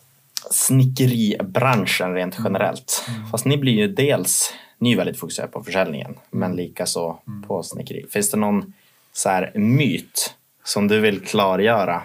snickeribranschen 0.51 2.13
rent 2.13 2.35
generellt. 2.43 3.05
Fast 3.31 3.45
ni 3.45 3.57
blir 3.57 3.73
ju 3.73 3.87
dels, 3.87 4.53
ni 4.77 4.93
är 4.93 4.97
väldigt 4.97 5.19
fokuserade 5.19 5.51
på 5.51 5.63
försäljningen, 5.63 6.15
men 6.31 6.55
likaså 6.55 7.19
på 7.47 7.63
snickeri. 7.63 8.05
Finns 8.09 8.31
det 8.31 8.37
någon 8.37 8.73
så 9.13 9.29
här 9.29 9.51
myt 9.55 10.35
som 10.63 10.87
du 10.87 10.99
vill 10.99 11.25
klargöra 11.25 12.01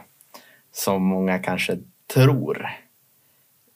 som 0.72 1.02
många 1.02 1.38
kanske 1.38 1.78
tror? 2.14 2.68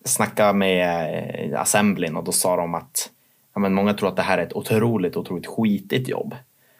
Snacka 0.05 0.53
med 0.53 1.51
eh, 1.53 1.61
Assemblin 1.61 2.17
och 2.17 2.25
då 2.25 2.33
sa 2.33 2.57
de 2.57 2.75
att 2.75 3.11
ja, 3.55 3.61
men 3.61 3.75
många 3.75 3.95
tror 3.95 4.09
att 4.09 4.17
det 4.17 4.23
här 4.23 4.39
är 4.39 4.43
ett 4.43 4.53
otroligt, 4.53 5.17
otroligt 5.17 5.47
skitigt 5.47 6.09
jobb. 6.09 6.35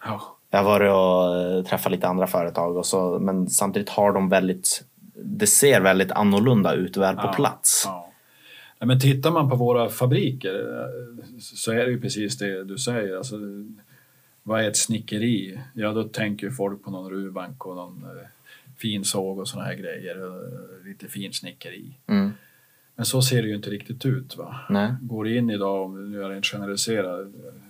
Ja. 0.05 0.38
Jag 0.49 0.59
har 0.59 0.65
varit 0.65 0.91
och 0.91 1.41
eh, 1.57 1.63
träffat 1.63 1.91
lite 1.91 2.07
andra 2.07 2.27
företag 2.27 2.77
och 2.77 2.85
så, 2.85 3.19
men 3.19 3.49
samtidigt 3.49 3.89
har 3.89 4.13
de 4.13 4.29
väldigt, 4.29 4.83
det 5.23 5.47
ser 5.47 5.81
väldigt 5.81 6.11
annorlunda 6.11 6.73
ut 6.73 6.97
väl 6.97 7.15
på 7.15 7.21
Ja, 7.27 7.33
plats. 7.33 7.83
Ja. 7.85 8.05
Men 8.79 8.99
tittar 8.99 9.31
man 9.31 9.49
på 9.49 9.55
våra 9.55 9.89
fabriker 9.89 10.53
eh, 10.53 11.39
så 11.39 11.71
är 11.71 11.85
det 11.85 11.91
ju 11.91 12.01
precis 12.01 12.37
det 12.37 12.63
du 12.63 12.77
säger. 12.77 13.17
Alltså, 13.17 13.35
vad 14.43 14.63
är 14.63 14.67
ett 14.67 14.77
snickeri? 14.77 15.59
Ja, 15.73 15.91
då 15.91 16.03
tänker 16.03 16.49
folk 16.49 16.83
på 16.83 16.91
någon 16.91 17.11
rurbank 17.11 17.65
och 17.65 17.75
någon 17.75 18.03
eh, 18.03 18.27
fin 18.77 19.03
såg 19.03 19.39
och 19.39 19.47
såna 19.47 19.63
här 19.63 19.73
grejer. 19.75 20.17
Lite 20.85 21.07
fin 21.07 21.33
snickeri. 21.33 21.97
Mm. 22.07 22.31
Men 22.95 23.05
så 23.05 23.21
ser 23.21 23.41
det 23.41 23.47
ju 23.47 23.55
inte 23.55 23.69
riktigt 23.69 24.05
ut. 24.05 24.37
Va? 24.37 24.55
Nej. 24.69 24.93
Går 25.01 25.27
in 25.27 25.49
idag, 25.49 25.89
nu 25.91 26.23
är 26.23 26.29
rent 26.29 26.45
generaliserat, 26.45 27.19
eh, 27.19 27.25
i 27.25 27.68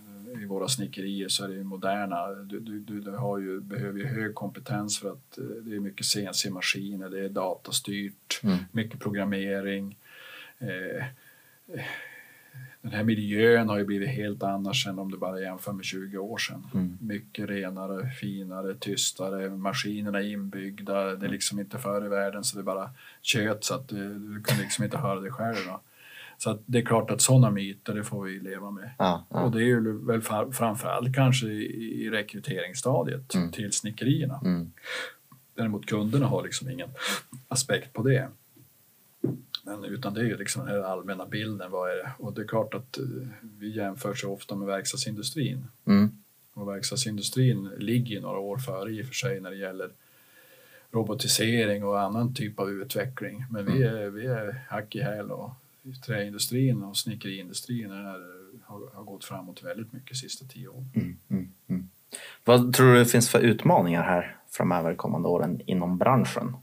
våra 0.49 0.67
snickerier 0.67 1.27
så 1.27 1.43
är 1.43 1.47
det 1.47 1.53
ju 1.53 1.63
moderna. 1.63 2.27
Du, 2.27 2.59
du, 2.59 2.99
du, 3.01 3.11
har 3.11 3.39
ju, 3.39 3.61
behöver 3.61 3.99
ju 3.99 4.05
hög 4.05 4.35
kompetens 4.35 4.99
för 4.99 5.11
att 5.11 5.37
eh, 5.37 5.43
det 5.43 5.75
är 5.75 5.79
mycket 5.79 6.05
CNC-maskiner, 6.05 7.09
det 7.09 7.25
är 7.25 7.29
datastyrt, 7.29 8.39
Mm. 8.43 8.57
mycket 8.71 8.99
programmering. 8.99 9.97
Eh, 10.59 11.05
eh, 11.75 11.85
den 12.81 12.91
här 12.91 13.03
miljön 13.03 13.69
har 13.69 13.77
ju 13.77 13.85
blivit 13.85 14.09
helt 14.09 14.43
annars 14.43 14.87
än 14.87 14.99
om 14.99 15.11
du 15.11 15.17
bara 15.17 15.41
jämför 15.41 15.71
med 15.73 15.85
20 15.85 16.17
år 16.17 16.37
sedan. 16.37 16.67
Mm. 16.73 16.97
Mycket 17.01 17.49
renare, 17.49 18.09
finare, 18.09 18.75
tystare, 18.75 19.49
maskinerna 19.49 20.19
är 20.19 20.27
inbyggda. 20.31 21.15
Det 21.15 21.25
är 21.25 21.29
liksom 21.29 21.59
inte 21.59 21.77
förr 21.77 22.05
i 22.05 22.09
världen 22.09 22.43
så 22.43 22.57
det 22.57 22.63
bara 22.63 22.89
tjöt 23.21 23.63
så 23.63 23.73
att 23.75 23.87
du, 23.87 24.13
du 24.13 24.41
kunde 24.41 24.63
liksom 24.63 24.83
inte 24.83 24.97
höra 24.97 25.19
det 25.19 25.31
själv. 25.31 25.55
Då. 25.67 25.81
Så 26.41 26.59
det 26.65 26.77
är 26.77 26.81
klart 26.85 27.11
att 27.11 27.21
sådana 27.21 27.49
myter, 27.51 27.93
det 27.93 28.03
får 28.03 28.23
vi 28.23 28.39
leva 28.39 28.71
med. 28.71 28.91
Ja, 28.97 29.25
Och 29.29 29.39
ja. 29.41 29.49
det 29.49 29.59
är 29.59 29.65
ju 29.65 30.05
väl 30.05 30.21
framförallt 30.51 31.15
kanske 31.15 31.47
i, 31.47 32.09
rekryteringsstadiet 32.09 33.35
Mm. 33.35 33.51
till 33.51 33.71
snickerierna. 33.73 34.39
Mm. 34.45 34.71
Däremot 35.55 35.85
kunderna 35.85 36.25
har 36.25 36.43
liksom 36.43 36.69
ingen 36.69 36.89
aspekt 37.47 37.93
på 37.93 38.03
det. 38.03 38.27
Men 39.63 39.83
utan 39.85 40.13
det 40.13 40.21
är 40.21 40.25
ju 40.25 40.37
liksom 40.37 40.65
den 40.65 40.83
allmänna 40.85 41.25
bilden. 41.25 41.71
Vad 41.71 41.91
är 41.91 41.95
det? 41.95 42.11
Och 42.17 42.33
det 42.33 42.41
är 42.41 42.47
klart 42.47 42.73
att 42.73 42.97
eh, 42.97 43.05
vi 43.59 43.69
jämför 43.75 44.13
så 44.13 44.33
ofta 44.33 44.55
med 44.55 44.67
verkstadsindustrin. 44.67 45.67
Mm. 45.85 46.09
Och 46.53 46.67
verkstadsindustrin 46.67 47.69
ligger 47.77 48.15
ju 48.15 48.21
några 48.21 48.39
år 48.39 48.57
före 48.57 48.91
i 48.91 49.01
och 49.01 49.05
för 49.05 49.13
sig 49.13 49.39
när 49.39 49.49
det 49.51 49.57
gäller 49.57 49.89
robotisering 50.91 51.83
och 51.83 51.99
annan 52.01 52.33
typ 52.33 52.59
av 52.59 52.69
utveckling. 52.69 53.45
Men 53.51 53.65
vi 53.65 53.83
är, 53.83 54.09
vi 54.09 54.25
är 54.25 54.61
hack 54.69 54.95
i 54.95 55.01
häl 55.01 55.31
och 55.31 55.51
träindustrin 56.05 56.83
och 56.83 56.97
snickeriindustrin 56.97 57.91
är, 57.91 58.03
har, 58.63 58.95
har 58.95 59.03
gått 59.03 59.25
framåt 59.25 59.63
väldigt 59.63 59.93
mycket 59.93 60.09
de 60.09 60.15
sista 60.15 60.45
tio 60.45 60.67
åren. 60.67 60.89
Mm. 60.95 61.17
Mm. 61.29 61.51
Mm. 61.67 61.89
Vad 62.45 62.73
tror 62.73 62.93
du 62.93 62.99
det 62.99 63.05
finns 63.05 63.29
för 63.29 63.39
utmaningar 63.39 64.03
här 64.03 64.37
framöver 64.49 64.95
kommande 64.95 65.27
åren 65.27 65.61
inom 65.65 65.97
branschen? 65.97 66.55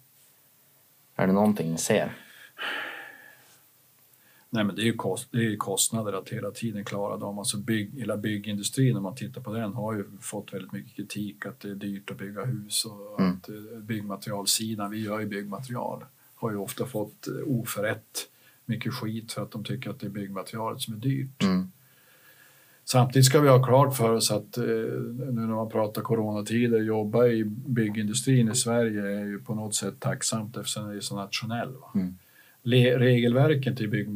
Är 1.16 1.26
det 1.26 1.33
någonting 1.33 1.70
ni 1.70 1.79
ser? 1.79 2.16
Nej, 4.50 4.64
men 4.64 4.76
det 4.76 4.83
är 4.83 4.87
ju 4.87 4.92
kost, 4.92 5.29
det 5.33 5.46
är 5.46 5.57
kostnader 5.57 6.12
att 6.12 6.29
hela 6.29 6.50
tiden 6.50 6.85
klara 6.85 7.16
dem. 7.16 7.38
Alltså 7.38 7.57
bygg, 7.57 7.98
hela 7.98 8.16
byggindustrin, 8.16 8.96
om 8.96 9.02
man 9.02 9.14
tittar 9.14 9.40
på 9.40 9.52
den, 9.52 9.72
har 9.74 9.94
ju 9.94 10.05
fått 10.20 10.52
väldigt 10.52 10.72
mycket 10.72 10.96
kritik 10.96 11.46
att 11.46 11.61
det 11.61 11.70
är 11.70 11.74
dyrt 11.74 12.11
att 12.11 12.18
bygga 12.18 12.44
hus 12.44 12.85
och 12.85 13.20
Mm. 13.20 13.37
att 13.37 13.48
eh, 13.48 13.79
byggmaterialsidan, 13.81 14.90
vi 14.90 15.05
gör 15.05 15.20
ju 15.20 15.26
byggmaterial, 15.26 16.05
har 16.35 16.50
ju 16.50 16.57
ofta 16.57 16.87
fått 16.87 17.26
eh, 17.26 17.35
oförrätt 17.46 18.29
mycket 18.66 18.94
skit 18.94 19.33
för 19.33 19.42
att 19.42 19.50
de 19.50 19.64
tycker 19.64 19.90
att 19.90 20.00
det 20.00 20.07
är 20.07 20.11
byggmaterialet 20.11 20.81
som 20.81 20.94
är 20.94 20.98
dyrt. 20.98 21.42
Mm. 21.42 21.70
Samtidigt 22.85 23.26
ska 23.26 23.40
vi 23.40 23.48
ha 23.48 23.62
klart 23.62 23.96
för 23.96 24.12
oss 24.12 24.31
att 24.31 24.59
eh, 24.59 24.64
nu 24.64 25.40
när 25.40 25.55
man 25.55 25.68
pratar 25.68 26.02
coronatider, 26.02 26.81
jobba 26.81 27.26
i 27.26 27.44
byggindustrin 27.44 28.50
i 28.50 28.55
Sverige 28.55 29.20
är 29.20 29.24
ju 29.24 29.38
på 29.38 29.55
något 29.55 29.74
sätt 29.74 29.94
tacksamt 30.00 30.57
eftersom 30.57 30.88
det 30.88 30.96
är 30.96 31.00
så 31.00 31.16
nationell. 31.16 31.74
Mm. 31.94 32.18
Regelverken 32.98 33.76
till 33.76 33.88
bygg, 33.88 34.09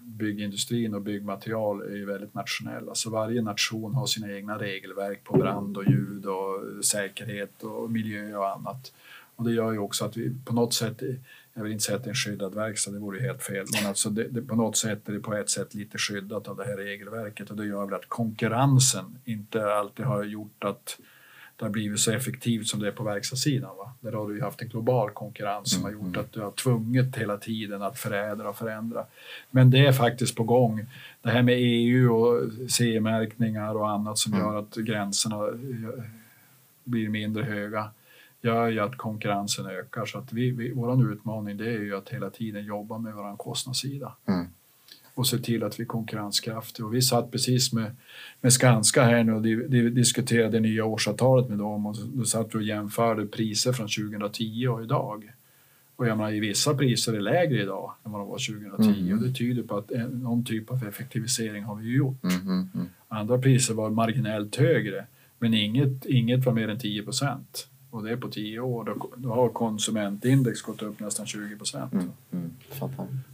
byggindustrin 0.00 0.94
och 0.94 1.02
byggmaterial 1.02 1.82
är 1.82 1.96
ju 1.96 2.04
väldigt 2.04 2.34
nationella. 2.34 2.94
Så 2.94 3.10
varje 3.10 3.42
nation 3.42 3.94
har 3.94 4.06
sina 4.06 4.32
egna 4.32 4.58
regelverk 4.58 5.24
på 5.24 5.38
brand 5.38 5.76
och 5.76 5.88
ljud 5.88 6.26
och 6.26 6.84
säkerhet 6.84 7.62
och 7.62 7.90
miljö 7.90 8.36
och 8.36 8.48
annat. 8.48 8.92
Och 9.36 9.44
det 9.44 9.52
gör 9.52 9.72
ju 9.72 9.78
också 9.78 10.04
att 10.04 10.16
vi 10.16 10.34
på 10.44 10.54
något 10.54 10.74
sätt, 10.74 11.02
jag 11.58 11.62
vill 11.64 11.72
inte 11.72 11.84
säga 11.84 11.96
att 11.96 12.04
det 12.04 12.08
är 12.08 12.10
en 12.10 12.14
skyddad 12.14 12.54
verkstad, 12.54 12.90
det 12.90 12.98
vore 12.98 13.20
helt 13.20 13.42
fel, 13.42 13.66
men 13.72 13.86
alltså 13.86 14.10
det, 14.10 14.28
det, 14.28 14.42
på 14.42 14.54
något 14.54 14.76
sätt 14.76 15.08
är 15.08 15.12
det 15.12 15.20
på 15.20 15.34
ett 15.34 15.50
sätt 15.50 15.74
lite 15.74 15.98
skyddat 15.98 16.48
av 16.48 16.56
det 16.56 16.64
här 16.64 16.76
regelverket 16.76 17.50
och 17.50 17.56
det 17.56 17.66
gör 17.66 17.84
väl 17.84 17.94
att 17.94 18.08
konkurrensen 18.08 19.18
inte 19.24 19.74
alltid 19.74 20.06
har 20.06 20.24
gjort 20.24 20.64
att 20.64 20.98
det 21.56 21.64
har 21.64 21.70
blivit 21.70 22.00
så 22.00 22.12
effektivt 22.12 22.66
som 22.66 22.80
det 22.80 22.88
är 22.88 22.92
på 22.92 23.04
verkstadssidan. 23.04 23.76
Va? 23.76 23.92
Där 24.00 24.12
har 24.12 24.28
du 24.28 24.42
haft 24.42 24.62
en 24.62 24.68
global 24.68 25.10
konkurrens 25.10 25.74
som 25.74 25.82
har 25.82 25.90
gjort 25.90 26.16
att 26.16 26.32
du 26.32 26.40
har 26.40 26.50
tvunget 26.50 27.16
hela 27.16 27.36
tiden 27.36 27.82
att 27.82 27.98
förädla 27.98 28.48
och 28.48 28.58
förändra. 28.58 29.04
Men 29.50 29.70
det 29.70 29.86
är 29.86 29.92
faktiskt 29.92 30.36
på 30.36 30.44
gång. 30.44 30.86
Det 31.22 31.30
här 31.30 31.42
med 31.42 31.54
EU 31.58 32.14
och 32.14 32.50
CE-märkningar 32.70 33.74
och 33.74 33.90
annat 33.90 34.18
som 34.18 34.32
gör 34.32 34.58
att 34.58 34.74
gränserna 34.74 35.36
eh, 35.36 36.04
blir 36.84 37.08
mindre 37.08 37.42
höga 37.42 37.90
gör 38.42 38.68
ju 38.68 38.80
att 38.80 38.96
konkurrensen 38.96 39.66
ökar. 39.66 40.06
Så 40.06 40.18
att 40.18 40.32
vi, 40.32 40.50
vi, 40.50 40.72
vår 40.72 41.12
utmaning 41.12 41.56
det 41.56 41.66
är 41.74 41.78
ju 41.82 41.96
att 41.96 42.08
hela 42.08 42.30
tiden 42.30 42.64
jobba 42.64 42.98
med 42.98 43.14
vår 43.14 43.36
kostnadssida 43.36 44.12
Mm. 44.28 44.46
och 45.14 45.26
se 45.26 45.38
till 45.38 45.64
att 45.64 45.78
vi 45.80 45.82
är 45.82 45.86
konkurrenskraftiga. 45.86 46.86
Och 46.86 46.94
vi 46.94 47.02
satt 47.02 47.30
precis 47.30 47.72
med, 47.72 47.96
med 48.40 48.52
Skanska 48.52 49.02
här 49.04 49.24
nu 49.24 49.32
och 49.32 49.42
di, 49.42 49.54
di, 49.68 49.90
diskuterade 49.90 50.50
det 50.52 50.60
nya 50.60 50.84
årsavtalet 50.84 51.48
med 51.48 51.58
dem 51.58 51.86
och 51.86 51.96
då 52.14 52.24
satt 52.24 52.54
vi 52.54 52.58
och 52.58 52.62
jämförde 52.62 53.26
priser 53.26 53.72
från 53.72 53.88
2010 53.88 54.66
och 54.68 54.82
idag. 54.82 55.32
Och 55.96 56.06
jag 56.06 56.16
menar, 56.18 56.32
i 56.32 56.40
vissa 56.40 56.74
priser 56.74 57.12
är 57.14 57.20
lägre 57.20 57.62
idag 57.62 57.92
än 58.04 58.12
vad 58.12 58.20
de 58.20 58.28
var 58.28 58.38
2010 58.78 59.00
Mm. 59.00 59.18
och 59.18 59.24
det 59.24 59.32
tyder 59.34 59.62
på 59.62 59.76
att 59.76 59.90
en, 59.90 60.10
någon 60.10 60.44
typ 60.44 60.70
av 60.70 60.84
effektivisering 60.88 61.64
har 61.64 61.76
vi 61.76 61.96
gjort. 61.96 62.24
Mm. 62.24 62.36
Mm. 62.40 62.68
Mm. 62.74 62.86
Andra 63.08 63.38
priser 63.38 63.74
var 63.74 63.90
marginellt 63.90 64.56
högre 64.56 65.06
men 65.38 65.54
inget, 65.54 66.06
inget 66.06 66.44
var 66.46 66.52
mer 66.52 66.68
än 66.68 66.78
10 66.78 67.02
procent. 67.02 67.68
Och 67.90 68.02
det 68.02 68.10
är 68.12 68.16
på 68.16 68.28
10 68.28 68.60
år, 68.60 68.84
då, 68.84 69.10
då 69.16 69.34
har 69.34 69.48
konsumentindex 69.48 70.62
gått 70.62 70.82
upp 70.82 71.00
nästan 71.00 71.26
20 71.26 71.56
procent. 71.56 71.92
Mm. 71.92 72.12
Mm. 72.32 72.52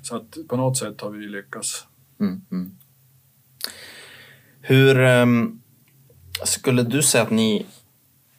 Så 0.02 0.16
att 0.16 0.36
på 0.48 0.56
något 0.56 0.78
sätt 0.78 1.00
har 1.00 1.10
vi 1.10 1.26
lyckats. 1.26 1.86
Mm. 2.20 2.40
Mm. 2.50 2.76
Hur 4.60 4.98
ehm, 5.00 5.60
skulle 6.44 6.82
du 6.82 7.02
säga 7.02 7.24
att 7.24 7.30
ni, 7.30 7.66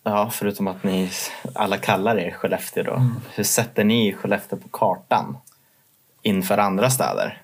ja, 0.03 0.29
förutom 0.33 0.67
att 0.67 0.83
ni 0.83 1.09
alla 1.53 1.77
kallar 1.77 2.17
er 2.19 2.31
Skellefteå 2.31 2.83
då, 2.83 2.91
Mm. 2.93 3.11
hur 3.35 3.43
sätter 3.43 3.83
ni 3.83 4.13
Skellefteå 4.13 4.59
på 4.59 4.67
kartan 4.69 5.37
inför 6.21 6.57
andra 6.57 6.89
städer? 6.89 7.41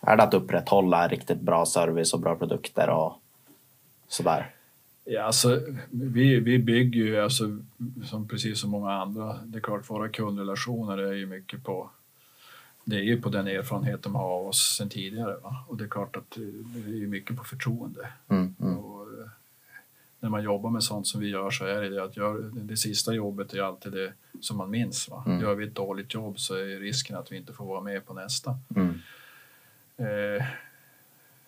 Är 0.00 0.16
det 0.16 0.22
att 0.22 0.34
upprätthålla 0.34 1.08
riktigt 1.08 1.40
bra 1.40 1.66
service 1.66 2.14
och 2.14 2.20
bra 2.20 2.36
produkter 2.36 2.90
och 2.90 3.12
sådär? 4.08 4.54
Ja, 5.10 5.22
alltså, 5.22 5.60
vi, 5.90 6.40
vi 6.40 6.58
bygger 6.58 7.00
ju, 7.00 7.20
alltså, 7.20 7.58
som 8.04 8.28
precis 8.28 8.60
som 8.60 8.70
många 8.70 8.92
andra, 8.92 9.38
det 9.44 9.58
är 9.58 9.62
klart 9.62 9.90
våra 9.90 10.08
kundrelationer 10.08 10.98
är 10.98 11.12
ju 11.12 11.26
mycket 11.26 11.64
på 11.64 11.90
det 12.88 12.96
är 12.96 13.02
ju 13.02 13.20
på 13.20 13.28
den 13.28 13.46
erfarenhet 13.46 14.02
de 14.02 14.14
har 14.14 14.24
av 14.24 14.46
oss 14.46 14.76
sedan 14.76 14.88
tidigare. 14.88 15.36
Va? 15.42 15.64
Och 15.68 15.76
det 15.76 15.84
är 15.84 15.88
klart 15.88 16.16
att 16.16 16.30
det 16.74 16.90
är 16.90 16.96
ju 16.96 17.06
mycket 17.06 17.36
på 17.36 17.44
förtroende. 17.44 18.08
Mm. 18.28 18.54
Mm. 18.60 18.78
Och, 18.78 19.02
eh, 19.02 19.28
när 20.20 20.28
man 20.28 20.42
jobbar 20.42 20.70
med 20.70 20.82
sånt 20.82 21.06
som 21.06 21.20
vi 21.20 21.28
gör 21.28 21.50
så 21.50 21.64
är 21.64 21.82
det 21.82 21.88
det 21.88 22.04
att 22.04 22.16
gör, 22.16 22.50
det 22.54 22.76
sista 22.76 23.12
jobbet 23.12 23.54
är 23.54 23.62
alltid 23.62 23.92
det 23.92 24.12
som 24.40 24.56
man 24.56 24.70
minns. 24.70 25.08
Va? 25.08 25.24
Mm. 25.26 25.40
Gör 25.40 25.54
vi 25.54 25.66
ett 25.66 25.74
dåligt 25.74 26.14
jobb 26.14 26.38
så 26.38 26.54
är 26.54 26.80
risken 26.80 27.16
att 27.16 27.32
vi 27.32 27.36
inte 27.36 27.52
får 27.52 27.64
vara 27.64 27.80
med 27.80 28.06
på 28.06 28.14
nästa. 28.14 28.58
Mm. 28.76 29.00
Eh, 29.96 30.46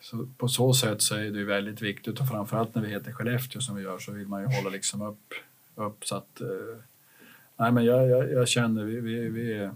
så 0.01 0.27
på 0.37 0.49
så 0.49 0.75
sätt 0.75 1.03
så 1.03 1.15
är 1.15 1.21
det 1.31 1.39
ju 1.39 1.45
väldigt 1.45 1.83
viktigt 1.83 2.21
och 2.21 2.29
framförallt 2.29 2.75
när 2.75 2.83
vi 2.83 2.89
heter 2.89 3.13
Skellefteå 3.13 3.61
som 3.61 3.77
vi 3.77 3.83
gör 3.83 3.99
så 3.99 4.13
vill 4.13 4.27
man 4.27 4.41
ju 4.43 4.57
hålla 4.57 4.71
liksom 4.71 5.03
upp, 5.03 5.35
upp 5.75 6.07
så 6.07 6.17
att 6.17 6.41
eh, 6.41 6.47
nej 7.57 7.73
men 7.73 7.85
jag, 7.85 8.09
jag, 8.09 8.33
jag 8.33 8.49
känner 8.49 8.85
vi, 8.85 9.01
vi, 9.01 9.29
vi, 9.29 9.71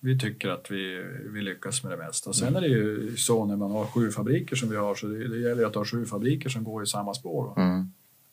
vi 0.00 0.18
tycker 0.18 0.48
att 0.48 0.70
vi, 0.70 1.04
vi 1.24 1.42
lyckas 1.42 1.82
med 1.82 1.92
det 1.92 2.04
mesta. 2.04 2.32
Sen 2.32 2.56
är 2.56 2.60
det 2.60 2.66
ju 2.66 3.16
så 3.16 3.44
när 3.44 3.56
man 3.56 3.70
har 3.70 3.86
sju 3.86 4.10
fabriker 4.10 4.56
som 4.56 4.70
vi 4.70 4.76
har 4.76 4.94
så 4.94 5.06
det, 5.06 5.28
det 5.28 5.38
gäller 5.38 5.62
ju 5.62 5.68
att 5.68 5.74
ha 5.74 5.84
sju 5.84 6.06
fabriker 6.06 6.48
som 6.48 6.64
går 6.64 6.82
i 6.82 6.86
samma 6.86 7.14
spår. 7.14 7.52
Mm. 7.56 7.92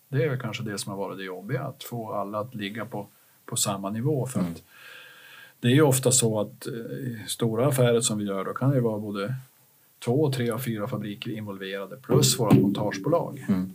Det 0.09 0.23
är 0.23 0.29
väl 0.29 0.39
kanske 0.39 0.63
det 0.63 0.77
som 0.77 0.89
har 0.89 0.97
varit 0.97 1.17
det 1.17 1.23
jobbiga, 1.23 1.63
att 1.63 1.83
få 1.83 2.13
alla 2.13 2.39
att 2.39 2.55
ligga 2.55 2.85
på, 2.85 3.07
på 3.45 3.55
samma 3.55 3.89
nivå. 3.89 4.25
För 4.27 4.39
Mm. 4.39 4.51
att 4.51 4.63
det 5.59 5.67
är 5.67 5.71
ju 5.71 5.81
ofta 5.81 6.11
så 6.11 6.39
att 6.41 6.67
eh, 6.67 6.73
i 6.73 7.23
stora 7.27 7.67
affärer 7.67 8.01
som 8.01 8.17
vi 8.17 8.25
gör, 8.25 8.45
då 8.45 8.53
kan 8.53 8.69
det 8.71 8.81
vara 8.81 8.99
både 8.99 9.35
två, 9.99 10.31
tre 10.31 10.51
och 10.51 10.63
fyra 10.63 10.87
fabriker 10.87 11.31
involverade 11.31 11.97
plus 11.97 12.39
våra 12.39 12.53
montagebolag. 12.53 13.45
Mm. 13.47 13.73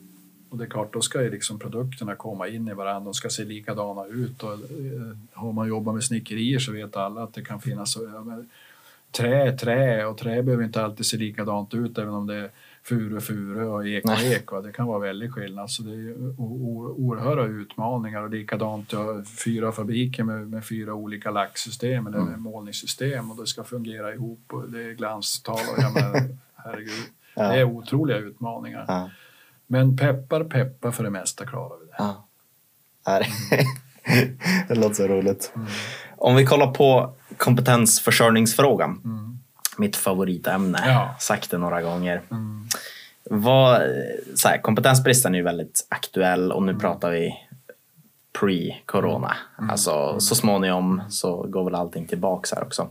Och 0.49 0.59
det 0.59 0.65
är 0.65 0.69
klart, 0.69 0.93
då 0.93 1.01
ska 1.01 1.23
ju 1.23 1.31
liksom 1.31 1.59
produkterna 1.59 2.15
komma 2.15 2.49
in 2.49 2.69
i 2.69 2.75
varandra, 2.75 3.05
de 3.05 3.15
ska 3.15 3.31
se 3.31 3.45
likadana 3.45 4.07
ut. 4.07 4.43
Och, 4.43 4.53
eh, 4.53 5.17
har 5.33 5.53
man 5.53 5.69
jobbat 5.69 5.95
med 5.95 6.05
snickerier 6.05 6.59
så 6.59 6.73
vet 6.73 6.97
alla 6.97 7.23
att 7.23 7.35
det 7.35 7.43
kan 7.43 7.61
finnas 7.61 7.97
trä, 9.11 9.53
trä 9.53 10.07
och 10.07 10.19
trä 10.19 10.43
behöver 10.43 10.65
inte 10.65 10.85
alltid 10.85 11.07
se 11.07 11.17
likadant 11.17 11.75
ut 11.75 11.99
även 11.99 12.15
om 12.15 12.27
det 12.27 12.35
är 12.35 12.51
furu, 12.89 13.21
furu 13.21 13.65
och 13.67 13.87
ek 13.89 14.05
och 14.05 14.19
ek. 14.21 14.53
Va? 14.53 14.61
Det 14.61 14.73
kan 14.73 14.87
vara 14.87 14.99
väldigt 14.99 15.33
skillnad. 15.33 15.71
Så 15.71 15.83
det 15.83 15.91
är 15.95 16.15
oerhörda 16.41 17.43
utmaningar 17.45 18.23
och 18.23 18.31
likadant, 18.31 18.89
du 18.89 18.97
har 18.97 19.25
fyra 19.45 19.73
fabriker 19.73 20.25
med, 20.25 20.49
med 20.51 20.65
fyra 20.67 20.95
olika 20.95 21.31
lacksystem 21.31 22.07
eller 22.07 22.19
Mm. 22.19 22.41
målningssystem 22.43 23.31
och 23.31 23.37
det 23.37 23.47
ska 23.47 23.65
fungera 23.65 24.15
ihop 24.15 24.45
och 24.53 24.71
det 24.71 24.83
är 24.83 24.93
glanstal 24.93 25.55
och 25.77 25.83
jag 25.83 25.93
herregud. 26.55 27.05
Ja. 27.37 27.43
Det 27.49 27.59
är 27.61 27.65
otroliga 27.65 28.17
utmaningar. 28.19 28.85
Ja. 28.89 29.11
Men 29.67 29.97
peppar, 29.97 30.45
peppar 30.45 30.91
för 30.91 31.05
det 31.05 31.11
mesta 31.11 31.47
klarar 31.47 31.79
vi 31.81 31.87
det. 31.87 31.95
Ja. 31.99 32.27
Nej, 33.07 33.29
det 34.69 34.75
låter 34.75 34.95
så 34.95 35.07
roligt. 35.07 35.53
Mm. 35.57 35.69
Om 36.17 36.37
vi 36.37 36.47
kollar 36.47 36.67
på 36.73 37.15
kompetensförsörjningsfrågan. 37.37 39.01
Mm. 39.05 39.39
Mitt 39.79 39.97
favoritämne. 39.97 40.79
Ja. 40.87 41.17
Sagt 41.21 41.51
det 41.51 41.59
några 41.59 41.83
gånger. 41.83 42.23
Mm. 42.31 42.64
Vad, 43.31 43.83
så 44.35 44.49
här, 44.49 44.59
kompetensbristen 44.59 45.35
är 45.35 45.39
ju 45.39 45.45
väldigt 45.45 45.87
aktuell 45.89 46.53
och 46.53 46.63
nu 46.63 46.71
Mm. 46.71 46.81
pratar 46.81 47.11
vi 47.11 47.35
pre-corona. 48.39 49.33
Alltså 49.71 50.21
så 50.21 50.35
småningom 50.35 51.03
så 51.11 51.43
går 51.43 51.65
väl 51.65 51.75
allting 51.75 52.07
tillbaks 52.07 52.53
här 52.53 52.63
också. 52.63 52.89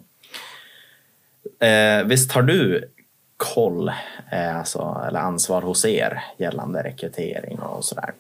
Eh, 1.60 2.04
visst 2.06 2.32
har 2.32 2.42
du 2.42 2.90
koll, 3.38 3.92
eh, 4.32 4.58
alltså, 4.58 5.04
eller 5.08 5.20
ansvar 5.20 5.62
hos 5.62 5.86
er 5.86 6.24
gällande 6.38 6.84
rekrytering 6.84 7.60
och 7.60 7.86
sådär? 7.86 8.14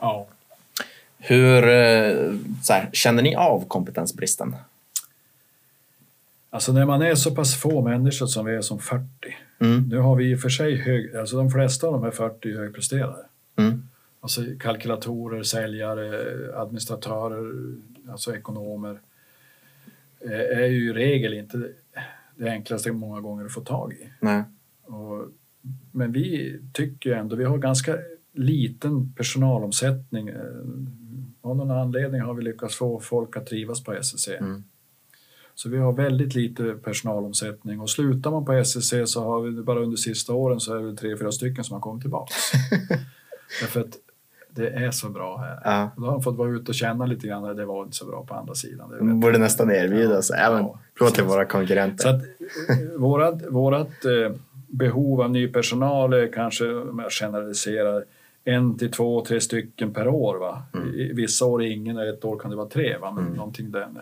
Ja. 0.00 0.26
Hur 1.18 1.68
eh, 1.68 2.34
så 2.62 2.72
här, 2.72 2.88
känner 2.92 3.22
ni 3.22 3.34
av 3.36 3.68
kompetensbristen? 3.68 4.56
Alltså 6.50 6.72
när 6.72 6.84
man 6.86 7.02
är 7.02 7.14
så 7.14 7.34
pass 7.34 7.60
få 7.60 7.82
människor 7.82 8.26
som 8.26 8.46
vi 8.46 8.54
är 8.54 8.60
som 8.62 8.78
40. 8.78 9.04
Mm. 9.58 9.88
Nu 9.88 9.98
har 9.98 10.16
vi 10.16 10.30
i 10.30 10.34
och 10.34 10.40
för 10.40 10.48
sig 10.48 10.74
hög, 10.76 11.16
alltså 11.16 11.36
de 11.36 11.50
flesta 11.50 11.86
av 11.86 11.92
de 11.92 12.02
här 12.02 12.10
40 12.10 12.48
är 12.52 12.56
högpresterare. 12.58 13.26
Mm. 13.56 13.82
Alltså 14.20 14.42
kalkylatorer, 14.60 15.42
säljare, 15.42 16.24
administratörer, 16.56 17.52
alltså 18.10 18.36
ekonomer. 18.36 18.98
eh, 20.20 20.58
Är 20.58 20.66
ju 20.66 20.90
i 20.90 20.92
regel 20.92 21.34
inte 21.34 21.68
det 22.36 22.50
enklaste 22.50 22.92
många 22.92 23.20
gånger 23.20 23.44
att 23.44 23.52
få 23.52 23.60
tag 23.60 23.92
i. 23.92 24.08
Nej. 24.20 24.42
Och, 24.82 25.28
men 25.92 26.12
vi 26.12 26.60
tycker 26.72 27.12
ändå, 27.12 27.36
vi 27.36 27.44
har 27.44 27.58
ganska 27.58 27.98
liten 28.32 29.12
personalomsättning. 29.12 30.28
Eh, 30.28 30.40
Av 31.40 31.56
någon 31.56 31.70
anledning 31.70 32.20
har 32.20 32.34
vi 32.34 32.42
lyckats 32.42 32.74
få 32.76 33.00
folk 33.00 33.36
att 33.36 33.46
trivas 33.46 33.84
på 33.84 33.92
SSC. 33.94 34.28
Mm. 34.28 34.64
Så 35.54 35.68
vi 35.68 35.78
har 35.78 35.92
väldigt 35.92 36.34
lite 36.34 36.74
personalomsättning 36.84 37.80
och 37.80 37.90
slutar 37.90 38.30
man 38.30 38.44
på 38.44 38.52
SSC 38.52 38.94
så 39.06 39.24
har 39.24 39.40
vi 39.40 39.62
bara 39.62 39.80
under 39.80 39.96
sista 39.96 40.32
åren 40.32 40.60
så 40.60 40.76
är 40.78 40.82
det 40.82 40.96
tre, 40.96 41.16
fyra 41.16 41.32
stycken 41.32 41.64
som 41.64 41.74
har 41.74 41.80
kommit 41.80 42.02
tillbaks. 42.02 42.34
Därför 43.60 43.80
att 43.80 43.96
det 44.50 44.68
är 44.68 44.90
så 44.90 45.08
bra 45.08 45.36
här. 45.36 45.60
Ja. 45.64 45.90
Då 45.96 46.04
har 46.04 46.12
man 46.12 46.22
fått 46.22 46.36
vara 46.36 46.48
ute 46.50 46.70
och 46.70 46.74
känna 46.74 47.06
lite 47.06 47.26
grann 47.26 47.56
det 47.56 47.64
var 47.64 47.82
inte 47.82 47.96
så 47.96 48.06
bra 48.06 48.24
på 48.26 48.34
andra 48.34 48.54
sidan. 48.54 48.88
Det 48.90 48.94
vet 48.94 49.04
Man 49.04 49.20
borde 49.20 49.38
nästan 49.38 49.70
erbjuda 49.70 50.22
sig. 50.22 50.36
Ja. 50.40 50.46
Även 50.46 50.68
prova 50.98 51.10
till 51.10 51.24
våra 51.24 51.44
konkurrenter. 51.44 52.02
Så 52.02 52.08
att 52.08 52.22
eh, 52.22 52.98
vårat, 52.98 53.42
vårat 53.48 54.04
eh, 54.04 54.36
behov 54.68 55.20
av 55.20 55.30
ny 55.30 55.48
personal 55.48 56.12
är 56.12 56.32
kanske, 56.32 56.74
om 56.74 56.98
jag 56.98 57.12
generaliserar, 57.12 58.04
en 58.44 58.78
till 58.78 58.90
två, 58.90 59.24
tre 59.24 59.40
stycken 59.40 59.92
per 59.94 60.08
år. 60.08 60.36
Va? 60.38 60.62
Mm. 60.74 60.94
I, 60.94 61.12
vissa 61.12 61.44
år 61.44 61.62
ingen 61.62 61.98
ett 61.98 62.24
år 62.24 62.38
kan 62.38 62.50
det 62.50 62.56
vara 62.56 62.68
tre. 62.68 62.96
Va? 62.98 63.12
Men 63.12 63.24
Mm. 63.24 63.36
någonting 63.36 63.70
den. 63.70 63.98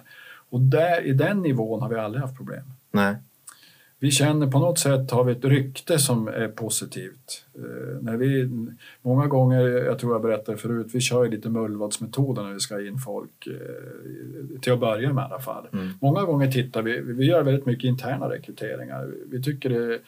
Och 0.52 0.60
där, 0.60 1.00
i 1.00 1.12
den 1.12 1.42
nivån 1.42 1.82
har 1.82 1.88
vi 1.88 1.96
aldrig 1.96 2.22
haft 2.22 2.36
problem. 2.36 2.64
Nej. 2.90 3.16
Vi 3.98 4.10
känner 4.10 4.46
på 4.46 4.58
något 4.58 4.78
sätt 4.78 5.10
har 5.10 5.24
vi 5.24 5.32
ett 5.32 5.44
rykte 5.44 5.98
som 5.98 6.28
är 6.28 6.48
positivt. 6.48 7.44
Eh, 7.54 8.02
när 8.02 8.16
vi, 8.16 8.48
många 9.02 9.26
gånger, 9.26 9.60
jag 9.60 9.98
tror 9.98 10.12
jag 10.12 10.22
berättade 10.22 10.58
förut, 10.58 10.86
vi 10.92 11.00
kör 11.00 11.28
lite 11.28 11.48
mullvadsmetoder 11.48 12.42
när 12.42 12.52
vi 12.52 12.60
ska 12.60 12.86
in 12.86 12.98
folk, 12.98 13.46
eh, 13.46 14.60
till 14.60 14.72
att 14.72 14.80
börja 14.80 15.12
med 15.12 15.22
i 15.22 15.24
alla 15.24 15.42
fall. 15.42 15.66
Mm. 15.72 15.90
Många 16.00 16.24
gånger 16.24 16.50
tittar 16.50 16.82
vi, 16.82 17.00
vi 17.00 17.26
gör 17.26 17.42
väldigt 17.42 17.66
mycket 17.66 17.84
interna 17.84 18.30
rekryteringar. 18.30 19.14
Vi 19.26 19.42
tycker 19.42 19.70
det 19.70 19.98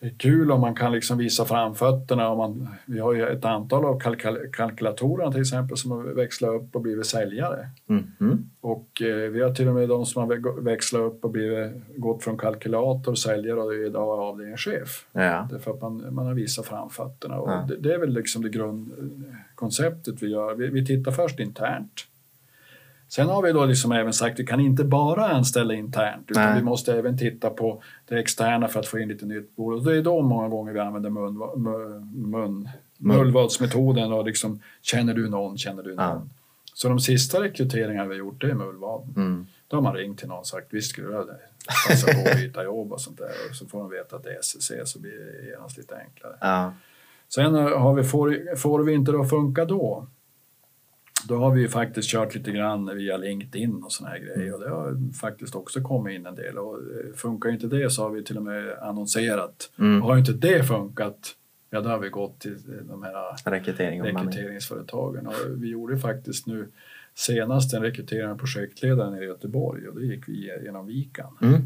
är 0.00 0.10
kul 0.18 0.50
om 0.52 0.60
man 0.60 0.74
kan 0.74 0.92
liksom 0.92 1.18
visa 1.18 1.44
framfötterna. 1.44 2.28
Om 2.28 2.38
man, 2.38 2.68
vi 2.86 2.98
har 2.98 3.12
ju 3.14 3.26
ett 3.26 3.44
antal 3.44 3.84
av 3.84 4.00
kalkyl- 4.00 4.50
kalkylatorerna 4.52 5.32
till 5.32 5.40
exempel 5.40 5.76
som 5.76 5.90
har 5.90 6.02
växlat 6.02 6.50
upp 6.50 6.74
och 6.76 6.80
blivit 6.82 7.06
säljare. 7.06 7.68
Mm. 7.88 8.04
Mm. 8.20 8.50
Och 8.60 9.02
eh, 9.02 9.30
vi 9.30 9.42
har 9.42 9.54
till 9.54 9.68
och 9.68 9.74
med 9.74 9.88
de 9.88 10.06
som 10.06 10.22
har 10.22 10.36
vä- 10.36 10.60
växlat 10.60 11.02
upp 11.02 11.24
och 11.24 11.30
blivit, 11.30 11.72
gått 11.96 12.22
från 12.24 12.38
kalkylator, 12.38 13.14
säljare 13.14 13.60
och 13.60 13.74
är 13.74 13.86
idag 13.86 14.08
avdelningschef. 14.20 15.06
Ja. 15.12 15.48
Därför 15.50 15.70
att 15.70 15.80
man, 15.82 16.14
man 16.14 16.26
har 16.26 16.34
visat 16.34 16.66
framfötterna. 16.66 17.38
Och 17.38 17.50
Ja. 17.50 17.64
det, 17.68 17.76
det 17.76 17.94
är 17.94 17.98
väl 17.98 18.12
liksom 18.14 18.42
det 18.42 18.48
grundkonceptet 18.48 20.22
vi 20.22 20.26
gör. 20.28 20.54
Vi, 20.54 20.68
vi 20.68 20.86
tittar 20.86 21.12
först 21.12 21.40
internt. 21.40 21.92
Sen 23.08 23.28
har 23.28 23.42
vi 23.42 23.52
då 23.52 23.64
liksom 23.64 23.92
även 23.92 24.12
sagt 24.12 24.32
att 24.32 24.40
vi 24.40 24.46
kan 24.46 24.60
inte 24.60 24.84
bara 24.84 25.28
anställa 25.28 25.74
internt 25.74 26.30
utan 26.30 26.44
Nej. 26.44 26.58
vi 26.58 26.62
måste 26.62 26.94
även 26.94 27.18
titta 27.18 27.50
på 27.50 27.82
det 28.08 28.18
externa 28.18 28.68
för 28.68 28.80
att 28.80 28.86
få 28.86 28.98
in 28.98 29.08
lite 29.08 29.26
nytt. 29.26 29.52
Och 29.56 29.84
det 29.84 29.96
är 29.96 30.02
då 30.02 30.22
många 30.22 30.48
gånger 30.48 30.72
vi 30.72 30.80
använder 30.80 31.10
mun, 31.10 31.38
mun, 32.30 32.68
mullvadsmetoden 32.98 34.12
och 34.12 34.24
liksom 34.24 34.60
känner 34.82 35.14
du 35.14 35.28
någon, 35.28 35.58
känner 35.58 35.82
du 35.82 35.94
någon. 35.94 36.04
Ja. 36.04 36.22
Så 36.74 36.88
de 36.88 37.00
sista 37.00 37.42
rekryteringarna 37.42 38.08
vi 38.08 38.14
har 38.14 38.18
gjort 38.18 38.40
det 38.40 38.50
är 38.50 38.54
mullvaden. 38.54 39.14
Mm. 39.16 39.46
Då 39.68 39.76
har 39.76 39.82
man 39.82 39.94
ringt 39.94 40.18
till 40.18 40.28
någon 40.28 40.38
och 40.38 40.46
sagt 40.46 40.66
visst 40.70 40.90
skulle 40.90 41.08
du 41.08 41.26
passa 41.88 42.06
på 42.12 42.30
att 42.30 42.36
byta 42.36 42.64
jobb 42.64 42.92
och 42.92 43.00
sånt 43.00 43.18
där. 43.18 43.30
Och 43.50 43.56
så 43.56 43.66
får 43.66 43.78
de 43.78 43.90
veta 43.90 44.16
att 44.16 44.24
det 44.24 44.30
är 44.30 44.38
SSC 44.38 44.72
så 44.84 44.98
blir 44.98 45.12
det 45.12 45.50
genast 45.50 45.78
lite 45.78 45.96
enklare. 45.96 46.36
Ja. 46.40 46.72
Sen 47.28 47.54
har 47.54 47.94
vi, 47.94 48.04
får, 48.04 48.56
får 48.56 48.82
vi 48.82 48.92
inte 48.92 49.12
det 49.12 49.20
att 49.20 49.30
funka 49.30 49.64
då. 49.64 50.06
Då 51.28 51.36
har 51.36 51.50
vi 51.50 51.60
ju 51.60 51.68
faktiskt 51.68 52.08
kört 52.08 52.34
lite 52.34 52.50
grann 52.50 52.96
via 52.96 53.16
LinkedIn 53.16 53.82
och 53.82 53.92
såna 53.92 54.10
här 54.10 54.18
grejer 54.18 54.54
och 54.54 54.60
det 54.60 54.68
har 54.68 55.12
faktiskt 55.12 55.54
också 55.54 55.80
kommit 55.80 56.14
in 56.14 56.26
en 56.26 56.34
del. 56.34 56.58
Och 56.58 56.78
eh, 56.78 57.14
funkar 57.14 57.50
inte 57.50 57.66
det 57.66 57.90
så 57.90 58.02
har 58.02 58.10
vi 58.10 58.24
till 58.24 58.36
och 58.36 58.42
med 58.42 58.78
annonserat. 58.82 59.70
Mm. 59.78 60.02
Och 60.02 60.08
har 60.08 60.18
inte 60.18 60.32
det 60.32 60.64
funkat, 60.64 61.34
ja 61.70 61.80
då 61.80 61.88
har 61.88 61.98
vi 61.98 62.08
gått 62.08 62.40
till 62.40 62.58
de 62.88 63.02
här 63.02 63.50
Rekrytering 63.50 64.00
och 64.00 64.06
bemanning. 64.06 64.30
rekryteringsföretagen. 64.32 65.26
Och 65.26 65.34
vi 65.56 65.68
gjorde 65.68 65.98
faktiskt 65.98 66.46
nu 66.46 66.68
senast 67.14 67.74
en 67.74 67.82
rekrytering 67.82 68.28
av 68.28 68.38
projektledaren 68.38 69.22
i 69.22 69.24
Göteborg 69.24 69.88
och 69.88 70.00
det 70.00 70.06
gick 70.06 70.28
vi 70.28 70.52
genom 70.64 70.86
Vikan. 70.86 71.38
Mm. 71.42 71.62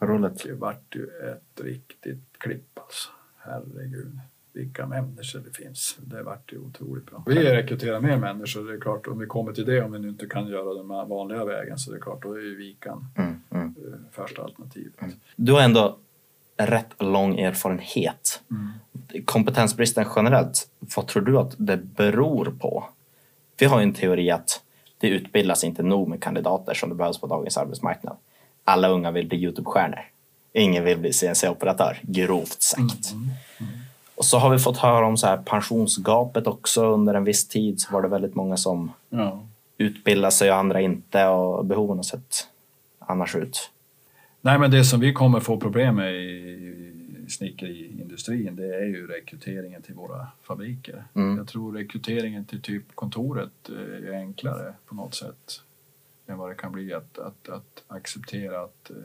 Roligt. 0.00 0.44
Det 0.44 0.52
vart 0.52 0.96
ju 0.96 1.04
ett 1.04 1.64
riktigt 1.64 2.38
klipp 2.38 2.78
alltså. 2.78 3.08
Herregud, 3.36 4.18
vilka 4.54 4.86
människor 4.86 5.38
det 5.38 5.56
finns. 5.56 5.96
Det 6.00 6.22
vart 6.22 6.52
ju 6.52 6.58
otroligt 6.58 7.06
bra. 7.06 7.22
Vi 7.26 7.34
rekryterar 7.34 8.00
mer 8.00 8.16
människor, 8.16 8.68
det 8.68 8.74
är 8.74 8.80
klart 8.80 9.06
om 9.06 9.18
vi 9.18 9.26
kommer 9.26 9.52
till 9.52 9.64
det, 9.64 9.82
om 9.82 9.92
vi 9.92 9.98
nu 9.98 10.08
inte 10.08 10.26
kan 10.26 10.48
göra 10.48 10.74
den 10.74 10.88
vanliga 10.88 11.44
vägen 11.44 11.78
så 11.78 11.90
det 11.90 11.96
är 11.96 12.00
klart, 12.00 12.22
då 12.22 12.32
är 12.32 12.40
ju 12.40 12.56
Vikan 12.56 13.06
Mm. 13.16 13.40
Mm. 13.50 13.66
eh, 13.66 13.98
första 14.12 14.42
alternativet. 14.42 14.94
Du 15.36 15.52
har 15.52 15.60
ändå 15.60 15.98
rätt 16.56 16.90
lång 16.98 17.38
erfarenhet. 17.38 18.42
Mm. 18.50 19.24
Kompetensbristen 19.24 20.06
generellt, 20.16 20.68
vad 20.96 21.06
tror 21.06 21.22
du 21.22 21.38
att 21.38 21.54
det 21.58 21.76
beror 21.76 22.54
på? 22.60 22.84
Vi 23.58 23.66
har 23.66 23.78
ju 23.78 23.82
en 23.82 23.94
teori 23.94 24.30
att 24.30 24.62
det 24.98 25.08
utbildas 25.08 25.64
inte 25.64 25.82
nog 25.82 26.08
med 26.08 26.22
kandidater 26.22 26.74
som 26.74 26.88
det 26.88 26.94
behövs 26.94 27.20
på 27.20 27.26
dagens 27.26 27.56
arbetsmarknad. 27.56 28.16
Alla 28.64 28.88
unga 28.88 29.10
vill 29.10 29.28
bli 29.28 29.38
Youtube-stjärnor. 29.38 30.10
Ingen 30.52 30.84
vill 30.84 30.98
bli 30.98 31.12
CNC-operatör, 31.12 31.98
grovt 32.02 32.62
sagt. 32.62 33.12
Mm. 33.12 33.28
Och 34.16 34.24
så 34.24 34.38
har 34.38 34.50
vi 34.50 34.58
fått 34.58 34.76
höra 34.76 35.06
om 35.06 35.16
så 35.16 35.26
här 35.26 35.36
pensionsgapet 35.36 36.46
också. 36.46 36.84
Under 36.86 37.14
en 37.14 37.24
viss 37.24 37.48
tid 37.48 37.80
så 37.80 37.92
var 37.92 38.02
det 38.02 38.08
väldigt 38.08 38.34
många 38.34 38.56
som 38.56 38.92
Ja. 39.08 39.46
utbildade 39.78 40.32
sig 40.32 40.50
och 40.50 40.56
andra 40.56 40.80
inte 40.80 41.26
och 41.26 41.64
behoven 41.64 41.96
har 41.98 42.02
sett 42.02 42.48
annars 42.98 43.36
ut. 43.36 43.70
Nej, 44.40 44.58
men 44.58 44.70
det 44.70 44.84
som 44.84 45.00
vi 45.00 45.12
kommer 45.12 45.40
få 45.40 45.60
problem 45.60 45.96
med 45.96 46.14
i 46.14 47.26
snickeriindustrin 47.28 48.56
det 48.56 48.74
är 48.76 48.84
ju 48.84 49.06
rekryteringen 49.06 49.82
till 49.82 49.94
våra 49.94 50.26
fabriker. 50.42 51.04
Mm. 51.14 51.36
Jag 51.36 51.48
tror 51.48 51.72
rekryteringen 51.72 52.44
till 52.44 52.62
typ 52.62 52.82
kontoret 52.94 53.68
eh, 53.68 54.08
är 54.08 54.12
enklare 54.18 54.74
på 54.86 54.94
något 54.94 55.14
sätt 55.14 55.60
än 56.26 56.38
vad 56.38 56.50
det 56.50 56.54
kan 56.54 56.72
bli 56.72 56.94
att, 56.94 57.18
att, 57.18 57.48
att 57.48 57.82
acceptera 57.88 58.60
att 58.62 58.90
eh, 58.90 58.96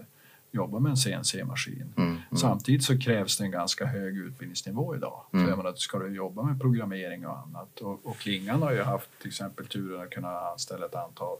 jobba 0.51 0.79
med 0.79 0.89
en 0.89 0.97
CNC-maskin. 0.97 1.93
Mm, 1.97 2.09
mm, 2.09 2.21
Samtidigt 2.37 2.83
så 2.83 2.99
krävs 2.99 3.37
det 3.37 3.43
en 3.43 3.51
ganska 3.51 3.85
hög 3.85 4.17
utbildningsnivå 4.17 4.95
idag. 4.95 5.21
Mm. 5.33 5.45
Så 5.45 5.51
jag 5.51 5.57
menar, 5.57 5.73
ska 5.73 5.99
du 5.99 6.15
jobba 6.15 6.43
med 6.43 6.61
programmering 6.61 7.27
och 7.27 7.37
annat 7.37 7.79
och, 7.79 8.05
och 8.05 8.17
Klingan 8.17 8.61
har 8.61 8.71
ju 8.71 8.81
haft 8.81 9.09
till 9.19 9.27
exempel 9.27 9.67
turen 9.67 10.01
att 10.01 10.09
kunna 10.09 10.39
anställa 10.39 10.85
ett 10.85 10.95
antal 10.95 11.37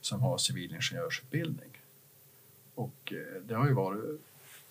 som 0.00 0.20
har 0.20 0.38
civilingenjörsutbildning. 0.38 1.70
Och 2.74 3.12
eh, 3.12 3.42
det 3.42 3.54
har 3.54 3.66
ju 3.66 3.72
varit, 3.72 4.20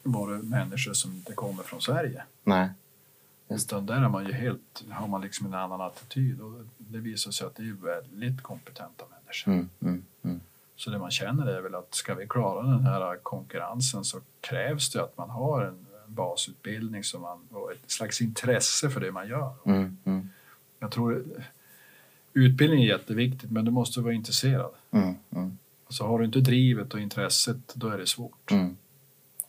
varit 0.03 0.43
människor 0.43 0.93
som 0.93 1.13
inte 1.13 1.33
kommer 1.33 1.63
från 1.63 1.81
Sverige. 1.81 2.23
nej. 2.43 2.69
Just 3.49 3.73
Utan 3.73 3.85
där 3.85 3.95
är 3.95 4.09
man 4.09 4.25
ju 4.25 4.33
helt, 4.33 4.83
har 4.89 5.07
man 5.07 5.21
liksom 5.21 5.45
en 5.45 5.53
annan 5.53 5.81
attityd 5.81 6.41
och 6.41 6.53
det 6.77 6.97
visar 6.97 7.31
sig 7.31 7.47
att 7.47 7.55
det 7.55 7.63
är 7.63 7.73
väldigt 7.73 8.41
kompetenta 8.41 9.05
människor. 9.11 9.51
Mm, 9.51 9.69
mm, 9.81 10.05
mm. 10.23 10.41
Så 10.75 10.89
det 10.89 10.97
man 10.99 11.11
känner 11.11 11.45
är 11.45 11.61
väl 11.61 11.75
att 11.75 11.95
ska 11.95 12.15
vi 12.15 12.27
klara 12.27 12.61
den 12.67 12.85
här 12.85 13.17
konkurrensen 13.23 14.03
så 14.03 14.19
krävs 14.41 14.89
det 14.91 15.03
att 15.03 15.17
man 15.17 15.29
har 15.29 15.61
en 15.61 15.85
basutbildning 16.07 17.03
som 17.03 17.21
man, 17.21 17.39
och 17.51 17.71
ett 17.71 17.91
slags 17.91 18.21
intresse 18.21 18.89
för 18.89 18.99
det 18.99 19.11
man 19.11 19.27
gör. 19.27 19.53
Mm, 19.65 19.97
mm, 20.05 20.29
Jag 20.79 20.91
tror 20.91 21.23
utbildning 22.33 22.83
är 22.83 22.87
jätteviktigt 22.87 23.51
men 23.51 23.65
du 23.65 23.71
måste 23.71 24.01
vara 24.01 24.13
intresserad. 24.13 24.71
mm, 24.91 25.15
mm, 25.31 25.57
Så 25.89 26.07
har 26.07 26.19
du 26.19 26.25
inte 26.25 26.39
drivet 26.39 26.93
och 26.93 26.99
intresset 26.99 27.75
då 27.75 27.87
är 27.89 27.97
det 27.97 28.07
svårt. 28.07 28.51
mm. 28.51 28.77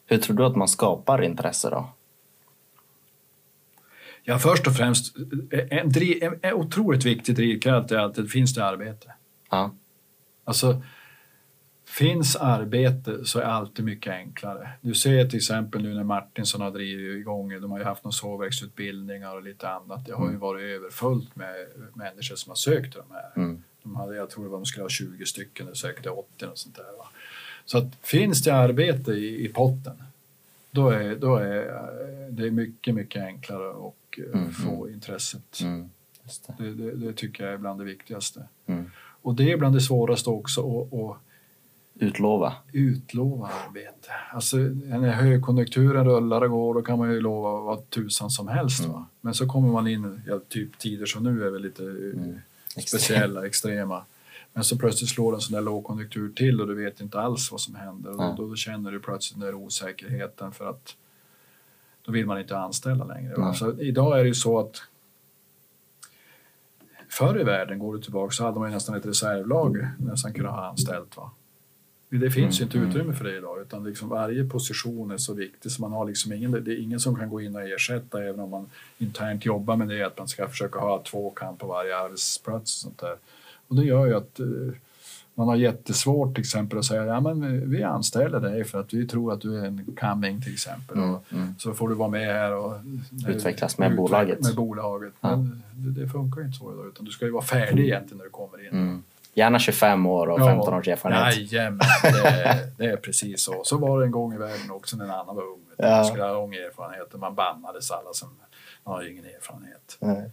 Hur 0.06 0.18
tror 0.18 0.36
du 0.36 0.44
att 0.44 0.56
man 0.56 0.68
skapar 0.68 1.22
intresse 1.22 1.70
då? 1.70 1.88
Ja, 4.22 4.38
först 4.38 4.66
och 4.66 4.76
främst, 4.76 5.16
en, 5.70 5.88
driv, 5.92 6.22
en, 6.42 6.54
otroligt 6.54 7.04
viktig 7.04 7.36
drivkraft 7.36 7.92
är 7.92 7.98
att 7.98 8.14
det 8.14 8.26
finns 8.26 8.54
det 8.54 8.64
arbete. 8.64 9.12
Ja. 9.50 9.70
Alltså, 10.44 10.82
finns 11.98 12.36
arbete 12.36 13.24
så 13.24 13.38
är 13.38 13.42
allt 13.44 13.78
mycket 13.78 14.12
enklare. 14.12 14.70
Du 14.80 14.94
ser 14.94 15.26
till 15.28 15.36
exempel 15.36 15.82
nu 15.82 15.94
när 15.94 16.04
Martinsson 16.04 16.60
har 16.60 16.70
drivit 16.70 17.20
igång, 17.20 17.60
de 17.60 17.70
har 17.70 17.78
ju 17.78 17.84
haft 17.84 18.04
någon 18.04 18.12
sågverksutbildningar 18.12 19.34
och 19.36 19.42
lite 19.42 19.68
annat. 19.68 20.06
Det 20.06 20.12
har 20.12 20.24
ju 20.24 20.28
Mm. 20.28 20.40
varit 20.40 20.62
överfullt 20.62 21.36
med 21.36 21.54
människor 21.94 22.36
som 22.36 22.50
har 22.50 22.56
sökt 22.56 22.94
de 22.94 23.02
här. 23.14 23.30
Mm, 23.36 23.62
De 23.82 23.96
hade, 23.96 24.16
jag 24.16 24.30
tror 24.30 24.50
de 24.50 24.64
skulle 24.66 24.84
ha 24.84 24.88
20 24.88 25.26
stycken 25.26 25.68
och 25.68 25.76
sökte 25.76 26.10
80 26.10 26.46
och 26.46 26.58
sånt 26.58 26.76
där. 26.76 26.84
Va? 26.98 27.06
Så 27.64 27.78
att 27.78 27.84
finns 28.02 28.42
det 28.42 28.54
arbete 28.54 29.12
i, 29.12 29.44
i 29.44 29.48
potten, 29.48 30.02
då 30.70 30.88
är, 30.90 31.16
då 31.16 31.36
är 31.36 31.58
eh, 31.66 32.28
det 32.30 32.46
är 32.46 32.50
mycket, 32.50 32.94
mycket 32.94 33.22
enklare 33.22 33.70
att 33.70 34.18
eh, 34.18 34.40
Mm, 34.40 34.52
få 34.52 34.90
intresset. 34.90 35.60
mm. 35.62 35.90
Det. 36.58 36.64
Det, 36.64 36.74
det, 36.74 36.90
det 36.96 37.12
tycker 37.12 37.44
jag 37.44 37.52
är 37.52 37.58
bland 37.58 37.80
det 37.80 37.84
viktigaste. 37.84 38.42
Mm. 38.66 38.90
Och 39.22 39.34
det 39.34 39.52
är 39.52 39.56
bland 39.56 39.74
det 39.74 39.80
svåraste 39.80 40.30
också 40.30 40.60
att, 40.80 40.92
att 41.00 41.16
Utlova. 41.98 42.52
utlova 42.72 43.50
arbete. 43.68 44.10
Alltså 44.32 44.56
när 44.56 45.12
högkonjunkturen 45.12 46.04
rullar 46.04 46.40
och 46.40 46.50
går 46.50 46.74
då 46.74 46.82
kan 46.82 46.98
man 46.98 47.12
ju 47.12 47.20
lova 47.20 47.60
vad 47.60 47.90
tusan 47.90 48.30
som 48.30 48.48
helst. 48.48 48.84
Va? 48.84 48.94
Mm. 48.94 49.04
Men 49.20 49.34
så 49.34 49.46
kommer 49.48 49.68
man 49.72 49.86
in, 49.86 50.20
ja, 50.26 50.40
typ 50.48 50.78
tider 50.78 51.06
som 51.06 51.22
nu 51.22 51.46
är 51.46 51.50
väl 51.50 51.62
lite 51.62 51.82
eh, 51.82 51.88
Mm. 51.88 52.38
speciella, 52.86 53.46
extrema. 53.46 54.04
Men 54.52 54.64
så 54.64 54.78
plötsligt 54.78 55.10
slår 55.10 55.34
en 55.34 55.40
sån 55.40 55.54
där 55.54 55.62
lågkonjunktur 55.62 56.32
till 56.32 56.60
och 56.60 56.66
du 56.66 56.74
vet 56.84 57.00
inte 57.00 57.20
alls 57.20 57.52
vad 57.52 57.60
som 57.60 57.74
händer. 57.74 58.10
Och 58.10 58.36
då, 58.36 58.46
då 58.48 58.56
känner 58.56 58.92
du 58.92 59.00
plötsligt 59.00 59.40
den 59.40 59.46
där 59.46 59.54
osäkerheten 59.54 60.52
för 60.52 60.70
att 60.70 60.96
då 62.04 62.12
vill 62.12 62.26
man 62.26 62.38
inte 62.40 62.58
anställa 62.58 63.04
längre. 63.04 63.34
Va? 63.36 63.44
Nej. 63.46 63.54
Så 63.54 63.80
idag 63.80 64.18
är 64.18 64.22
det 64.22 64.28
ju 64.28 64.34
så 64.34 64.58
att 64.58 64.82
förr 67.08 67.40
i 67.40 67.44
världen, 67.44 67.78
går 67.78 67.94
du 67.94 68.00
tillbaka, 68.02 68.30
så 68.30 68.44
hade 68.44 68.58
man 68.58 68.68
ju 68.68 68.74
nästan 68.74 68.94
ett 68.94 69.06
reservlag 69.06 69.86
nästan 69.98 70.32
kunde 70.32 70.50
ha 70.50 70.68
anställt. 70.68 71.16
Va? 71.16 71.30
Det 72.20 72.30
finns 72.30 72.60
ju 72.60 72.64
inte 72.64 72.78
Mm, 72.78 72.90
utrymme 72.90 73.12
för 73.14 73.24
det 73.24 73.36
idag 73.36 73.60
utan 73.62 73.84
liksom 73.84 74.08
varje 74.08 74.44
position 74.44 75.10
är 75.10 75.16
så 75.16 75.34
viktig 75.34 75.70
så 75.72 75.82
man 75.82 75.92
har 75.92 76.04
liksom 76.04 76.32
ingen, 76.32 76.50
det 76.64 76.72
är 76.72 76.82
ingen 76.82 77.00
som 77.00 77.16
kan 77.16 77.28
gå 77.30 77.40
in 77.40 77.56
och 77.56 77.62
ersätta 77.62 78.22
även 78.24 78.40
om 78.40 78.50
man 78.50 78.66
internt 78.98 79.44
jobbar 79.44 79.76
med 79.76 79.88
det 79.88 80.02
att 80.02 80.18
man 80.18 80.28
ska 80.28 80.48
försöka 80.48 80.78
ha 80.78 81.02
två 81.02 81.30
kan 81.30 81.56
på 81.56 81.66
varje 81.66 81.96
arbetsplats 81.98 82.74
och 82.76 82.80
sånt 82.82 82.98
där. 82.98 83.16
Och 83.68 83.76
det 83.76 83.84
gör 83.84 84.06
ju 84.06 84.14
att 84.16 84.40
eh, 84.40 84.46
man 85.34 85.48
har 85.48 85.56
jättesvårt 85.56 86.34
till 86.34 86.40
exempel 86.42 86.78
att 86.78 86.84
säga 86.84 87.04
ja 87.04 87.20
men 87.20 87.70
vi 87.70 87.82
anställer 87.82 88.40
dig 88.40 88.64
för 88.64 88.80
att 88.80 88.94
vi 88.94 89.06
tror 89.06 89.32
att 89.32 89.40
du 89.40 89.58
är 89.58 89.64
en 89.64 89.96
coming 90.00 90.42
till 90.42 90.52
exempel. 90.52 90.96
Mm, 90.98 91.16
mm. 91.32 91.54
så 91.58 91.74
får 91.74 91.88
du 91.88 91.94
vara 91.94 92.08
med 92.08 92.26
här 92.26 92.52
och 92.56 92.74
Utvecklas 93.28 93.78
med 93.78 93.92
utveck- 93.92 93.96
bolaget. 93.96 94.40
Med 94.42 94.54
bolaget. 94.54 95.12
Ja. 95.20 95.30
Men 95.36 95.62
det, 95.72 96.00
det 96.00 96.08
funkar 96.08 96.40
inte 96.44 96.58
så 96.58 96.72
idag 96.72 96.86
utan 96.86 97.04
du 97.04 97.10
ska 97.10 97.24
ju 97.24 97.30
vara 97.30 97.44
färdig 97.44 97.84
egentligen 97.84 98.18
när 98.18 98.24
du 98.24 98.30
kommer 98.30 98.66
in. 98.66 98.72
Mm. 98.72 99.02
Gärna 99.34 99.58
25 99.58 100.06
år 100.06 100.26
och 100.26 100.38
15 100.38 100.74
års 100.74 100.88
erfarenhet. 100.88 101.52
Jajamän, 101.52 101.80
det, 102.02 102.72
det 102.78 102.84
är 102.84 102.96
precis 102.96 103.42
så. 103.42 103.60
Så 103.64 103.78
var 103.78 104.00
det 104.00 104.06
en 104.06 104.10
gång 104.10 104.34
i 104.34 104.36
världen 104.36 104.70
också 104.70 104.96
när 104.96 105.04
en 105.04 105.10
annan 105.10 105.36
var 105.36 105.42
ung. 105.42 105.60
Ja. 105.76 105.90
Man 105.90 106.04
skulle 106.04 106.22
ha 106.22 106.32
lång 106.32 106.54
erfarenhet 106.54 107.14
och 107.14 107.20
man 107.20 107.34
bannades 107.34 107.90
alla 107.90 108.12
som 108.12 108.28
man 108.84 108.94
har 108.94 109.10
ingen 109.10 109.24
erfarenhet. 109.24 109.96
Nej. 110.00 110.30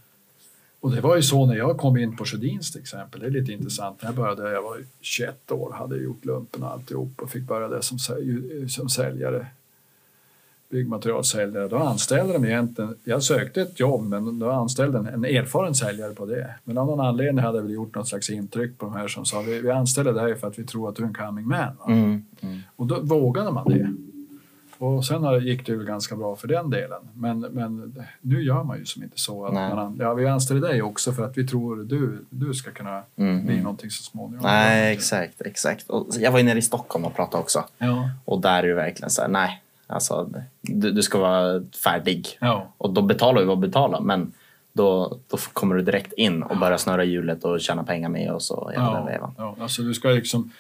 Och 0.80 0.91
det 0.91 1.02
var 1.02 1.16
ju 1.16 1.22
så 1.22 1.45
när 1.45 1.56
jag 1.56 1.78
kom 1.78 1.97
in 1.97 2.18
på 2.18 2.26
Sjödins 2.26 2.72
till 2.72 2.82
exempel. 2.82 3.20
Det 3.20 3.28
är 3.28 3.32
lite 3.32 3.52
intressant. 3.52 4.02
När 4.02 4.10
jag 4.10 4.16
började, 4.16 4.52
jag 4.52 4.62
var 4.62 4.78
ju 4.78 4.86
21 5.02 5.52
år, 5.52 5.72
hade 5.72 5.97
gjort 5.97 6.26
lumpen 6.26 6.64
och 6.64 6.72
alltihop 6.72 7.22
och 7.22 7.30
fick 7.30 7.43
börja 7.43 7.68
där 7.68 7.82
som, 7.82 7.99
som 8.70 8.89
säljare. 8.89 9.47
Byggmaterialsäljare. 10.72 11.67
Då 11.67 11.78
anställde 11.78 12.34
de 12.34 12.45
egentligen, 12.45 12.95
jag 13.03 13.24
sökte 13.24 13.61
ett 13.61 13.80
jobb 13.80 14.07
men 14.07 14.39
då 14.39 14.51
anställde 14.51 14.97
en, 14.97 15.07
en 15.07 15.26
erfaren 15.26 15.76
säljare 15.76 16.13
på 16.13 16.26
det. 16.26 16.55
Men 16.63 16.78
av 16.78 16.88
någon 16.88 16.99
anledning 16.99 17.43
hade 17.45 17.57
jag 17.57 17.63
väl 17.63 17.74
gjort 17.74 17.95
något 17.95 18.07
slags 18.07 18.30
intryck 18.30 18.78
på 18.78 18.86
de 18.86 18.95
här 18.95 19.07
som 19.07 19.26
sa 19.26 19.41
vi, 19.41 19.61
vi 19.61 19.72
anställer 19.72 20.13
dig 20.13 20.36
för 20.36 20.47
att 20.47 20.59
vi 20.59 20.63
tror 20.63 20.89
att 20.89 20.95
du 20.95 21.03
är 21.03 21.07
en 21.07 21.13
coming 21.13 21.47
man. 21.47 21.78
Mm, 21.88 22.26
mm. 22.41 22.59
Och 22.76 22.88
då 22.88 22.99
vågade 22.99 23.51
man 23.51 23.69
det. 23.69 23.93
Och 24.78 25.05
sen 25.05 25.43
gick 25.43 25.65
det 25.65 25.72
ju 25.72 25.86
ganska 25.86 26.15
bra 26.15 26.36
för 26.36 26.47
den 26.47 26.69
delen. 26.69 27.01
Men, 27.13 27.39
men 27.39 27.95
nu 28.22 28.43
gör 28.43 28.63
man 28.63 28.78
ju 28.78 28.86
som 28.86 29.03
inte 29.03 29.19
så. 29.19 29.45
Att 29.45 29.53
Nej. 29.53 29.76
man, 29.76 29.97
ja, 29.99 30.13
vi 30.13 30.28
anställer 30.28 30.61
dig 30.61 30.82
också 30.82 31.11
för 31.11 31.24
att 31.26 31.38
vi 31.38 31.47
tror 31.47 31.76
du, 31.76 32.26
du 32.30 32.53
ska 32.53 32.72
kunna 32.72 33.03
Mm, 33.15 33.45
bli 33.45 33.53
mm. 33.53 33.63
någonting 33.63 33.89
så 33.91 34.03
småningom. 34.03 34.43
Nej, 34.43 34.93
exakt, 34.93 35.41
exakt. 35.41 35.89
Och 35.89 36.07
jag 36.19 36.32
var 36.32 36.39
ju 36.39 36.45
nere 36.45 36.59
i 36.59 36.61
Stockholm 36.61 37.05
och 37.05 37.15
pratade 37.15 37.43
också. 37.43 37.65
Ja, 37.78 38.09
Och 38.26 38.41
där 38.41 38.63
är 38.63 38.67
det 38.67 38.74
verkligen 38.74 39.09
så 39.09 39.22
här, 39.22 39.30
nej, 39.30 39.61
alltså 39.91 40.29
du, 40.61 40.91
du 40.91 41.03
ska 41.03 41.19
vara 41.19 41.63
färdig. 41.83 42.37
ja, 42.41 42.73
Och 42.77 42.93
då 42.93 43.01
betalar 43.01 43.41
vi 43.41 43.47
vad 43.47 43.61
vi 43.61 43.67
betalar, 43.67 44.01
men 44.01 44.33
då, 44.73 45.17
då 45.27 45.37
kommer 45.37 45.75
du 45.75 45.81
direkt 45.81 46.13
in 46.13 46.43
och 46.43 46.57
börjar 46.57 46.77
snurra 46.77 47.03
hjulet 47.03 47.43
och 47.43 47.61
tjäna 47.61 47.83
pengar 47.83 48.09
med 48.09 48.31
och 48.31 48.43
så 48.43 48.69
hela 48.69 48.83
den 48.83 48.93
ja, 48.93 49.05
vevan. 49.05 49.33
ja. 49.37 49.55
Alltså 49.59 49.81
du 49.81 49.93
ska 49.93 50.09
liksom 50.09 50.51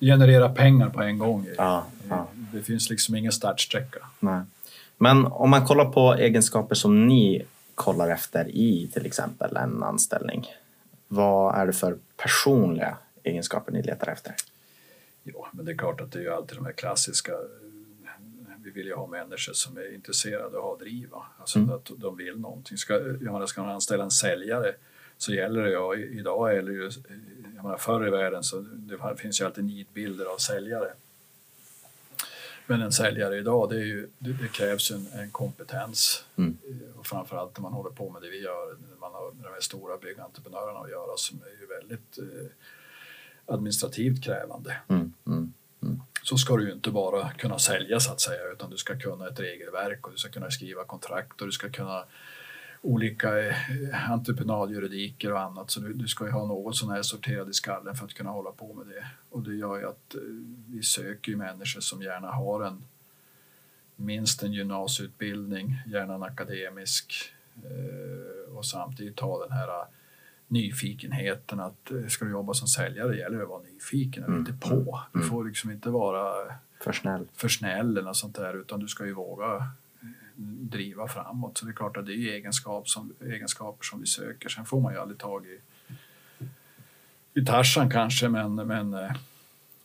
generera 0.00 0.48
pengar 0.48 0.88
på 0.88 1.02
en 1.02 1.18
gång. 1.18 1.46
Ja, 1.56 1.84
ja. 2.08 2.26
Det 2.52 2.62
finns 2.62 2.90
liksom 2.90 3.14
ingen 3.16 3.32
startsträcka. 3.32 3.98
Nej. 4.20 4.40
Men 4.96 5.26
om 5.26 5.50
man 5.50 5.66
kollar 5.66 5.84
på 5.84 6.14
egenskaper 6.14 6.74
som 6.74 7.06
ni 7.06 7.42
kollar 7.74 8.08
efter 8.08 8.48
i 8.48 8.90
till 8.92 9.06
exempel 9.06 9.56
en 9.56 9.82
anställning. 9.82 10.46
Vad 11.08 11.54
är 11.54 11.66
det 11.66 11.72
för 11.72 11.96
personliga 12.16 12.96
egenskaper 13.22 13.72
ni 13.72 13.82
letar 13.82 14.12
efter? 14.12 14.34
Ja, 15.22 15.48
men 15.52 15.64
det 15.64 15.72
är 15.72 15.76
klart 15.76 16.00
att 16.00 16.12
det 16.12 16.18
är 16.18 16.22
ju 16.22 16.32
alltid 16.32 16.58
de 16.58 16.64
här 16.64 16.72
klassiska. 16.72 17.32
Vi 18.78 18.82
vill 18.82 18.90
ju 18.90 18.94
ha 18.96 19.06
människor 19.06 19.52
som 19.52 19.76
är 19.76 19.94
intresserade 19.94 20.56
och 20.58 20.62
har 20.62 20.76
driv. 20.78 21.08
va? 21.10 21.26
Alltså 21.38 21.58
Mm. 21.58 21.70
att 21.70 21.90
de 21.96 22.16
vill 22.16 22.38
någonting. 22.40 22.78
Ska, 22.78 22.94
jag 22.94 23.22
menar, 23.22 23.46
ska 23.46 23.62
man 23.62 23.70
anställa 23.74 24.04
en 24.04 24.10
säljare 24.10 24.74
så 25.16 25.32
gäller 25.32 25.62
det 25.62 26.00
i- 26.00 26.18
idag 26.18 26.56
eller 26.56 26.72
ju, 26.72 26.90
jag 27.56 27.64
menar, 27.64 27.76
förr 27.78 28.06
i 28.06 28.10
världen 28.10 28.42
så 28.44 28.60
det 28.60 29.16
finns 29.16 29.40
ju 29.40 29.44
alltid 29.44 29.64
nidbilder 29.64 30.24
av 30.24 30.36
säljare. 30.38 30.92
Men 32.66 32.82
en 32.82 32.92
säljare 32.92 33.36
idag, 33.36 33.70
det, 33.70 33.76
ju, 33.76 34.08
det, 34.18 34.32
det 34.32 34.48
krävs 34.52 34.90
en, 34.90 35.06
en 35.12 35.30
kompetens. 35.30 36.24
Mm. 36.36 36.58
Och 36.98 37.06
framförallt 37.06 37.56
när 37.58 37.62
man 37.62 37.72
håller 37.72 37.90
på 37.90 38.10
med 38.10 38.22
det 38.22 38.30
vi 38.30 38.40
gör, 38.42 38.76
när 38.90 38.96
man 39.00 39.12
har 39.12 39.32
med 39.32 39.44
de 39.44 39.48
här 39.52 39.60
stora 39.60 39.96
byggentreprenörerna 39.98 40.78
att 40.78 40.90
göra 40.90 41.16
som 41.16 41.40
är 41.42 41.60
ju 41.60 41.66
väldigt 41.66 42.18
eh, 42.18 42.50
administrativt 43.54 44.24
krävande 44.24 44.76
Mm, 44.88 45.12
mm, 45.26 45.52
så 46.22 46.36
ska 46.36 46.56
du 46.56 46.66
ju 46.66 46.72
inte 46.72 46.90
bara 46.90 47.30
kunna 47.30 47.58
sälja 47.58 48.00
så 48.00 48.12
att 48.12 48.20
säga 48.20 48.52
utan 48.52 48.70
du 48.70 48.76
ska 48.76 48.98
kunna 48.98 49.28
ett 49.28 49.40
regelverk 49.40 50.06
och 50.06 50.12
du 50.12 50.18
ska 50.18 50.28
kunna 50.28 50.50
skriva 50.50 50.84
kontrakt 50.84 51.40
och 51.40 51.46
du 51.46 51.52
ska 51.52 51.70
kunna 51.70 52.04
olika 52.82 53.48
eh, 53.48 54.10
entreprenadjuridiker 54.10 55.32
och 55.32 55.40
annat. 55.40 55.70
Så 55.70 55.80
du, 55.80 55.92
du 55.92 56.08
ska 56.08 56.24
ju 56.24 56.30
ha 56.30 56.46
något 56.46 56.76
sån 56.76 56.90
här 56.90 57.02
sorterad 57.02 57.50
i 57.50 57.52
skallen 57.52 57.94
för 57.94 58.04
att 58.04 58.14
kunna 58.14 58.30
hålla 58.30 58.50
på 58.50 58.74
med 58.74 58.86
det. 58.86 59.06
Och 59.30 59.42
det 59.42 59.54
gör 59.54 59.78
ju 59.78 59.88
att 59.88 60.14
eh, 60.14 60.20
vi 60.68 60.82
söker 60.82 61.32
ju 61.32 61.36
människor 61.36 61.80
som 61.80 62.02
gärna 62.02 62.30
har 62.30 62.64
en 62.64 62.84
minst 63.96 64.42
en 64.42 64.52
gymnasieutbildning, 64.52 65.82
gärna 65.86 66.14
en 66.14 66.22
akademisk 66.22 67.32
eh, 67.56 68.56
och 68.56 68.66
samtidigt 68.66 69.20
ha 69.20 69.46
den 69.46 69.52
här 69.52 69.84
nyfikenheten 70.48 71.60
att 71.60 71.90
eh, 71.90 72.06
ska 72.06 72.24
du 72.24 72.30
jobba 72.30 72.54
som 72.54 72.68
säljare 72.68 73.16
gäller 73.16 73.36
det 73.36 73.42
att 73.42 73.48
vara 73.48 73.62
nyfiken 73.62 74.22
och 74.22 74.28
Mm. 74.28 74.40
inte 74.40 74.52
på. 74.68 75.02
Du 75.12 75.18
Mm. 75.18 75.30
får 75.30 75.44
liksom 75.44 75.70
inte 75.70 75.90
vara 75.90 76.32
för 76.80 76.92
snäll. 76.92 77.28
för 77.34 77.48
snäll 77.48 77.90
eller 77.90 78.02
något 78.02 78.16
sånt 78.16 78.36
där 78.36 78.60
utan 78.60 78.80
du 78.80 78.88
ska 78.88 79.06
ju 79.06 79.12
våga 79.12 79.54
eh, 79.56 80.08
driva 80.60 81.08
framåt. 81.08 81.58
Så 81.58 81.64
det 81.66 81.70
är 81.72 81.74
klart 81.74 81.96
att 81.96 82.06
det 82.06 82.12
är 82.12 82.32
egenskap 82.34 82.88
som, 82.88 83.12
egenskaper 83.20 83.84
som 83.84 84.00
vi 84.00 84.06
söker. 84.06 84.48
Sen 84.48 84.64
får 84.64 84.80
man 84.80 84.92
ju 84.92 84.98
aldrig 84.98 85.18
tag 85.18 85.46
i, 85.46 85.60
i 87.40 87.44
Tarzan 87.44 87.90
kanske 87.90 88.28
men, 88.28 88.54
men 88.54 88.94
eh, 88.94 89.12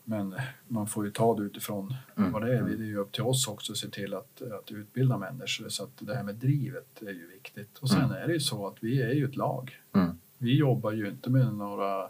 Men 0.06 0.36
man 0.68 0.88
får 0.88 1.06
ju 1.06 1.12
ta 1.12 1.36
det 1.36 1.44
utifrån 1.44 1.96
Mm. 2.18 2.32
vad 2.32 2.42
det 2.42 2.58
är. 2.58 2.62
Det 2.64 2.74
är 2.74 2.78
ju 2.88 2.98
upp 2.98 3.12
till 3.12 3.24
oss 3.24 3.48
också 3.48 3.72
att 3.72 3.78
se 3.78 3.88
till 3.90 4.14
att, 4.14 4.42
att 4.42 4.72
utbilda 4.72 5.18
människor. 5.18 5.70
Så 5.70 5.84
att 5.84 5.90
det 6.00 6.16
här 6.16 6.24
med 6.24 6.36
drivet 6.36 7.02
är 7.02 7.12
ju 7.12 7.28
viktigt. 7.28 7.78
Och 7.78 7.90
sen 7.90 8.00
Mm. 8.04 8.12
är 8.12 8.28
det 8.28 8.34
ju 8.34 8.40
så 8.40 8.68
att 8.68 8.76
vi 8.80 9.02
är 9.02 9.14
ju 9.14 9.26
ett 9.26 9.36
lag. 9.36 9.80
Mm. 9.94 10.20
Vi 10.44 10.58
jobbar 10.58 10.92
ju 10.92 11.08
inte 11.08 11.30
med 11.30 11.54
några 11.54 12.10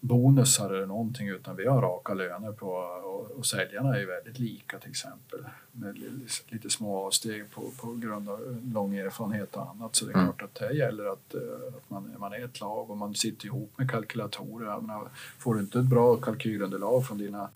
bonusar 0.00 0.70
eller 0.74 0.86
någonting 0.86 1.28
utan 1.28 1.56
vi 1.56 1.66
har 1.66 1.82
raka 1.82 2.14
löner 2.14 2.52
på 2.52 2.66
och, 3.04 3.30
och 3.38 3.46
säljarna 3.46 3.96
är 3.98 4.06
väldigt 4.06 4.38
lika 4.38 4.78
till 4.78 4.90
exempel 4.90 5.40
med 5.72 5.98
li- 5.98 6.26
lite 6.48 6.70
små 6.70 7.06
avsteg 7.06 7.50
på, 7.50 7.70
på 7.80 7.92
grund 7.94 8.28
av 8.28 8.60
lång 8.74 8.96
erfarenhet 8.96 9.56
och 9.56 9.70
annat 9.70 9.96
så 9.96 10.04
det 10.04 10.12
är 10.12 10.14
Mm. 10.14 10.26
klart 10.32 10.42
att 10.42 10.54
det 10.54 10.72
gäller 10.74 11.04
att, 11.12 11.34
eh, 11.34 11.40
att 11.76 11.90
man, 11.90 12.14
man 12.18 12.32
är 12.32 12.44
ett 12.44 12.60
lag 12.60 12.90
och 12.90 12.96
man 12.96 13.14
sitter 13.14 13.46
ihop 13.46 13.72
med 13.78 13.90
kalkylatorer. 13.90 14.80
Menar, 14.80 15.08
får 15.38 15.54
du 15.54 15.60
inte 15.60 15.78
ett 15.78 15.84
bra 15.84 16.16
kalkylunderlag 16.16 17.06
från 17.06 17.18
dina 17.18 17.48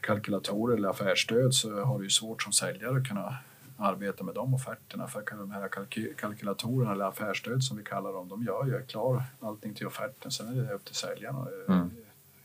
kalkylatorer 0.00 0.76
eller 0.76 0.88
affärsstöd 0.88 1.54
så 1.54 1.84
har 1.84 1.98
du 1.98 2.04
ju 2.04 2.10
svårt 2.10 2.42
som 2.42 2.52
säljare 2.52 2.96
att 2.96 3.08
kunna 3.08 3.34
arbeta 3.78 4.24
med 4.24 4.34
de 4.34 4.54
offerterna 4.54 5.06
för 5.08 5.22
de 5.38 5.50
här 5.50 5.68
kalky- 5.68 6.14
kalkylatorerna 6.14 6.92
eller 6.92 7.04
affärsstöd 7.04 7.62
som 7.64 7.76
vi 7.76 7.82
kallar 7.84 8.12
dem, 8.12 8.28
de 8.28 8.42
gör 8.44 8.64
ju 8.66 8.86
klar 8.86 9.22
allting 9.40 9.74
till 9.74 9.86
offerten. 9.86 10.30
Sen 10.30 10.48
är 10.58 10.62
det 10.68 10.74
upp 10.74 10.84
till 10.84 10.94
säljaren 10.94 11.36
att 11.36 11.68
eh, 11.68 11.74
Mm. 11.76 11.90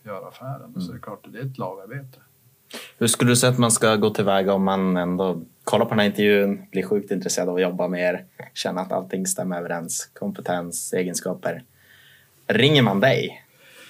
göra 0.04 0.28
affären. 0.28 0.74
Så 0.82 0.92
det 0.92 0.98
är 0.98 1.02
klart, 1.02 1.20
det 1.28 1.40
är 1.40 1.44
ett 1.46 1.58
lagarbete. 1.58 2.20
Hur 2.98 3.08
skulle 3.08 3.32
du 3.32 3.36
säga 3.36 3.52
att 3.52 3.58
man 3.60 3.72
ska 3.72 3.96
gå 3.96 4.10
tillväga 4.10 4.54
om 4.54 4.64
man 4.64 4.98
ändå 4.98 5.42
kollar 5.64 5.86
på 5.86 5.90
den 5.90 6.00
här 6.00 6.06
intervjun, 6.06 6.66
blir 6.72 6.84
sjukt 6.84 7.12
intresserad 7.12 7.50
av 7.50 7.56
att 7.56 7.62
jobba 7.62 7.88
med 7.88 8.02
er, 8.14 8.26
känner 8.54 8.82
att 8.82 8.92
allting 8.92 9.26
stämmer 9.28 9.58
överens, 9.60 10.10
kompetens, 10.14 10.94
egenskaper. 10.94 11.64
Ringer 12.48 12.82
man 12.82 13.00
dig? 13.00 13.46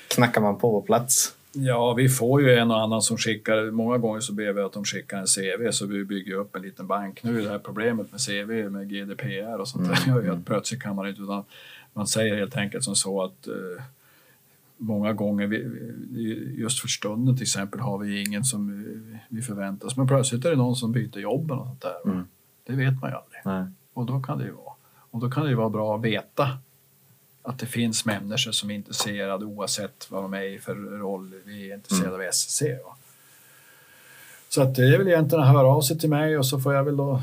Knackar 0.08 0.42
man 0.42 0.58
på 0.58 0.82
på 0.82 0.86
plats? 0.86 1.36
Ja, 1.54 1.93
vi 1.93 2.10
får 2.10 2.41
ju 2.41 2.54
en 2.54 2.72
och 2.72 2.80
annan 2.82 3.02
som 3.02 3.18
skickar, 3.18 3.72
många 3.72 3.97
gånger 3.97 4.20
så 4.20 4.34
ber 4.34 4.54
vi 4.54 4.62
att 4.62 4.74
de 4.74 4.86
skickar 4.86 5.18
en 5.18 5.26
CV 5.26 5.72
så 5.72 5.86
vi 5.86 6.06
bygger 6.06 6.36
upp 6.36 6.56
en 6.56 6.62
liten 6.62 6.88
bank. 6.88 7.24
Nu 7.24 7.39
är 7.39 7.43
det 7.43 7.49
här 7.49 7.60
problemet 7.60 8.12
med 8.12 8.22
CV 8.26 8.70
med 8.70 8.89
GDPR 8.89 9.60
och 9.60 9.68
sånt 9.68 9.88
där 9.88 10.14
gör 10.14 10.24
ju 10.24 10.30
att 10.32 10.45
plötsligt 10.45 10.82
kan 10.82 10.95
man 10.95 11.08
inte, 11.08 11.22
utan 11.22 11.43
man 11.93 12.08
säger 12.08 12.36
helt 12.36 12.58
enkelt 12.58 12.84
som 12.84 12.95
så 12.95 13.24
att 13.24 13.47
eh, 13.47 13.84
många 14.78 15.14
gånger, 15.14 15.47
vi, 15.47 15.58
just 16.58 16.80
för 16.80 16.88
stunden 16.88 17.36
till 17.36 17.43
exempel, 17.43 17.80
har 17.80 17.97
vi 17.97 18.22
ingen 18.22 18.43
som 18.43 18.84
vi- 19.30 19.41
oss. 19.86 19.97
Men 19.97 20.08
plötsligt 20.08 20.45
är 20.45 20.49
det 20.49 20.56
någon 20.56 20.76
som 20.76 20.91
byter 20.91 21.18
jobb 21.20 21.52
och 21.52 21.58
sånt 21.68 21.82
där. 21.82 22.12
Mm. 22.12 22.24
Det 22.64 22.74
vet 22.74 23.02
man 23.02 23.10
ju 23.10 23.16
aldrig. 23.16 23.41
Nej. 23.45 23.66
Och 23.93 24.06
då 24.06 24.20
kan 24.20 24.38
det 24.38 24.45
ju 24.45 24.52
vara. 24.52 24.74
Och 25.12 25.20
då 25.20 25.30
kan 25.30 25.43
det 25.43 25.49
ju 25.49 25.56
vara 25.56 25.70
bra 25.70 25.95
att 25.95 26.02
veta 26.02 26.47
att 27.44 27.60
det 27.60 27.66
finns 27.66 28.06
människor 28.06 28.52
som 28.52 28.72
är 28.72 28.76
intresserade 28.76 29.46
oavsett 29.46 30.08
vad 30.10 30.24
de 30.24 30.34
är 30.34 30.44
i 30.44 30.60
för 30.60 30.76
roll. 30.76 31.32
Vi 31.46 31.72
är 31.72 31.76
intresserade 31.76 32.16
av 32.28 32.32
SC. 32.32 32.62
Va? 32.86 32.96
Så 34.50 34.62
att 34.62 34.76
det 34.76 34.94
är 34.94 34.98
väl 34.98 35.08
egentligen 35.08 35.44
att 35.44 35.54
höra 35.54 35.68
av 35.68 35.82
sig 35.82 36.00
till 36.00 36.10
mig 36.10 36.38
och 36.38 36.46
så 36.46 36.60
får 36.60 36.74
jag 36.74 36.84
väl 36.84 36.98
då 36.98 37.22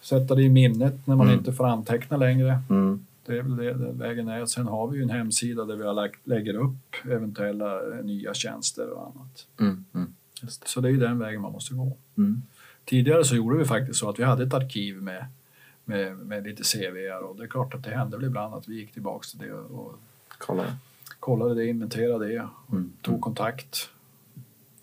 sätta 0.00 0.34
det 0.34 0.42
i 0.42 0.48
minnet 0.48 1.06
när 1.06 1.16
man 1.16 1.26
Mm. 1.26 1.38
inte 1.38 1.52
får 1.52 1.66
anteckna 1.66 2.16
längre. 2.16 2.58
Mm. 2.70 3.06
Det 3.26 3.38
är 3.38 3.42
väl 3.42 3.56
det, 3.56 3.72
det 3.74 3.92
vägen 3.92 4.28
är. 4.28 4.46
Sen 4.46 4.66
har 4.66 4.86
vi 4.88 4.96
ju 4.96 5.02
en 5.02 5.10
hemsida 5.10 5.64
där 5.64 5.76
vi 5.76 5.84
har 5.86 5.94
lagt, 5.94 6.26
lägger 6.26 6.54
upp 6.54 6.94
eventuella 7.04 7.76
eh, 7.98 8.04
nya 8.04 8.34
tjänster 8.34 8.90
och 8.90 9.02
annat. 9.02 9.46
Mm. 9.60 9.84
Mm. 9.94 10.14
Så 10.64 10.80
det 10.80 10.88
är 10.88 10.92
ju 10.92 11.00
den 11.00 11.18
vägen 11.18 11.40
man 11.40 11.52
måste 11.52 11.74
gå. 11.74 11.96
Mm. 12.18 12.42
Tidigare 12.84 13.24
så 13.24 13.34
gjorde 13.36 13.58
vi 13.58 13.64
faktiskt 13.64 13.98
så 14.00 14.08
att 14.10 14.18
vi 14.18 14.24
hade 14.24 14.42
ett 14.42 14.54
arkiv 14.54 15.02
med, 15.02 15.26
med, 15.84 16.16
med 16.16 16.44
lite 16.44 16.62
CVR 16.62 17.18
och 17.22 17.36
det 17.36 17.42
är 17.42 17.48
klart 17.48 17.74
att 17.74 17.84
det 17.84 17.90
hände 17.90 18.16
väl 18.16 18.26
ibland 18.26 18.54
att 18.54 18.68
vi 18.68 18.74
gick 18.74 18.92
tillbaks 18.92 19.30
till 19.30 19.38
det 19.40 19.52
och, 19.52 19.86
och 19.86 19.94
Kolla. 20.38 20.64
kollade 21.20 21.54
det, 21.54 21.66
inventerade 21.66 22.28
det 22.28 22.40
och 22.66 22.72
Mm. 22.72 22.92
tog 23.02 23.20
kontakt 23.20 23.88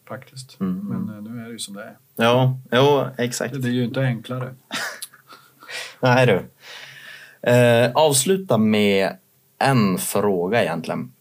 faktiskt. 0.07 0.59
Mm. 0.59 0.79
Men 0.87 1.15
eh, 1.15 1.21
nu 1.31 1.41
är 1.41 1.45
det 1.45 1.51
ju 1.51 1.59
som 1.59 1.75
det 1.75 1.83
är. 1.83 1.97
Ja, 2.15 2.57
jo, 2.71 3.05
exakt. 3.17 3.53
Det, 3.53 3.59
det 3.59 3.67
är 3.67 3.71
ju 3.71 3.83
inte 3.83 4.01
enklare. 4.01 4.55
Nej 5.99 6.25
du. 6.25 6.45
Eh, 7.51 7.91
avsluta 7.95 8.57
med 8.57 9.17
en 9.57 9.97
fråga 9.97 10.63
egentligen. 10.63 11.11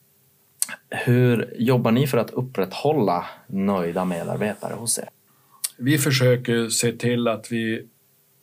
Hur 0.90 1.54
jobbar 1.58 1.90
ni 1.92 2.06
för 2.06 2.18
att 2.18 2.30
upprätthålla 2.30 3.26
nöjda 3.46 4.04
medarbetare 4.04 4.74
hos 4.74 4.98
er? 4.98 5.08
Vi 5.76 5.98
försöker 5.98 6.68
se 6.68 6.92
till 6.92 7.28
att 7.28 7.52
vi 7.52 7.86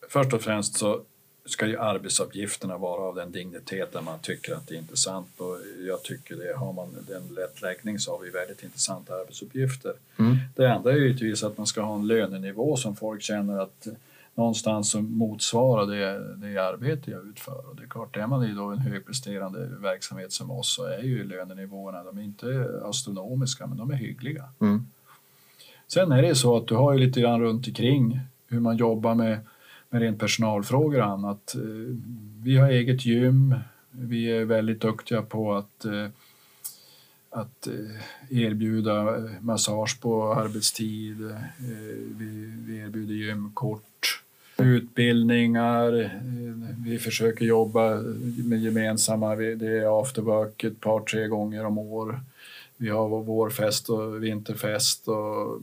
först 0.09 0.33
och 0.33 0.41
främst 0.41 0.77
så 0.77 1.01
ska 1.45 1.67
ju 1.67 1.79
arbetsuppgifterna 1.79 2.77
vara 2.77 3.01
av 3.01 3.15
den 3.15 3.31
digniteten 3.31 4.05
man 4.05 4.19
tycker 4.19 4.53
att 4.53 4.67
det 4.67 4.75
är 4.75 4.79
intressant 4.79 5.27
och 5.37 5.57
jag 5.87 6.03
tycker 6.03 6.35
det. 6.35 6.57
Har 6.57 6.73
man 6.73 6.95
den 7.07 7.35
lätt 7.35 7.61
läggning 7.61 7.99
så 7.99 8.11
har 8.11 8.23
vi 8.23 8.29
väldigt 8.29 8.63
intressanta 8.63 9.13
arbetsuppgifter. 9.13 9.93
Mm. 10.19 10.37
Det 10.55 10.73
andra 10.73 10.91
är 10.91 10.95
givetvis 10.95 11.43
att 11.43 11.57
man 11.57 11.67
ska 11.67 11.81
ha 11.81 11.95
en 11.95 12.07
lönenivå 12.07 12.75
som 12.75 12.95
folk 12.95 13.21
känner 13.21 13.59
att 13.59 13.87
någonstans 14.35 14.91
som 14.91 15.17
motsvarar 15.17 15.85
det, 15.85 16.35
det 16.35 16.57
arbete 16.57 17.11
jag 17.11 17.27
utför. 17.27 17.69
Och 17.69 17.75
det 17.75 17.83
är 17.83 17.87
klart, 17.87 18.17
är 18.17 18.27
man 18.27 18.43
i 18.43 18.53
då 18.53 18.65
en 18.65 18.77
högpresterande 18.77 19.69
verksamhet 19.81 20.31
som 20.31 20.51
oss 20.51 20.75
så 20.75 20.85
är 20.85 21.03
ju 21.03 21.23
lönenivåerna, 21.23 22.03
de 22.03 22.17
är 22.17 22.23
inte 22.23 22.69
astronomiska 22.83 23.67
men 23.67 23.77
de 23.77 23.91
är 23.91 23.95
hyggliga. 23.95 24.43
Mm. 24.61 24.85
Sen 25.87 26.11
är 26.11 26.21
det 26.21 26.35
så 26.35 26.57
att 26.57 26.67
du 26.67 26.75
har 26.75 26.93
ju 26.93 26.99
lite 26.99 27.21
grann 27.21 27.41
runt 27.41 27.67
omkring 27.67 28.19
hur 28.47 28.59
man 28.59 28.77
jobbar 28.77 29.15
med, 29.15 29.39
med 29.95 30.01
rent 30.01 30.19
personalfrågor 30.19 30.99
och 30.99 31.05
annat. 31.05 31.55
Eh, 31.55 31.61
vi 32.43 32.57
har 32.57 32.69
eget 32.69 33.05
gym, 33.05 33.55
vi 33.91 34.31
är 34.31 34.45
väldigt 34.45 34.81
duktiga 34.81 35.21
på 35.21 35.53
att, 35.53 35.85
eh, 35.85 36.07
att 37.29 37.67
eh, 37.67 38.41
erbjuda 38.41 39.23
massage 39.41 40.01
på 40.01 40.33
arbetstid, 40.33 41.17
vi, 42.17 42.53
vi 42.67 42.77
erbjuder 42.77 43.13
gymkort, 43.13 44.21
utbildningar, 44.57 46.11
vi 46.85 46.99
försöker 46.99 47.45
jobba 47.45 47.95
med 48.45 48.59
gemensamma, 48.59 49.35
det 49.35 49.67
är 49.67 50.01
afterwork 50.01 50.63
ett 50.63 50.79
par, 50.79 50.99
tre 50.99 51.27
gånger 51.27 51.65
om 51.65 51.77
år. 51.77 52.19
Vi 52.77 52.89
har 52.89 53.09
vår 53.09 53.23
vårfest 53.23 53.89
och 53.89 54.23
vinterfest 54.23 55.07
och 55.07 55.61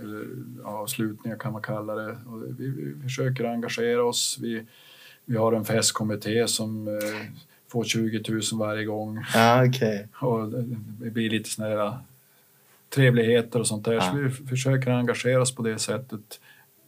eller, 0.00 0.26
avslutningar 0.64 1.36
kan 1.36 1.52
man 1.52 1.62
kalla 1.62 1.94
det. 1.94 2.10
Och 2.26 2.42
vi, 2.58 2.68
vi 2.68 3.02
försöker 3.02 3.44
engagera 3.44 4.04
oss. 4.04 4.38
Vi, 4.40 4.66
vi 5.24 5.36
har 5.36 5.52
en 5.52 5.64
festkommitté 5.64 6.48
som 6.48 6.88
eh, 6.88 6.94
får 7.68 7.84
20 7.84 8.22
000 8.28 8.40
varje 8.52 8.84
gång 8.84 9.24
Ja, 9.34 9.66
okej. 9.66 10.08
och 10.20 10.48
det 11.00 11.10
blir 11.10 11.30
lite 11.30 11.50
såna 11.50 11.68
här 11.68 11.98
trevligheter 12.88 13.60
och 13.60 13.66
sånt 13.66 13.84
där. 13.84 13.92
Ja. 13.92 14.00
Så 14.00 14.16
vi 14.16 14.30
försöker 14.30 14.90
engagera 14.90 15.42
oss 15.42 15.54
på 15.54 15.62
det 15.62 15.78
sättet 15.78 16.40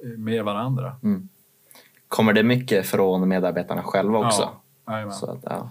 eh, 0.04 0.08
med 0.08 0.44
varandra. 0.44 0.96
Mm. 1.02 1.28
Kommer 2.08 2.32
det 2.32 2.42
mycket 2.42 2.86
från 2.86 3.28
medarbetarna 3.28 3.82
själva 3.82 4.18
också? 4.18 4.50
Ja, 4.86 4.98
att, 4.98 5.38
ja. 5.42 5.70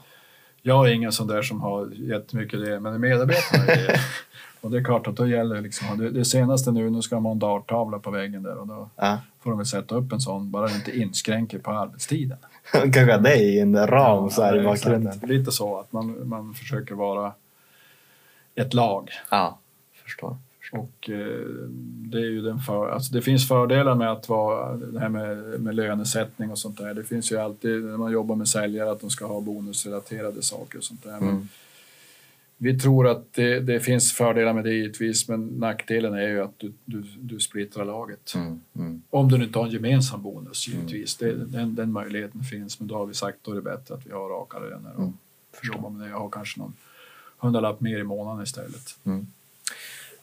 Jag 0.62 0.90
är 0.90 0.94
ingen 0.94 1.12
sån 1.12 1.28
där 1.28 1.42
som 1.42 1.62
har 1.62 1.92
jättemycket 1.94 2.66
det, 2.66 2.80
men 2.80 3.02
medarbetarna 3.02 3.64
är 3.64 3.88
det. 3.88 4.00
Och 4.62 4.72
det 4.72 4.78
är 4.78 4.84
klart 4.84 5.08
att 5.08 5.16
då 5.16 5.28
gäller 5.28 5.56
det 5.56 5.62
liksom, 5.62 5.98
det, 5.98 6.10
det 6.10 6.26
senaste 6.26 6.72
nu, 6.72 6.90
nu 6.90 7.02
ska 7.02 7.16
de 7.16 7.26
ha 7.26 7.32
en 7.32 7.40
darttavla 7.40 8.00
på 8.00 8.12
väggen 8.12 8.44
där 8.44 8.58
och 8.58 8.68
då 8.68 8.90
Ja. 8.96 9.18
får 9.40 9.50
de 9.52 9.58
väl 9.58 9.66
sätta 9.66 9.96
upp 9.96 10.12
en 10.12 10.22
sån, 10.22 10.52
bara 10.52 10.72
inte 10.72 10.98
inskränker 11.00 11.60
på 11.60 11.72
arbetstiden. 11.72 12.38
Kanske 12.72 13.18
det 13.18 13.36
i 13.36 13.60
en 13.60 13.88
ram 13.88 14.30
så 14.30 14.42
här 14.44 14.56
i 14.56 14.58
Ja, 14.58 14.64
bakgrunden. 14.64 15.20
Lite 15.24 15.52
så 15.52 15.80
att 15.80 15.92
man, 15.92 16.30
man 16.30 16.54
försöker 16.54 16.96
vara 16.96 17.34
ett 18.56 18.74
lag. 18.74 19.10
Ja, 19.32 19.60
förstår. 20.04 20.38
Och 20.72 21.10
eh, 21.10 21.46
det 22.12 22.18
är 22.18 22.30
ju 22.30 22.42
den 22.42 22.60
för, 22.60 22.90
alltså 22.90 23.14
det 23.14 23.22
finns 23.22 23.48
fördelar 23.48 23.96
med 23.96 24.12
att 24.12 24.30
vara 24.30 24.76
det 24.76 25.00
här 25.00 25.10
med, 25.10 25.38
med 25.62 25.76
lönesättning 25.76 26.52
och 26.52 26.60
sånt 26.60 26.78
där. 26.78 26.94
Det 26.94 27.04
finns 27.04 27.32
ju 27.32 27.38
alltid 27.38 27.84
när 27.84 27.98
man 27.98 28.12
jobbar 28.12 28.36
med 28.36 28.48
säljare 28.48 28.92
att 28.92 29.02
de 29.02 29.10
ska 29.10 29.26
ha 29.28 29.42
bonusrelaterade 29.42 30.42
saker 30.42 30.78
och 30.78 30.84
sånt 30.84 31.04
där. 31.04 31.18
Mm. 31.18 31.48
Vi 32.64 32.80
tror 32.80 33.08
att 33.08 33.34
det, 33.34 33.60
det 33.60 33.80
finns 33.80 34.14
fördelar 34.14 34.54
med 34.54 34.64
det 34.64 34.74
givetvis, 34.74 35.28
men 35.30 35.48
nackdelen 35.48 36.14
är 36.14 36.28
ju 36.28 36.42
att 36.44 36.54
du, 36.60 36.74
du, 36.86 37.04
du 37.20 37.40
splittrar 37.40 37.86
laget. 37.86 38.34
Mm. 38.36 38.62
Mm. 38.76 39.02
Om 39.10 39.28
du 39.30 39.44
inte 39.44 39.60
har 39.60 39.66
en 39.66 39.72
gemensam 39.72 40.22
bonus 40.24 40.68
givetvis. 40.68 41.16
Det, 41.18 41.46
den, 41.46 41.76
den 41.76 41.92
möjligheten 41.92 42.44
finns, 42.44 42.80
men 42.80 42.88
då 42.88 42.96
har 42.96 43.06
vi 43.06 43.14
sagt 43.14 43.38
då 43.42 43.52
är 43.52 43.56
det 43.56 43.62
bättre 43.62 43.94
att 43.96 44.08
vi 44.08 44.12
har 44.12 44.30
raka 44.30 44.60
löner 44.60 44.92
och 44.96 45.02
Mm, 45.02 45.14
jobbar 45.76 45.90
med 45.90 46.02
det. 46.02 46.10
Jag 46.10 46.20
har 46.20 46.30
kanske 46.30 46.60
någon 46.60 46.74
hundralapp 47.38 47.82
mer 47.82 47.98
i 48.00 48.04
månaden 48.04 48.44
istället. 48.44 48.96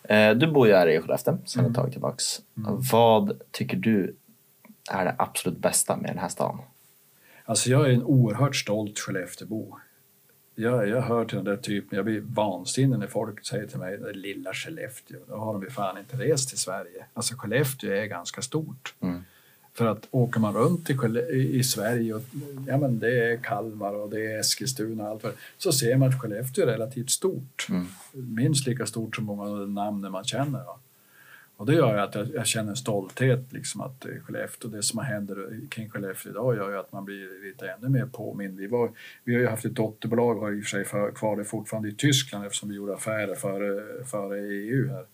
Eh, 0.02 0.30
Du 0.36 0.46
bor 0.46 0.66
ju 0.68 0.74
här 0.74 0.88
i 0.88 1.00
Skellefteå 1.00 1.38
sedan 1.44 1.60
Mm. 1.60 1.70
ett 1.70 1.76
tag 1.76 1.92
tillbaks. 1.92 2.40
Mm. 2.56 2.74
Vad 2.92 3.40
tycker 3.50 3.76
du 3.76 4.14
är 4.90 5.04
det 5.04 5.14
absolut 5.18 5.58
bästa 5.58 5.96
med 5.96 6.10
den 6.10 6.18
här 6.18 6.28
stan? 6.28 6.58
Alltså 7.44 7.70
jag 7.70 7.86
är 7.88 7.92
en 7.92 8.02
oerhört 8.02 8.56
stolt 8.56 8.98
Skelleftebo. 8.98 9.78
Jag, 10.60 10.88
jag 10.88 11.02
hör 11.02 11.24
till 11.24 11.36
den 11.36 11.44
där 11.44 11.56
typen, 11.56 11.96
jag 11.96 12.04
blir 12.04 12.20
vansinnig 12.20 12.98
när 12.98 13.06
folk 13.06 13.46
säger 13.46 13.66
till 13.66 13.78
mig 13.78 13.98
det 13.98 14.12
lilla 14.12 14.54
Skellefteå, 14.54 15.18
då 15.28 15.36
har 15.36 15.52
de 15.52 15.62
ju 15.62 15.70
fan 15.70 15.98
inte 15.98 16.16
rest 16.16 16.48
till 16.48 16.58
Sverige. 16.58 17.06
Alltså 17.14 17.34
Skellefteå 17.34 17.92
är 17.92 18.06
ganska 18.06 18.42
stort. 18.42 18.94
Mm. 19.00 19.24
För 19.74 19.86
att 19.86 20.08
åker 20.10 20.40
man 20.40 20.54
runt 20.54 20.90
i, 20.90 20.94
i 21.32 21.64
Sverige, 21.64 22.14
och, 22.14 22.22
ja 22.66 22.78
men 22.78 22.98
det 22.98 23.32
är 23.32 23.36
Kalmar 23.36 23.94
och 23.94 24.10
det 24.10 24.32
är 24.32 24.40
Eskilstuna 24.40 25.04
och 25.04 25.10
allt 25.10 25.22
vad 25.22 25.32
så 25.58 25.72
ser 25.72 25.96
man 25.96 26.08
att 26.08 26.20
Skellefteå 26.20 26.64
är 26.64 26.66
relativt 26.66 27.10
stort. 27.10 27.66
Mm. 27.70 27.86
Minst 28.12 28.66
lika 28.66 28.86
stort 28.86 29.16
som 29.16 29.24
många 29.24 29.42
av 29.42 29.58
de 29.58 29.74
namnen 29.74 30.12
man 30.12 30.24
känner. 30.24 30.64
Va? 30.64 30.78
Och 31.58 31.66
det 31.66 31.74
gör 31.74 31.94
ju 31.94 32.00
att 32.00 32.14
jag, 32.14 32.34
jag 32.34 32.46
känner 32.46 32.70
en 32.70 32.76
stolthet 32.76 33.52
liksom 33.52 33.80
att 33.80 34.04
eh, 34.04 34.10
Skellefteå, 34.24 34.70
det 34.70 34.82
som 34.82 34.98
händer 34.98 35.60
kring 35.68 35.90
Skellefteå 35.90 36.30
idag 36.30 36.56
gör 36.56 36.70
ju 36.70 36.78
att 36.78 36.92
man 36.92 37.04
blir 37.04 37.46
lite 37.46 37.70
ännu 37.70 37.88
mer 37.88 38.06
påmind. 38.06 38.58
Vi, 38.58 38.66
var, 38.66 38.90
vi 39.24 39.34
har 39.34 39.40
ju 39.40 39.46
haft 39.46 39.64
ett 39.64 39.74
dotterbolag, 39.74 40.34
har 40.34 40.52
i 40.52 40.60
och 40.60 40.64
för 40.64 40.70
sig 40.70 40.84
för, 40.84 41.10
kvar 41.10 41.36
det 41.36 41.44
fortfarande 41.44 41.88
i 41.88 41.94
Tyskland 41.94 42.46
eftersom 42.46 42.68
vi 42.68 42.74
gjorde 42.74 42.94
affärer 42.94 43.34
före, 43.34 44.04
före 44.04 44.38
EU 44.38 44.88
här. 44.88 45.06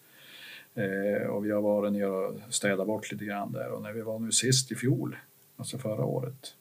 Eh, 0.74 1.26
och 1.26 1.46
vi 1.46 1.50
har 1.50 1.60
varit 1.60 1.92
nere 1.92 2.06
och 2.06 2.34
städat 2.50 2.86
bort 2.86 3.12
lite 3.12 3.24
grann 3.24 3.52
där 3.52 3.68
och 3.68 3.82
när 3.82 3.92
vi 3.92 4.00
var 4.00 4.18
nu 4.18 4.32
sist 4.32 4.72
i 4.72 4.74
fjol, 4.74 5.16
alltså 5.56 5.78
förra 5.78 6.04
året, 6.04 6.54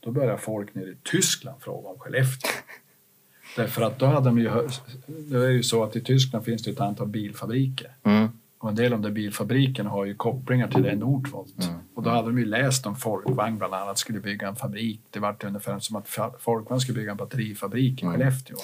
då 0.00 0.10
började 0.10 0.38
folk 0.38 0.74
nere 0.74 0.90
i 0.90 0.96
Tyskland 1.02 1.62
fråga 1.62 1.88
om 1.88 1.98
Skellefteå. 1.98 2.50
Därför 3.56 3.82
att 3.82 3.98
då 3.98 4.06
hade 4.06 4.28
de 4.28 4.38
ju, 4.38 4.50
det 5.06 5.36
är 5.38 5.50
ju 5.50 5.62
så 5.62 5.84
att 5.84 5.96
i 5.96 6.00
Tyskland 6.00 6.44
finns 6.44 6.62
det 6.62 6.70
ett 6.70 6.80
antal 6.80 7.08
bilfabriker. 7.08 7.90
Mm. 8.02 8.28
Och 8.60 8.68
en 8.68 8.74
del 8.74 8.92
av 8.92 9.00
de 9.00 9.10
bilfabrikerna 9.10 9.90
har 9.90 10.04
ju 10.04 10.14
kopplingar 10.14 10.68
till 10.68 10.82
det 10.82 10.94
Nordvolt. 10.94 11.64
Mm. 11.64 11.80
Och 11.94 12.02
då 12.02 12.10
hade 12.10 12.28
de 12.28 12.38
ju 12.38 12.44
läst 12.44 12.86
om 12.86 12.96
Folkvagn 12.96 13.58
bland 13.58 13.74
annat 13.74 13.98
skulle 13.98 14.20
bygga 14.20 14.48
en 14.48 14.56
fabrik. 14.56 15.00
Det 15.10 15.20
var 15.20 15.36
ungefär 15.44 15.78
som 15.78 15.96
att 15.96 16.08
Folkvagn 16.38 16.80
skulle 16.80 16.98
bygga 16.98 17.10
en 17.10 17.16
batterifabrik 17.16 18.02
i 18.02 18.04
Mm. 18.06 18.18
Skellefteå. 18.18 18.56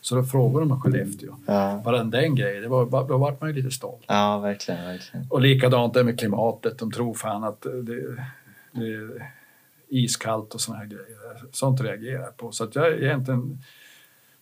Så 0.00 0.14
då 0.14 0.24
frågade 0.24 0.66
de 0.66 0.72
om 0.72 0.80
Skellefteå. 0.80 1.36
Ja. 1.46 1.82
Bara 1.84 1.98
den, 1.98 2.10
den 2.10 2.34
grejen, 2.34 2.62
det 2.62 2.68
var, 2.68 3.08
då 3.08 3.18
vart 3.18 3.40
man 3.40 3.50
ju 3.50 3.56
lite 3.56 3.70
stolt. 3.70 4.04
ja, 4.06 4.38
verkligen. 4.38 4.84
verkligen. 4.84 5.26
Och 5.30 5.40
likadant 5.40 5.94
det 5.94 6.04
med 6.04 6.18
klimatet. 6.18 6.78
De 6.78 6.92
tror 6.92 7.14
fan 7.14 7.44
att 7.44 7.62
det, 7.62 8.16
det 8.72 8.86
är 8.86 9.32
iskallt 9.88 10.54
och 10.54 10.60
såna 10.60 10.78
här 10.78 10.86
grejer. 10.86 11.16
Sånt 11.52 11.80
reagerar 11.80 12.22
jag 12.22 12.36
på. 12.36 12.52
Så 12.52 12.64
att 12.64 12.74
jag 12.74 12.92
egentligen 13.02 13.58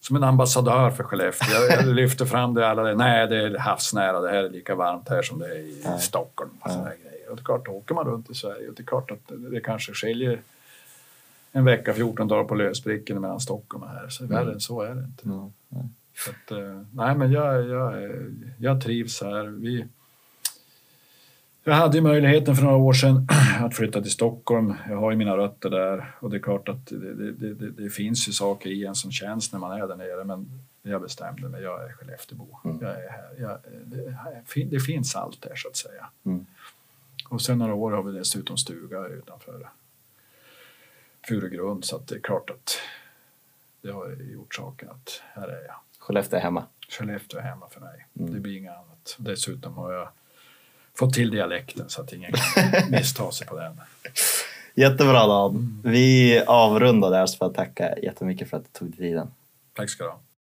som 0.02 0.16
en 0.16 0.24
ambassadör 0.24 0.90
för 0.90 1.04
Skellefteå. 1.04 1.48
Jag, 1.54 1.78
jag 1.78 1.94
lyfter 1.94 2.24
fram 2.24 2.54
det 2.54 2.68
alla. 2.68 2.94
Nej, 2.94 3.26
det 3.28 3.36
är 3.36 3.58
havsnära. 3.58 4.20
Det 4.20 4.28
här 4.30 4.44
är 4.44 4.50
lika 4.50 4.74
varmt 4.74 5.08
här 5.08 5.22
som 5.22 5.38
det 5.38 5.46
är 5.46 5.58
i 5.58 5.82
Ja. 5.84 5.98
Stockholm. 5.98 6.50
Och 6.60 6.70
här 6.70 6.84
grejer. 6.84 7.30
Och 7.30 7.36
det 7.36 7.42
är 7.42 7.44
klart, 7.44 7.68
åker 7.68 7.94
man 7.94 8.06
runt 8.06 8.30
i 8.30 8.34
Sverige 8.34 8.68
och 8.68 8.74
det 8.74 8.82
är 8.82 8.86
klart 8.86 9.10
att 9.10 9.18
det, 9.28 9.60
kanske 9.60 9.92
skiljer 9.92 10.40
en 11.52 11.64
vecka, 11.64 11.94
14 11.94 12.28
dagar 12.28 12.44
på 12.44 12.54
lösbricken 12.54 13.20
mellan 13.20 13.40
Stockholm 13.40 13.82
och 13.82 13.90
här. 13.90 14.08
Så 14.08 14.26
värre 14.26 14.52
än 14.52 14.60
så 14.60 14.82
är 14.82 14.94
det 14.94 15.04
inte. 15.04 15.24
Mm. 15.24 15.38
Mm. 15.38 15.88
Så 16.16 16.30
att, 16.30 16.50
eh, 16.58 16.82
nej, 16.92 17.14
men 17.16 17.32
jag, 17.32 17.68
jag, 17.68 18.10
jag 18.58 18.80
trivs 18.80 19.22
här. 19.22 19.44
Vi, 19.44 19.84
jag 21.64 21.74
hade 21.74 21.96
ju 21.96 22.02
möjligheten 22.02 22.56
för 22.56 22.62
några 22.62 22.76
år 22.76 22.92
sedan 22.92 23.26
att 23.60 23.76
flytta 23.76 24.02
till 24.02 24.10
Stockholm. 24.10 24.74
Jag 24.88 24.96
har 24.96 25.10
ju 25.10 25.16
mina 25.16 25.36
rötter 25.36 25.70
där 25.70 26.14
och 26.20 26.30
det 26.30 26.36
är 26.36 26.40
klart 26.40 26.68
att 26.68 26.86
det, 26.86 27.14
det, 27.14 27.54
det, 27.54 27.70
det, 27.70 27.90
finns 27.90 28.28
ju 28.28 28.32
saker 28.32 28.70
i 28.70 28.86
en 28.86 28.94
som 28.94 29.12
känns 29.12 29.52
när 29.52 29.58
man 29.58 29.80
är 29.80 29.88
där 29.88 29.96
nere. 29.96 30.24
Men 30.24 30.60
jag 30.82 31.02
bestämde 31.02 31.48
mig, 31.48 31.62
jag 31.62 31.84
är 31.84 31.92
Skelleftebo. 31.92 32.46
Mm. 32.64 32.78
Jag 32.80 32.90
är 32.90 33.10
här. 33.10 33.34
Jag, 33.38 34.70
det 34.70 34.80
finns 34.80 35.16
allt 35.16 35.42
där 35.42 35.54
så 35.56 35.68
att 35.68 35.76
säga. 35.76 36.08
Mm. 36.24 36.46
Och 37.28 37.42
sen 37.42 37.58
några 37.58 37.74
år 37.74 37.92
har 37.92 38.02
vi 38.02 38.18
dessutom 38.18 38.56
stuga 38.56 39.06
utanför 39.06 39.68
Furugrund 41.28 41.84
så 41.84 41.96
att 41.96 42.06
det 42.06 42.14
är 42.14 42.20
klart 42.20 42.50
att 42.50 42.78
det 43.82 43.90
har 43.90 44.16
gjort 44.32 44.54
saken 44.54 44.88
att 44.88 45.22
här 45.34 45.48
är 45.48 45.64
jag. 45.66 45.74
Skellefteå 45.98 46.38
är 46.38 46.42
hemma. 46.42 46.64
Skellefteå 46.88 47.40
är 47.40 47.42
hemma 47.42 47.68
för 47.68 47.80
mig. 47.80 48.06
Mm. 48.18 48.32
Det 48.32 48.40
blir 48.40 48.56
inget 48.56 48.72
annat. 48.72 49.16
Dessutom 49.18 49.74
har 49.74 49.92
jag 49.92 50.08
fått 50.98 51.14
till 51.14 51.30
dialekten 51.30 51.84
så 51.88 52.02
att 52.02 52.12
ingen 52.12 52.32
kan 52.54 52.90
missta 52.90 53.30
sig 53.30 53.46
på 53.46 53.58
den. 53.58 53.80
Jättebra 54.74 55.26
Dan. 55.26 55.82
Vi 55.84 56.42
avrundar 56.46 57.10
där 57.10 57.26
så 57.26 57.36
får 57.36 57.46
jag 57.46 57.54
tacka 57.54 57.98
jättemycket 57.98 58.50
för 58.50 58.56
att 58.56 58.64
du 58.64 58.78
tog 58.78 58.88
dig 58.88 58.98
tiden. 58.98 59.30
Tack 59.76 59.90
ska 59.90 60.04
du 60.04 60.10
ha. 60.10 60.20